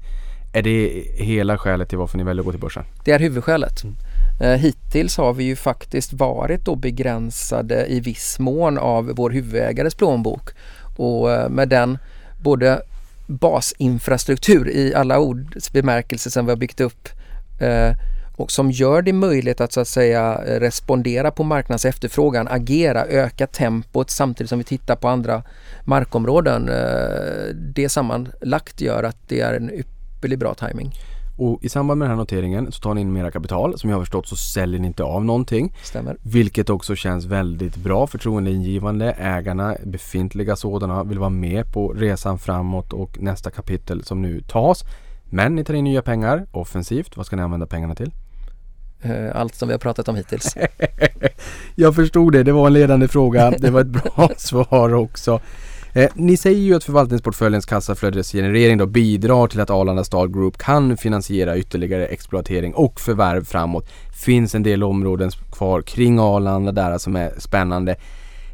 Är 0.53 0.63
det 0.63 1.05
hela 1.15 1.59
skälet 1.59 1.89
till 1.89 1.99
varför 1.99 2.19
ni 2.19 2.25
väljer 2.25 2.41
att 2.41 2.47
gå 2.47 2.53
till 2.53 2.61
börsen? 2.61 2.85
Det 3.05 3.13
är 3.13 3.19
huvudskälet. 3.19 3.85
Eh, 4.41 4.53
hittills 4.53 5.17
har 5.17 5.33
vi 5.33 5.45
ju 5.45 5.57
faktiskt 5.57 6.13
varit 6.13 6.65
då 6.65 6.77
begränsade 6.77 7.87
i 7.87 8.01
viss 8.01 8.39
mån 8.39 8.79
av 8.79 9.13
vår 9.17 9.31
huvudägares 9.31 9.95
plånbok 9.95 10.51
och 10.97 11.33
eh, 11.33 11.49
med 11.49 11.69
den 11.69 11.99
både 12.43 12.83
basinfrastruktur 13.31 14.69
i 14.69 14.95
alla 14.95 15.19
ords 15.19 15.73
bemärkelse 15.73 16.31
som 16.31 16.47
vi 16.47 16.53
har 16.53 16.57
byggt 16.57 16.81
upp 16.81 17.09
eh, 17.61 17.93
och 18.37 18.51
som 18.51 18.71
gör 18.71 19.03
det 19.03 19.13
möjligt 19.13 19.61
att 19.61 19.73
så 19.73 19.81
att 19.81 19.89
säga 19.89 20.43
respondera 20.47 21.31
på 21.31 21.45
marknadens 21.45 21.85
efterfrågan, 21.85 22.49
agera, 22.49 23.05
öka 23.05 23.47
tempot 23.47 24.11
samtidigt 24.11 24.49
som 24.49 24.59
vi 24.59 24.65
tittar 24.65 24.97
på 24.97 25.09
andra 25.09 25.43
markområden. 25.85 26.69
Eh, 26.69 27.55
Det 27.55 27.89
sammanlagt 27.89 28.81
gör 28.81 29.03
att 29.03 29.17
det 29.29 29.41
är 29.41 29.55
en 29.55 29.71
ypperlig 29.71 30.39
bra 30.39 30.55
timing. 30.55 30.93
Och 31.41 31.65
i 31.65 31.69
samband 31.69 31.99
med 31.99 32.07
den 32.07 32.11
här 32.11 32.17
noteringen 32.19 32.73
så 32.73 32.81
tar 32.81 32.95
ni 32.95 33.01
in 33.01 33.13
mera 33.13 33.31
kapital. 33.31 33.79
Som 33.79 33.91
jag 33.91 33.97
har 33.97 34.03
förstått 34.03 34.27
så 34.27 34.37
säljer 34.37 34.81
ni 34.81 34.87
inte 34.87 35.03
av 35.03 35.25
någonting. 35.25 35.73
Stämmer. 35.83 36.17
Vilket 36.23 36.71
också 36.71 36.95
känns 36.95 37.25
väldigt 37.25 37.77
bra, 37.77 38.07
förtroendeingivande. 38.07 39.13
Ägarna, 39.13 39.77
befintliga 39.85 40.57
sådana, 40.57 41.05
vill 41.05 41.19
vara 41.19 41.31
med 41.31 41.73
på 41.73 41.89
resan 41.93 42.39
framåt 42.39 42.93
och 42.93 43.21
nästa 43.21 43.51
kapitel 43.51 44.05
som 44.05 44.23
nu 44.23 44.41
tas. 44.41 44.85
Men 45.25 45.55
ni 45.55 45.65
tar 45.65 45.75
in 45.75 45.85
nya 45.85 46.03
pengar 46.03 46.47
offensivt. 46.53 47.17
Vad 47.17 47.27
ska 47.27 47.37
ni 47.37 47.43
använda 47.43 47.67
pengarna 47.67 47.95
till? 47.95 48.11
Eh, 49.03 49.37
Allt 49.37 49.55
som 49.55 49.69
vi 49.69 49.75
har 49.75 49.79
pratat 49.79 50.09
om 50.09 50.17
hittills. 50.17 50.57
Jag 51.75 51.95
förstod 51.95 52.33
det, 52.33 52.43
det 52.43 52.53
var 52.53 52.67
en 52.67 52.73
ledande 52.73 53.09
fråga. 53.09 53.51
Det 53.51 53.71
var 53.71 53.81
ett 53.81 53.87
bra 53.87 54.31
svar 54.37 54.95
också. 54.95 55.41
Eh, 55.93 56.11
ni 56.15 56.37
säger 56.37 56.61
ju 56.61 56.75
att 56.75 56.85
förvaltningsportföljens 56.85 57.67
kassaflödesgenerering 57.67 58.79
då 58.79 58.87
bidrar 58.87 59.47
till 59.47 59.61
att 59.61 59.71
Arlanda 59.71 60.05
Stad 60.05 60.35
Group 60.35 60.59
kan 60.59 60.97
finansiera 60.97 61.59
ytterligare 61.59 62.07
exploatering 62.07 62.75
och 62.75 63.01
förvärv 63.01 63.45
framåt. 63.45 63.89
Finns 64.25 64.55
en 64.55 64.63
del 64.63 64.83
områden 64.83 65.31
kvar 65.53 65.83
kring 65.83 66.19
Arlanda 66.19 66.73
där 66.73 66.99
som 66.99 67.17
är 67.17 67.33
spännande. 67.39 67.97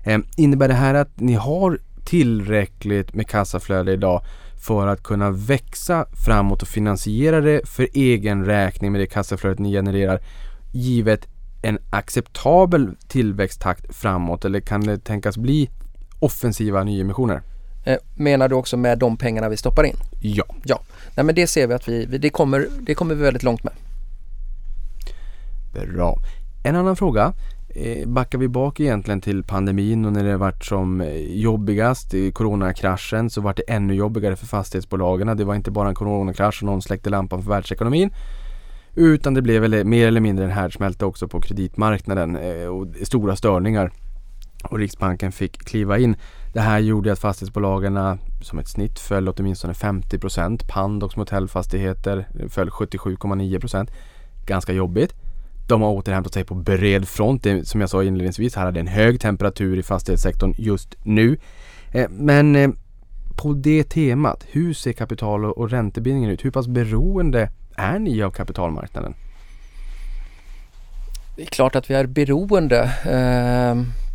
Eh, 0.04 0.18
innebär 0.36 0.68
det 0.68 0.74
här 0.74 0.94
att 0.94 1.20
ni 1.20 1.34
har 1.34 1.78
tillräckligt 2.04 3.14
med 3.14 3.28
kassaflöde 3.28 3.92
idag 3.92 4.22
för 4.66 4.86
att 4.86 5.02
kunna 5.02 5.30
växa 5.30 6.06
framåt 6.26 6.62
och 6.62 6.68
finansiera 6.68 7.40
det 7.40 7.68
för 7.68 7.88
egen 7.92 8.44
räkning 8.44 8.92
med 8.92 9.00
det 9.00 9.06
kassaflödet 9.06 9.58
ni 9.58 9.72
genererar 9.72 10.20
givet 10.72 11.28
en 11.62 11.78
acceptabel 11.90 12.96
tillväxttakt 13.08 13.94
framåt 13.94 14.44
eller 14.44 14.60
kan 14.60 14.80
det 14.80 14.98
tänkas 14.98 15.36
bli 15.36 15.70
offensiva 16.18 16.84
nyemissioner? 16.84 17.42
Eh, 17.84 17.96
Menar 18.14 18.48
du 18.48 18.54
också 18.54 18.76
med 18.76 18.98
de 18.98 19.16
pengarna 19.16 19.48
vi 19.48 19.56
stoppar 19.56 19.84
in? 19.84 19.96
Ja. 20.20 20.44
Ja. 20.64 20.80
Nej 21.14 21.24
men 21.24 21.34
det 21.34 21.46
ser 21.46 21.66
vi 21.66 21.74
att 21.74 21.88
vi, 21.88 22.04
det, 22.04 22.30
kommer, 22.30 22.66
det 22.80 22.94
kommer 22.94 23.14
vi 23.14 23.22
väldigt 23.22 23.42
långt 23.42 23.64
med. 23.64 23.72
Bra. 25.94 26.18
En 26.62 26.76
annan 26.76 26.96
fråga. 26.96 27.32
Eh, 27.68 28.08
backar 28.08 28.38
vi 28.38 28.48
bak 28.48 28.80
egentligen 28.80 29.20
till 29.20 29.44
pandemin 29.44 30.04
och 30.04 30.12
när 30.12 30.24
det 30.24 30.36
varit 30.36 30.64
som 30.64 31.00
eh, 31.00 31.16
jobbigast 31.18 32.14
i 32.14 32.32
coronakraschen 32.32 33.30
så 33.30 33.40
vart 33.40 33.56
det 33.56 33.62
ännu 33.68 33.94
jobbigare 33.94 34.36
för 34.36 34.46
fastighetsbolagen. 34.46 35.36
Det 35.36 35.44
var 35.44 35.54
inte 35.54 35.70
bara 35.70 35.88
en 35.88 35.94
coronakrasch 35.94 36.62
och 36.62 36.66
någon 36.66 36.82
släckte 36.82 37.10
lampan 37.10 37.42
för 37.42 37.50
världsekonomin. 37.50 38.10
Utan 38.94 39.34
det 39.34 39.42
blev 39.42 39.62
väl 39.62 39.84
mer 39.84 40.06
eller 40.06 40.20
mindre 40.20 40.44
en 40.44 40.50
härdsmälta 40.50 41.06
också 41.06 41.28
på 41.28 41.40
kreditmarknaden 41.40 42.36
och 42.68 42.86
stora 43.06 43.36
störningar. 43.36 43.92
Och 44.64 44.78
Riksbanken 44.78 45.32
fick 45.32 45.58
kliva 45.58 45.98
in. 45.98 46.16
Det 46.52 46.60
här 46.60 46.78
gjorde 46.78 47.12
att 47.12 47.18
fastighetsbolagen 47.18 48.18
som 48.42 48.58
ett 48.58 48.68
snitt 48.68 48.98
föll 48.98 49.28
åtminstone 49.28 49.74
50 49.74 50.18
procent. 50.18 50.68
Pandox 50.68 51.16
motellfastigheter 51.16 52.28
eh, 52.40 52.48
föll 52.48 52.70
77,9 52.70 53.60
procent. 53.60 53.90
Ganska 54.46 54.72
jobbigt. 54.72 55.14
De 55.68 55.82
har 55.82 55.90
återhämtat 55.90 56.34
sig 56.34 56.44
på 56.44 56.54
bred 56.54 57.08
front. 57.08 57.42
Det, 57.42 57.68
som 57.68 57.80
jag 57.80 57.90
sa 57.90 58.04
inledningsvis, 58.04 58.56
här 58.56 58.66
är 58.66 58.72
det 58.72 58.80
en 58.80 58.86
hög 58.86 59.20
temperatur 59.20 59.78
i 59.78 59.82
fastighetssektorn 59.82 60.54
just 60.58 60.94
nu. 61.02 61.38
Eh, 61.92 62.08
men 62.10 62.56
eh, 62.56 62.70
på 63.36 63.52
det 63.52 63.84
temat, 63.84 64.46
hur 64.50 64.74
ser 64.74 64.92
kapital 64.92 65.44
och, 65.44 65.58
och 65.58 65.70
räntebindningen 65.70 66.30
ut? 66.30 66.44
Hur 66.44 66.50
pass 66.50 66.68
beroende 66.68 67.50
är 67.76 67.98
ni 67.98 68.22
av 68.22 68.30
kapitalmarknaden? 68.30 69.14
Det 71.36 71.42
är 71.42 71.46
klart 71.46 71.76
att 71.76 71.90
vi 71.90 71.94
är 71.94 72.06
beroende. 72.06 72.82
Eh, 73.04 74.05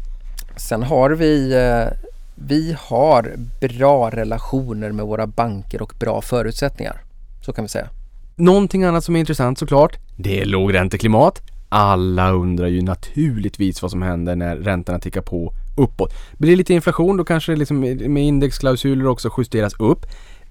sen 0.68 0.84
har 0.84 1.10
vi 1.10 1.54
eh, 1.54 1.98
vi 2.36 2.76
har 2.80 3.36
bra 3.62 4.10
relationer 4.10 4.92
med 4.92 5.06
våra 5.06 5.28
banker 5.28 5.82
och 5.82 5.94
bra 6.00 6.22
förutsättningar. 6.22 7.02
Så 7.42 7.54
kan 7.54 7.66
vi 7.66 7.70
säga. 7.70 7.90
Någonting 8.36 8.84
annat 8.84 9.04
som 9.04 9.16
är 9.16 9.20
intressant 9.20 9.60
såklart, 9.60 9.98
det 10.18 10.42
är 10.42 10.46
lågränteklimat. 10.46 11.42
Alla 11.70 12.32
undrar 12.32 12.68
ju 12.68 12.82
naturligtvis 12.82 13.82
vad 13.82 13.92
som 13.92 14.02
händer 14.02 14.36
när 14.36 14.56
räntorna 14.56 15.00
tickar 15.00 15.22
på 15.22 15.54
uppåt. 15.78 16.14
Blir 16.38 16.50
det 16.52 16.56
lite 16.56 16.74
inflation 16.74 17.18
då 17.18 17.24
kanske 17.24 17.52
det 17.52 17.56
liksom 17.56 17.80
med 17.80 18.24
indexklausuler 18.24 19.08
också 19.08 19.30
justeras 19.38 19.74
upp. 19.80 20.06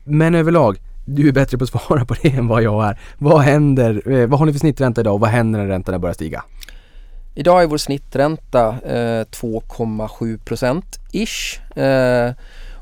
Men 0.04 0.34
överlag, 0.34 0.78
du 1.04 1.28
är 1.28 1.32
bättre 1.32 1.58
på 1.58 1.64
att 1.64 1.70
svara 1.70 2.04
på 2.04 2.14
det 2.22 2.28
än 2.38 2.48
vad 2.48 2.62
jag 2.62 2.86
är. 2.88 2.98
Vad 3.18 3.40
händer, 3.40 4.12
eh, 4.12 4.26
vad 4.26 4.38
har 4.38 4.46
ni 4.46 4.52
för 4.52 4.58
snittränta 4.58 5.00
idag 5.00 5.14
och 5.14 5.20
vad 5.20 5.30
händer 5.30 5.58
när 5.58 5.66
räntorna 5.66 5.98
börjar 5.98 6.14
stiga? 6.14 6.44
Idag 7.40 7.62
är 7.62 7.66
vår 7.66 7.78
snittränta 7.78 8.68
eh, 8.68 9.24
2,7 9.24 10.38
procent 10.38 11.00
ish. 11.12 11.60
Eh, 11.78 12.34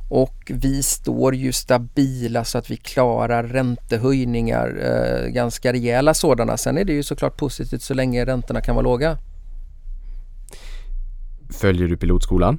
och 0.09 0.53
vi 0.55 0.83
står 0.83 1.35
ju 1.35 1.53
stabila 1.53 2.45
så 2.45 2.59
att 2.59 2.71
vi 2.71 2.77
klarar 2.77 3.45
räntehöjningar, 3.45 4.79
eh, 4.83 5.29
ganska 5.29 5.73
rejäla 5.73 6.15
sådana. 6.15 6.57
Sen 6.57 6.79
är 6.79 6.85
det 6.85 6.93
ju 6.93 7.03
såklart 7.03 7.37
positivt 7.37 7.83
så 7.83 7.95
länge 7.95 8.25
räntorna 8.27 8.61
kan 8.61 8.75
vara 8.75 8.83
låga. 8.85 9.19
Följer 11.51 11.89
du 11.89 11.97
pilotskolan? 11.97 12.59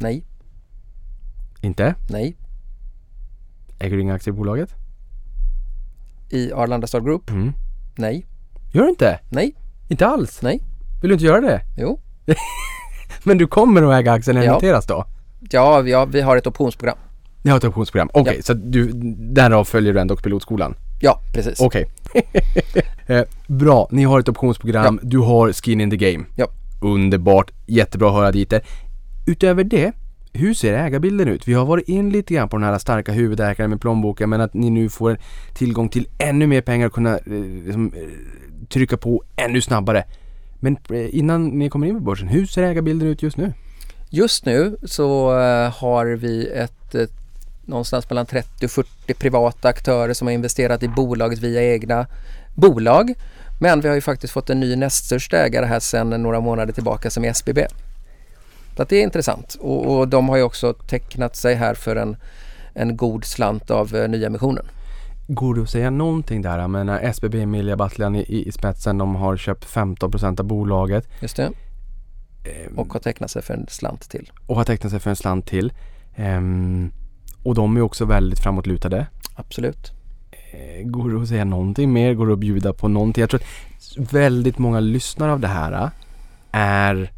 Nej, 0.00 0.24
Inte? 1.60 1.94
nej. 2.10 2.36
Äger 3.78 3.96
du 3.96 4.02
inga 4.02 4.14
aktier 4.14 4.34
i 4.34 4.36
bolaget? 4.36 4.74
I 6.30 6.52
Arlanda 6.52 6.86
Star 6.86 7.00
Group? 7.00 7.30
Mm. 7.30 7.52
Nej, 7.96 8.26
Gör 8.72 8.82
du 8.82 8.88
inte? 8.90 9.20
nej, 9.30 9.54
Inte 9.88 10.06
alls? 10.06 10.42
nej. 10.42 10.60
Vill 11.02 11.08
du 11.08 11.12
inte 11.14 11.24
göra 11.24 11.40
det? 11.40 11.60
Jo. 11.76 12.00
Men 13.24 13.38
du 13.38 13.46
kommer 13.46 13.82
att 13.82 14.00
äga 14.00 14.12
aktien 14.12 14.36
när 14.36 14.42
Ja. 14.42 14.52
noteras 14.52 14.86
då? 14.86 15.04
Ja, 15.50 15.80
vi 15.80 15.92
har, 15.92 16.06
vi 16.06 16.20
har 16.20 16.36
ett 16.36 16.46
optionsprogram. 16.46 16.98
Ni 17.42 17.50
har 17.50 17.58
ett 17.58 17.64
optionsprogram. 17.64 18.10
Okej, 18.12 18.34
Ja. 18.36 18.42
så 18.42 18.54
du, 18.54 18.90
därav 19.32 19.64
följer 19.64 19.92
du 19.92 20.00
ändå 20.00 20.16
pilotskolan? 20.16 20.74
Ja, 21.00 21.20
precis. 21.34 21.60
Okej. 21.60 21.88
eh, 23.06 23.22
bra, 23.46 23.88
ni 23.90 24.04
har 24.04 24.20
ett 24.20 24.28
optionsprogram, 24.28 25.00
du 25.02 25.18
har 25.18 25.52
skin 25.52 25.80
in 25.80 25.90
the 25.90 25.96
game. 25.96 26.24
Ja. 26.36 26.46
Underbart, 26.82 27.50
jättebra 27.66 28.08
att 28.08 28.14
höra 28.14 28.32
dit 28.32 28.52
Utöver 29.26 29.64
det, 29.64 29.92
hur 30.32 30.54
ser 30.54 30.74
ägarbilden 30.74 31.28
ut? 31.28 31.48
Vi 31.48 31.54
har 31.54 31.64
varit 31.64 31.88
in 31.88 32.10
lite 32.10 32.34
grann 32.34 32.48
på 32.48 32.56
den 32.56 32.64
här 32.68 32.78
starka 32.78 33.12
huvudägaren 33.12 33.70
med 33.70 33.80
plånboken 33.80 34.30
men 34.30 34.40
att 34.40 34.54
ni 34.54 34.70
nu 34.70 34.88
får 34.88 35.18
tillgång 35.54 35.88
till 35.88 36.08
ännu 36.18 36.46
mer 36.46 36.60
pengar 36.60 36.86
och 36.86 36.92
kunna 36.92 37.14
eh, 37.16 37.22
liksom, 37.64 37.92
eh, 37.96 38.08
trycka 38.68 38.96
på 38.96 39.22
ännu 39.36 39.60
snabbare. 39.60 40.04
Men 40.62 40.76
eh, 40.90 41.18
innan 41.18 41.46
ni 41.46 41.70
kommer 41.70 41.86
in 41.86 41.94
på 41.94 42.00
börsen, 42.00 42.28
hur 42.28 42.46
ser 42.46 42.62
ägarbilden 42.62 43.08
ut 43.08 43.22
just 43.22 43.36
nu? 43.36 43.52
Just 44.10 44.44
nu 44.44 44.76
så 44.84 45.38
eh, 45.40 45.72
har 45.72 46.06
vi 46.06 46.48
ett 46.48 46.94
eh, 46.94 47.06
någonstans 47.64 48.10
mellan 48.10 48.26
30 48.26 48.66
och 48.66 48.70
40 48.70 49.14
privata 49.14 49.68
aktörer 49.68 50.14
som 50.14 50.26
har 50.26 50.32
investerat 50.32 50.82
i 50.82 50.88
bolaget 50.88 51.38
via 51.38 51.62
egna 51.62 52.06
bolag. 52.54 53.14
Men 53.60 53.80
vi 53.80 53.88
har 53.88 53.94
ju 53.94 54.00
faktiskt 54.00 54.32
fått 54.32 54.50
en 54.50 54.60
ny 54.60 54.76
näst 54.76 55.04
största 55.04 55.36
ägare 55.36 55.66
här 55.66 55.80
sedan 55.80 56.22
några 56.22 56.40
månader 56.40 56.72
tillbaka 56.72 57.10
som 57.10 57.24
är 57.24 57.28
SBB. 57.28 57.66
Så 58.76 58.82
att 58.82 58.88
det 58.88 58.96
är 58.96 59.02
intressant 59.02 59.56
och, 59.60 59.96
och 59.96 60.08
de 60.08 60.28
har 60.28 60.36
ju 60.36 60.42
också 60.42 60.72
tecknat 60.72 61.36
sig 61.36 61.54
här 61.54 61.74
för 61.74 61.96
en, 61.96 62.16
en 62.74 62.96
god 62.96 63.24
slant 63.24 63.70
av 63.70 63.96
eh, 63.96 64.08
nyemissionen. 64.08 64.64
Går 65.34 65.54
det 65.54 65.62
att 65.62 65.70
säga 65.70 65.90
någonting 65.90 66.42
där? 66.42 66.58
Jag 66.58 66.70
menar 66.70 67.00
SBB 67.00 67.34
Emilia 67.40 67.76
Battlian 67.76 68.14
i, 68.16 68.44
i, 68.46 68.52
spetsen, 68.52 68.98
de 68.98 69.14
har 69.14 69.36
köpt 69.36 69.64
15% 69.66 70.40
av 70.40 70.46
bolaget 70.46 71.08
Just 71.20 71.36
det. 71.36 71.42
Ehm. 72.44 72.78
Och 72.78 72.92
har 72.92 73.00
tecknat 73.00 73.30
sig 73.30 73.42
för 73.42 73.54
en 73.54 73.66
slant 73.68 74.10
till. 74.10 74.30
och 74.46 74.56
har 74.56 74.64
tecknat 74.64 74.90
sig 74.90 75.00
för 75.00 75.10
en 75.10 75.16
slant 75.16 75.46
till. 75.46 75.72
Ehm, 76.14 76.90
och 77.42 77.54
de 77.54 77.76
är 77.76 77.80
också 77.80 78.04
väldigt 78.04 78.40
framåtlutade. 78.40 79.06
Absolut. 79.34 79.92
Eh, 80.30 80.86
Går 80.86 81.10
det 81.10 81.22
att 81.22 81.28
säga 81.28 81.44
någonting 81.44 81.92
mer? 81.92 82.14
Går 82.14 82.26
det 82.26 82.32
att 82.32 82.38
bjuda 82.38 82.72
på 82.72 82.88
någonting? 82.88 83.20
Jag 83.20 83.30
tror 83.30 83.40
att 83.40 84.12
väldigt 84.12 84.58
många 84.58 84.80
lyssnare 84.80 85.32
av 85.32 85.40
det 85.40 85.48
här 85.48 85.72
äh, 85.72 85.88
är 86.52 87.12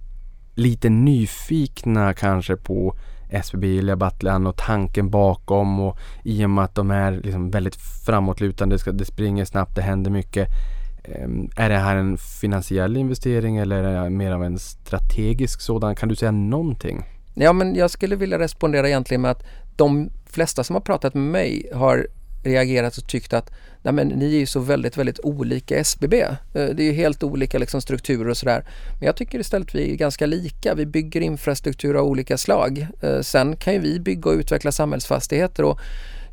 lite 0.55 0.89
nyfikna 0.89 2.15
kanske 2.15 2.57
på 2.57 2.95
SBB 3.35 3.79
eller 3.79 4.47
och 4.47 4.57
tanken 4.57 5.11
bakom 5.11 5.81
och 5.81 5.99
i 6.23 6.45
och 6.45 6.51
med 6.51 6.65
att 6.65 6.75
de 6.75 6.91
är 6.91 7.13
liksom 7.13 7.51
väldigt 7.51 7.77
framåtlutande, 8.07 8.79
det, 8.93 9.05
springer 9.05 9.45
snabbt, 9.45 9.77
det 9.77 9.83
händer 9.83 10.11
mycket. 10.11 10.49
Ehm, 11.05 11.51
är 11.57 11.69
det 11.69 11.79
här 11.79 11.97
en 11.97 12.17
finansiell 12.17 12.97
investering 12.97 13.57
eller 13.57 13.85
är 13.85 14.05
det 14.05 14.11
mer 14.11 14.33
av 14.33 14.45
en 14.45 14.59
strategisk 14.59 15.61
sådan? 15.61 15.95
Kan 15.95 16.09
du 16.09 16.17
säga 16.17 16.31
någonting? 16.31 17.05
Ja, 17.35 17.53
men 17.53 17.75
jag 17.75 17.91
skulle 17.91 18.17
vilja 18.17 18.39
respondera 18.39 18.89
egentligen 18.89 19.21
med 19.21 19.31
att 19.31 19.45
de 19.77 20.11
flesta 20.27 20.65
som 20.65 20.75
har 20.75 20.81
pratat 20.81 21.15
med 21.15 21.25
mig 21.25 21.71
har 21.75 22.07
reagerat 22.45 22.97
och 22.97 23.09
tyckt 23.09 23.33
att 23.33 23.51
Nej, 23.85 23.95
men 23.95 24.09
ni 24.09 24.35
är 24.35 24.39
ju 24.39 24.47
så 24.47 24.61
väldigt, 24.61 24.97
väldigt 24.97 25.21
olika 25.21 25.79
SBB. 25.79 26.15
Eh, 26.23 26.37
det 26.53 26.83
är 26.83 26.83
ju 26.83 26.93
helt 26.93 27.23
olika 27.23 27.59
liksom, 27.59 27.81
strukturer 27.81 28.29
och 28.29 28.37
sådär. 28.37 28.65
Men 28.99 29.07
jag 29.07 29.17
tycker 29.17 29.39
istället 29.39 29.75
vi 29.75 29.93
är 29.93 29.97
ganska 29.97 30.27
lika. 30.27 30.75
Vi 30.75 30.87
bygger 30.87 31.21
infrastruktur 31.21 31.95
av 31.95 32.07
olika 32.07 32.39
slag. 32.39 32.87
Eh, 33.01 33.21
sen 33.21 33.57
kan 33.57 33.73
ju 33.73 33.79
vi 33.79 34.01
bygga 34.01 34.31
och 34.31 34.37
utveckla 34.37 34.73
samhällsfastigheter 34.73 35.63
och 35.63 35.81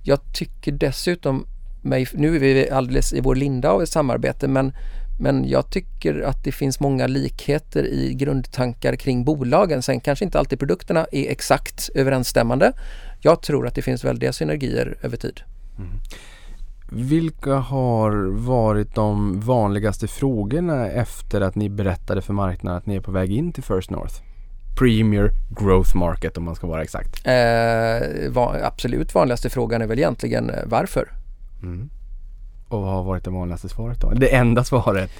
jag 0.03 0.19
tycker 0.33 0.71
dessutom 0.71 1.47
mig, 1.81 2.07
nu 2.13 2.35
är 2.35 2.39
vi 2.39 2.69
alldeles 2.69 3.13
i 3.13 3.19
vår 3.19 3.35
linda 3.35 3.69
av 3.69 3.83
ett 3.83 3.89
samarbete 3.89 4.47
men 4.47 4.73
men 5.19 5.49
jag 5.49 5.71
tycker 5.71 6.21
att 6.21 6.43
det 6.43 6.51
finns 6.51 6.79
många 6.79 7.07
likheter 7.07 7.83
i 7.83 8.13
grundtankar 8.13 8.95
kring 8.95 9.23
bolagen. 9.25 9.81
Sen 9.81 9.99
kanske 9.99 10.25
inte 10.25 10.39
alltid 10.39 10.59
produkterna 10.59 11.07
är 11.11 11.31
exakt 11.31 11.89
överensstämmande. 11.95 12.73
Jag 13.19 13.41
tror 13.41 13.67
att 13.67 13.75
det 13.75 13.81
finns 13.81 14.03
väldiga 14.03 14.33
synergier 14.33 14.97
över 15.01 15.17
tid. 15.17 15.41
Vilka 16.93 17.55
har 17.55 18.11
varit 18.31 18.95
de 18.95 19.39
vanligaste 19.39 20.07
frågorna 20.07 20.87
efter 20.87 21.41
att 21.41 21.55
ni 21.55 21.69
berättade 21.69 22.21
för 22.21 22.33
marknaden 22.33 22.77
att 22.77 22.85
ni 22.85 22.95
är 22.95 23.01
på 23.01 23.11
väg 23.11 23.31
in 23.31 23.53
till 23.53 23.63
First 23.63 23.89
North? 23.89 24.15
Premier 24.79 25.31
Growth 25.49 25.95
Market 25.97 26.37
om 26.37 26.43
man 26.43 26.55
ska 26.55 26.67
vara 26.67 26.83
exakt. 26.83 27.27
Eh, 27.27 28.31
va, 28.31 28.55
absolut 28.63 29.15
vanligaste 29.15 29.49
frågan 29.49 29.81
är 29.81 29.87
väl 29.87 29.99
egentligen 29.99 30.49
eh, 30.49 30.63
varför? 30.65 31.11
Och 32.67 32.81
vad 32.81 32.93
har 32.93 33.03
varit 33.03 33.23
det 33.23 33.29
vanligaste 33.31 33.69
svaret 33.69 34.01
då? 34.01 34.09
Det 34.09 34.35
enda 34.35 34.63
svaret? 34.63 35.11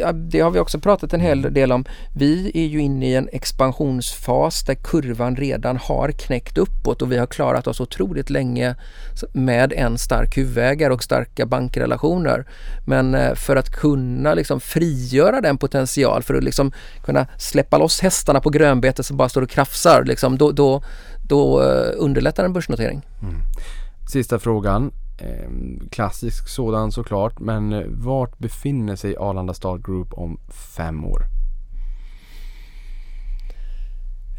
Ja, 0.00 0.12
det 0.12 0.40
har 0.40 0.50
vi 0.50 0.58
också 0.58 0.78
pratat 0.78 1.12
en 1.12 1.20
hel 1.20 1.42
del 1.42 1.72
om. 1.72 1.84
Vi 2.14 2.50
är 2.54 2.66
ju 2.66 2.80
inne 2.80 3.06
i 3.06 3.14
en 3.14 3.28
expansionsfas 3.32 4.64
där 4.64 4.74
kurvan 4.74 5.36
redan 5.36 5.76
har 5.76 6.10
knäckt 6.10 6.58
uppåt 6.58 7.02
och 7.02 7.12
vi 7.12 7.18
har 7.18 7.26
klarat 7.26 7.66
oss 7.66 7.80
otroligt 7.80 8.30
länge 8.30 8.74
med 9.32 9.72
en 9.72 9.98
stark 9.98 10.38
huvudägare 10.38 10.92
och 10.92 11.02
starka 11.02 11.46
bankrelationer. 11.46 12.44
Men 12.86 13.14
eh, 13.14 13.34
för 13.34 13.56
att 13.56 13.70
kunna 13.70 14.34
liksom 14.34 14.60
frigöra 14.60 15.40
den 15.40 15.58
potential, 15.58 16.22
för 16.22 16.34
att 16.34 16.44
liksom 16.44 16.72
kunna 17.04 17.26
släppa 17.38 17.78
loss 17.78 18.00
hästarna 18.00 18.40
på 18.40 18.50
grönbete 18.50 19.02
som 19.02 19.16
bara 19.16 19.28
står 19.28 19.42
och 19.42 19.50
krafsar, 19.50 20.04
liksom, 20.04 20.38
då, 20.38 20.52
då, 20.52 20.82
då 21.28 21.62
eh, 21.62 21.92
underlättar 21.96 22.44
en 22.44 22.52
börsnotering. 22.52 23.02
Mm. 23.22 23.34
Sista 24.12 24.38
frågan. 24.38 24.92
Ehm, 25.22 25.88
klassisk 25.90 26.48
sådan 26.48 26.92
såklart, 26.92 27.40
men 27.40 27.72
eh, 27.72 27.82
vart 27.86 28.38
befinner 28.38 28.96
sig 28.96 29.16
Arlanda 29.18 29.54
Stad 29.54 29.84
Group 29.84 30.12
om 30.12 30.38
fem 30.76 31.04
år? 31.04 31.22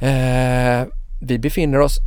Eh, 0.02 0.88
vi 1.22 1.40
befinner 1.40 1.80
oss 1.80 2.00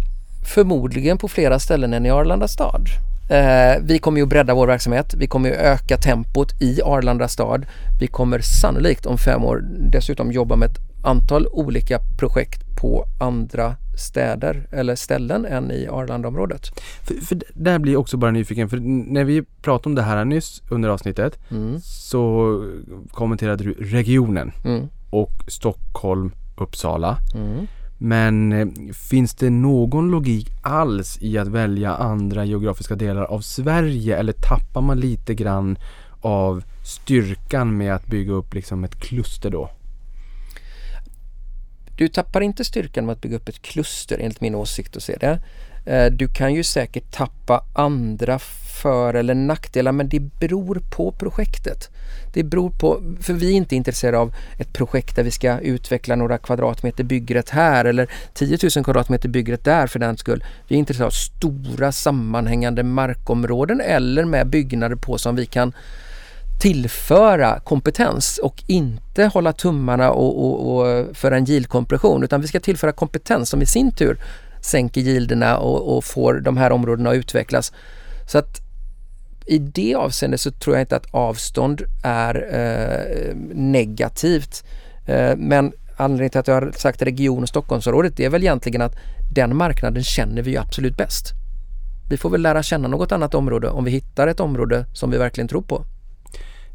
förmodligen 0.55 1.19
på 1.19 1.29
flera 1.29 1.59
ställen 1.59 1.95
än 1.95 2.07
i 2.07 2.11
Arlanda 2.11 2.49
stad. 2.49 2.89
Eh, 3.31 3.83
vi 3.83 3.99
kommer 3.99 4.19
ju 4.19 4.23
att 4.23 4.29
bredda 4.29 4.55
vår 4.55 4.67
verksamhet. 4.67 5.15
Vi 5.15 5.27
kommer 5.27 5.49
ju 5.49 5.55
öka 5.55 5.97
tempot 5.97 6.63
i 6.63 6.83
Arlanda 6.83 7.29
stad. 7.29 7.67
Vi 8.01 8.07
kommer 8.07 8.41
sannolikt 8.41 9.07
om 9.07 9.19
fem 9.19 9.45
år 9.45 9.65
dessutom 9.93 10.33
jobba 10.33 10.57
med 10.57 10.71
ett 10.71 10.79
antal 11.03 11.47
olika 11.47 12.01
projekt 12.19 12.66
på 12.81 13.05
andra 13.21 13.77
städer 13.99 14.69
eller 14.73 14.95
ställen 14.97 15.45
än 15.47 15.71
i 15.71 15.89
Arlandaområdet. 15.89 16.67
För, 17.03 17.15
för 17.15 17.43
där 17.55 17.79
blir 17.79 17.93
jag 17.93 18.01
också 18.01 18.17
bara 18.17 18.31
nyfiken, 18.31 18.69
för 18.69 18.77
när 19.11 19.25
vi 19.25 19.43
pratade 19.63 19.89
om 19.89 19.95
det 19.95 20.03
här 20.03 20.25
nyss 20.25 20.63
under 20.71 20.89
avsnittet 20.89 21.39
Mm. 21.51 21.81
så 21.83 22.65
kommenterade 23.11 23.65
du 23.65 23.73
regionen 23.73 24.53
Mm. 24.65 24.89
och 25.11 25.33
Stockholm, 25.49 26.33
Uppsala. 26.57 27.19
Mm. 27.35 27.67
Men 27.99 28.53
eh, 28.53 28.67
finns 29.11 29.35
det 29.35 29.51
någon 29.51 30.11
logik 30.11 30.51
alls 30.63 31.19
i 31.21 31.39
att 31.39 31.49
välja 31.49 31.95
andra 31.95 32.45
geografiska 32.45 32.95
delar 32.95 33.23
av 33.25 33.41
Sverige 33.41 34.17
eller 34.17 34.33
tappar 34.33 34.81
man 34.81 35.01
lite 35.01 35.35
grann 35.35 35.79
av 36.21 36.63
styrkan 36.85 37.77
med 37.77 37.95
att 37.95 38.07
bygga 38.07 38.33
upp 38.33 38.55
liksom 38.55 38.85
ett 38.85 39.01
kluster 39.01 39.51
då? 39.51 39.71
Du 41.97 42.09
tappar 42.09 42.41
inte 42.41 42.65
styrkan 42.65 43.07
med 43.07 43.13
att 43.13 43.21
bygga 43.21 43.37
upp 43.37 43.49
ett 43.49 43.63
kluster 43.63 44.19
enligt 44.21 44.41
min 44.41 44.55
åsikt 44.55 44.97
att 44.97 45.03
se 45.03 45.17
det. 45.21 45.39
Eh, 45.87 46.13
du 46.13 46.29
kan 46.29 46.55
ju 46.55 46.65
säkert 46.65 47.11
tappa 47.11 47.65
andra 47.75 48.39
för 48.83 49.15
eller 49.15 49.35
nackdelar 49.35 49.93
men 49.93 50.09
det 50.09 50.21
beror 50.21 50.83
på 50.91 51.13
projektet. 51.13 51.91
Det 52.33 52.43
beror 52.43 52.71
på, 52.71 53.03
för 53.21 53.33
vi 53.33 53.49
är 53.49 53.53
inte 53.53 53.77
intresserade 53.77 54.19
av 54.19 54.35
ett 54.59 54.73
projekt 54.73 55.17
där 55.17 55.23
vi 55.23 55.31
ska 55.31 55.59
utveckla 55.59 56.17
några 56.17 56.39
kvadratmeter 56.39 57.05
byggrätt 57.05 57.51
här 57.51 57.85
eller 57.85 58.11
10 58.35 58.59
000 58.77 58.85
kvadratmeter 58.85 59.29
byggrätt 59.29 59.65
där 59.65 59.87
för 59.87 59.99
den 59.99 60.17
skull. 60.17 60.45
Vi 60.69 60.75
är 60.75 60.79
intresserade 60.79 61.07
av 61.07 61.11
stora 61.11 61.93
sammanhängande 61.93 62.83
markområden 62.83 63.81
eller 63.81 64.25
med 64.25 64.47
byggnader 64.47 64.97
på 64.97 65.19
som 65.19 65.37
vi 65.37 65.47
kan 65.47 65.73
tillföra 66.59 67.61
kompetens 67.61 68.39
och 68.39 68.65
inte 68.67 69.27
hålla 69.27 69.53
tummarna 69.53 70.11
och, 70.11 70.45
och, 70.45 70.77
och 70.77 71.17
för 71.17 71.33
en 71.33 71.51
yieldkompression 71.51 72.25
utan 72.25 72.41
vi 72.41 72.49
ska 72.49 72.61
tillföra 72.61 72.93
kompetens 72.93 73.51
som 73.51 73.63
i 73.63 73.67
sin 73.67 73.93
tur 73.93 74.19
sänker 74.61 75.01
yielderna 75.01 75.59
och, 75.59 75.97
och 75.97 76.05
får 76.05 76.35
de 76.35 76.57
här 76.57 76.73
områdena 76.73 77.11
att 77.11 77.17
utvecklas. 77.17 77.73
Så 78.27 78.39
att 78.39 78.61
i 79.47 79.59
det 79.59 79.95
avseendet 79.95 80.41
så 80.41 80.51
tror 80.51 80.77
jag 80.77 80.83
inte 80.83 80.97
att 80.97 81.15
avstånd 81.15 81.83
är 82.03 82.35
eh, 82.53 83.37
negativt. 83.55 84.65
Eh, 85.07 85.37
men 85.37 85.73
anledningen 85.97 86.31
till 86.31 86.41
att 86.41 86.49
jag 86.49 86.55
har 86.55 86.73
sagt 86.77 87.03
region 87.03 87.43
och 87.43 87.49
Stockholmsområdet 87.49 88.17
det 88.17 88.25
är 88.25 88.31
väl 88.31 88.43
egentligen 88.43 88.83
att 88.83 88.97
den 89.35 89.57
marknaden 89.57 90.05
känner 90.05 90.43
vi 90.43 90.51
ju 90.51 90.57
absolut 90.57 90.97
bäst. 90.97 91.33
Vi 92.11 92.17
får 92.17 92.31
väl 92.31 92.43
lära 92.43 92.63
känna 92.63 92.89
något 92.89 93.13
annat 93.13 93.35
område 93.35 93.69
om 93.69 93.85
vi 93.85 93.91
hittar 93.91 94.29
ett 94.29 94.41
område 94.41 94.87
som 94.93 95.11
vi 95.11 95.19
verkligen 95.19 95.49
tror 95.49 95.63
på. 95.63 95.85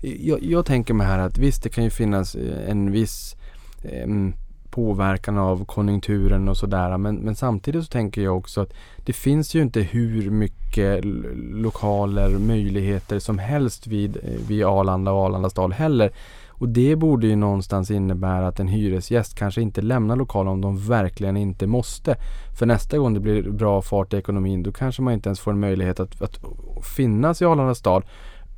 Jag, 0.02 0.43
jag 0.43 0.66
tänker 0.66 0.93
mig 0.93 1.08
här 1.08 1.20
att 1.20 1.38
visst 1.38 1.64
det 1.64 1.70
kan 1.70 1.84
ju 1.84 1.89
finnas 1.89 2.36
eh, 2.36 2.70
en 2.70 2.91
viss 2.91 3.36
em, 3.84 4.34
påverkan 4.70 5.38
av 5.38 5.66
konjunkturen 5.66 6.49
och 6.49 6.58
sådär 6.58 6.97
men, 6.97 7.16
men 7.16 7.36
samtidigt 7.36 7.84
så 7.84 7.89
tänker 7.89 8.22
jag 8.22 8.38
också 8.38 8.62
att 8.62 8.74
det 9.06 9.14
finns 9.14 9.56
ju 9.56 9.62
inte 9.62 9.82
hur 9.82 10.30
mycket 10.30 11.06
lokaler, 11.52 12.30
möjligheter 12.30 13.20
som 13.20 13.39
helst 13.39 13.88
vid, 13.88 14.18
eh, 14.18 14.47
vid 14.47 14.66
Arlanda 14.66 15.12
och 15.12 15.26
Arlandastad 15.26 15.68
heller. 15.68 16.12
Och 16.47 16.70
det 16.70 16.95
borde 16.95 17.28
ju 17.28 17.36
någonstans 17.36 17.91
innebära 17.91 18.47
att 18.47 18.60
en 18.60 18.68
hyresgäst 18.68 19.36
kanske 19.36 19.62
inte 19.62 19.82
lämnar 19.82 20.16
lokalen 20.16 20.54
om 20.54 20.62
de 20.62 20.88
verkligen 20.88 21.38
inte 21.38 21.68
måste. 21.68 22.16
För 22.60 22.66
nästa 22.66 22.97
gång 22.97 23.14
det 23.14 23.20
blir 23.20 23.52
bra 23.52 23.82
fart 23.82 24.14
i 24.14 24.18
ekonomin 24.18 24.64
då 24.64 24.72
kanske 24.72 25.02
man 25.02 25.14
inte 25.14 25.30
ens 25.30 25.39
får 25.39 25.52
en 25.52 25.60
möjlighet 25.60 25.99
att, 25.99 26.22
att 26.22 26.39
finnas 26.95 27.41
i 27.41 27.45
Arlandastad. 27.45 28.02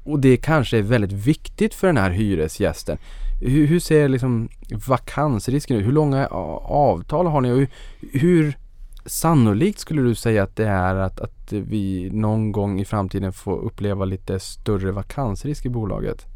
Och 0.03 0.19
det 0.19 0.37
kanske 0.37 0.77
är 0.77 0.81
väldigt 0.81 1.11
viktigt 1.11 1.73
för 1.73 1.87
den 1.87 1.97
här 1.97 2.09
hyresgästen. 2.09 2.97
Hur, 3.41 3.67
hur 3.67 3.79
ser 3.79 4.09
liksom 4.09 4.49
vakansrisken 4.87 5.77
ut? 5.77 5.85
Hur 5.85 5.91
långa 5.91 6.27
avtal 6.27 7.27
har 7.27 7.41
ni? 7.41 7.51
Och 7.51 7.57
hur, 7.57 7.67
hur 8.11 8.57
sannolikt 9.05 9.79
skulle 9.79 10.01
du 10.01 10.15
säga 10.15 10.43
att 10.43 10.55
det 10.55 10.67
är 10.67 10.95
att, 10.95 11.19
att 11.19 11.53
vi 11.53 12.09
någon 12.13 12.51
gång 12.51 12.79
i 12.79 12.85
framtiden 12.85 13.33
får 13.33 13.59
uppleva 13.59 14.05
lite 14.05 14.39
större 14.39 14.91
vakansrisk 14.91 15.65
i 15.65 15.69
bolaget? 15.69 16.32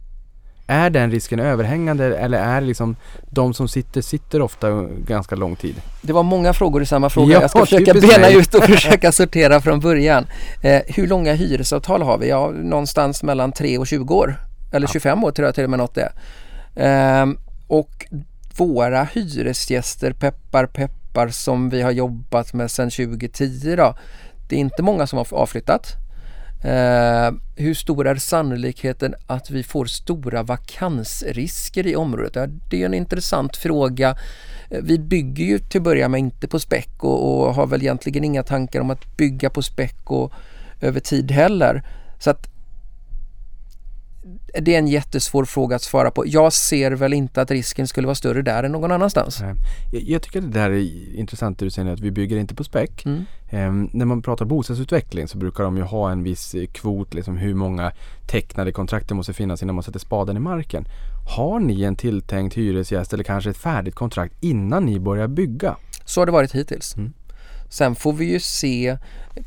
Är 0.70 0.89
den 0.89 1.11
risken 1.11 1.39
överhängande 1.39 2.18
eller 2.18 2.38
är 2.38 2.61
liksom 2.61 2.95
de 3.30 3.53
som 3.53 3.68
sitter, 3.68 4.01
sitter 4.01 4.41
ofta 4.41 4.70
ganska 5.07 5.36
lång 5.36 5.55
tid? 5.55 5.76
Det 6.01 6.13
var 6.13 6.24
många 6.24 6.53
frågor 6.53 6.82
i 6.82 6.86
samma 6.86 7.09
fråga. 7.09 7.34
Ja, 7.34 7.41
jag 7.41 7.49
ska 7.49 7.59
försöka 7.59 7.93
bena 7.93 8.30
ut 8.30 8.53
och 8.53 8.63
försöka 8.63 9.11
sortera 9.11 9.61
från 9.61 9.80
början. 9.80 10.26
Eh, 10.61 10.82
hur 10.88 11.07
långa 11.07 11.34
hyresavtal 11.34 12.01
har 12.01 12.18
vi? 12.18 12.30
Ja, 12.30 12.51
någonstans 12.55 13.24
mellan 13.24 13.51
3 13.51 13.78
och 13.78 13.88
20 13.88 14.15
år. 14.15 14.36
Eller 14.74 14.88
25 14.88 15.24
år 15.24 15.32
tror 15.32 15.45
jag 15.45 15.55
till 15.55 15.63
och 15.63 15.70
med 15.70 15.80
något 15.80 15.95
det. 15.95 16.11
Ehm, 16.76 17.38
och 17.68 18.05
våra 18.57 19.03
hyresgäster, 19.03 20.13
peppar 20.13 20.65
peppar, 20.65 21.28
som 21.28 21.70
vi 21.70 21.82
har 21.82 21.91
jobbat 21.91 22.53
med 22.53 22.72
sedan 22.72 22.89
2010 22.89 23.76
då. 23.78 23.95
Det 24.49 24.55
är 24.55 24.59
inte 24.59 24.84
många 24.84 25.07
som 25.07 25.18
har 25.18 25.28
avflyttat. 25.32 26.07
Eh, 26.68 27.32
hur 27.55 27.74
stor 27.74 28.07
är 28.07 28.15
sannolikheten 28.15 29.15
att 29.28 29.49
vi 29.49 29.63
får 29.63 29.86
stora 29.86 30.43
vakansrisker 30.43 31.88
i 31.88 31.95
området? 31.95 32.36
Ja, 32.36 32.47
det 32.70 32.82
är 32.82 32.86
en 32.86 32.93
intressant 32.93 33.57
fråga. 33.57 34.18
Eh, 34.70 34.80
vi 34.84 34.99
bygger 34.99 35.45
ju 35.45 35.59
till 35.59 35.80
att 35.80 35.84
börja 35.84 36.09
med 36.09 36.20
inte 36.20 36.47
på 36.47 36.59
späck 36.59 37.03
och, 37.03 37.47
och 37.47 37.53
har 37.55 37.68
väl 37.68 37.82
egentligen 37.82 38.24
inga 38.24 38.43
tankar 38.43 38.82
om 38.82 38.89
att 38.89 39.18
bygga 39.18 39.49
på 39.49 39.61
späck 39.61 40.11
och 40.11 40.34
över 40.82 40.99
tid 40.99 41.32
heller. 41.32 41.84
Så 42.20 42.30
att 42.30 42.57
det 44.54 44.76
är 44.76 44.80
en 44.80 44.88
jättesvår 44.88 45.45
fråga 45.45 45.76
att 45.76 45.82
svara 45.82 46.12
på. 46.12 46.24
Jag 46.28 46.54
ser 46.54 46.91
väl 46.91 47.14
inte 47.14 47.41
att 47.41 47.52
risken 47.52 47.88
skulle 47.88 48.08
vara 48.08 48.16
större 48.16 48.41
där 48.41 48.64
än 48.64 48.72
någon 48.72 48.91
annanstans. 48.91 49.41
Jag, 49.91 50.02
jag 50.02 50.22
tycker 50.22 50.39
att 50.39 50.54
det 50.54 50.60
där 50.60 50.70
är 50.70 51.16
intressant 51.16 51.60
det 51.60 51.66
du 51.66 51.70
säger 51.70 51.93
att 51.93 52.00
vi 52.00 52.12
bygger 52.12 52.38
inte 52.38 52.56
på 52.56 52.64
späck. 52.64 53.06
Mm. 53.06 53.26
Ehm, 53.50 53.89
när 53.93 54.06
man 54.06 54.22
pratar 54.22 54.45
bostadsutveckling 54.45 55.28
så 55.28 55.38
brukar 55.38 55.64
de 55.64 55.78
ju 55.78 55.84
ha 55.84 56.12
en 56.12 56.24
viss 56.24 56.56
eh, 56.56 56.66
kvot, 56.66 57.14
liksom 57.14 57.38
hur 57.38 57.54
många 57.54 57.91
tecknade 58.28 58.72
kontrakt 58.72 59.10
det 59.10 59.16
måste 59.16 59.34
finnas 59.34 59.64
innan 59.64 59.76
man 59.76 59.84
sätter 59.84 60.00
spaden 60.00 60.38
i 60.38 60.39
marken. 60.39 60.86
Har 61.36 61.60
ni 61.60 61.84
en 61.84 61.95
tilltänkt 61.95 62.58
hyresgäst 62.58 63.14
eller 63.14 63.24
kanske 63.24 63.50
ett 63.50 63.58
färdigt 63.58 63.95
kontrakt 63.95 64.34
innan 64.39 64.86
ni 64.86 65.00
börjar 65.00 65.28
bygga? 65.28 65.76
Så 66.06 66.22
har 66.22 66.26
det 66.26 66.32
varit 66.32 66.56
hittills. 66.56 66.95
Mm. 66.95 67.14
Sen 67.70 67.95
får 67.95 68.14
vi 68.14 68.26
ju 68.26 68.39
se, 68.39 68.98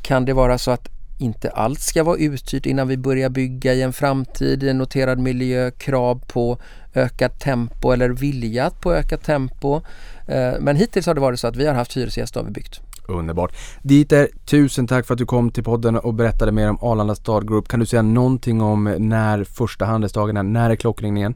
kan 0.01 0.25
det 0.25 0.33
vara 0.33 0.57
så 0.57 0.71
att 0.71 0.89
inte 1.21 1.49
allt 1.49 1.79
ska 1.79 2.03
vara 2.03 2.17
uthyrt 2.17 2.65
innan 2.65 2.87
vi 2.87 2.97
börjar 2.97 3.29
bygga 3.29 3.73
i 3.73 3.81
en 3.81 3.93
framtid 3.93 4.63
i 4.63 4.69
en 4.69 4.77
noterad 4.77 5.19
miljö, 5.19 5.71
krav 5.71 6.23
på 6.27 6.57
ökat 6.95 7.39
tempo 7.39 7.91
eller 7.91 8.09
vilja 8.09 8.69
på 8.69 8.93
ökat 8.93 9.23
tempo. 9.23 9.81
Eh, 10.27 10.53
Men 10.59 10.75
hittills 10.75 11.05
har 11.05 11.13
det 11.13 11.21
varit 11.21 11.39
så 11.39 11.47
att 11.47 11.55
vi 11.55 11.67
har 11.67 11.73
haft 11.73 11.97
hyresgäster 11.97 12.39
har 12.39 12.47
vi 12.47 12.51
byggt. 12.53 12.81
Underbart. 13.07 13.53
Dieter, 13.81 14.27
tusen 14.45 14.87
tack 14.87 15.05
för 15.05 15.13
att 15.13 15.17
du 15.17 15.25
kom 15.25 15.51
till 15.51 15.63
podden 15.63 15.97
och 15.97 16.13
berättade 16.13 16.51
mer 16.51 16.69
om 16.69 16.77
Arlanda 16.81 17.15
Stad 17.15 17.47
Group. 17.47 17.67
Kan 17.67 17.79
du 17.79 17.85
säga 17.85 18.01
någonting 18.01 18.61
om 18.61 18.95
när 18.99 19.43
första 19.43 19.85
handelsdagen 19.85 20.37
är? 20.37 20.43
När 20.43 20.69
är 20.69 20.75
klockringningen? 20.75 21.35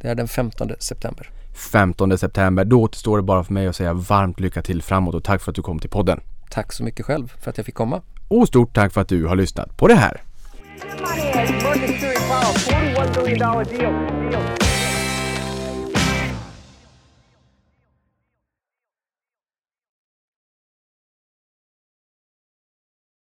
Det 0.00 0.08
är 0.08 0.14
den 0.14 0.28
15 0.28 0.70
september. 0.78 1.30
15 1.72 2.18
september. 2.18 2.64
Då 2.64 2.82
återstår 2.82 3.16
det 3.16 3.22
bara 3.22 3.44
för 3.44 3.52
mig 3.52 3.66
att 3.66 3.76
säga 3.76 3.92
varmt 3.92 4.40
lycka 4.40 4.62
till 4.62 4.82
framåt 4.82 5.14
och 5.14 5.24
tack 5.24 5.42
för 5.42 5.50
att 5.50 5.56
du 5.56 5.62
kom 5.62 5.78
till 5.78 5.90
podden. 5.90 6.20
Tack 6.50 6.72
så 6.72 6.84
mycket 6.84 7.06
själv 7.06 7.32
för 7.40 7.50
att 7.50 7.56
jag 7.56 7.66
fick 7.66 7.74
komma. 7.74 8.02
Och 8.30 8.48
stort 8.48 8.74
tack 8.74 8.92
för 8.92 9.00
att 9.00 9.08
du 9.08 9.26
har 9.26 9.36
lyssnat 9.36 9.76
på 9.76 9.88
det 9.88 9.94
här. 9.94 10.22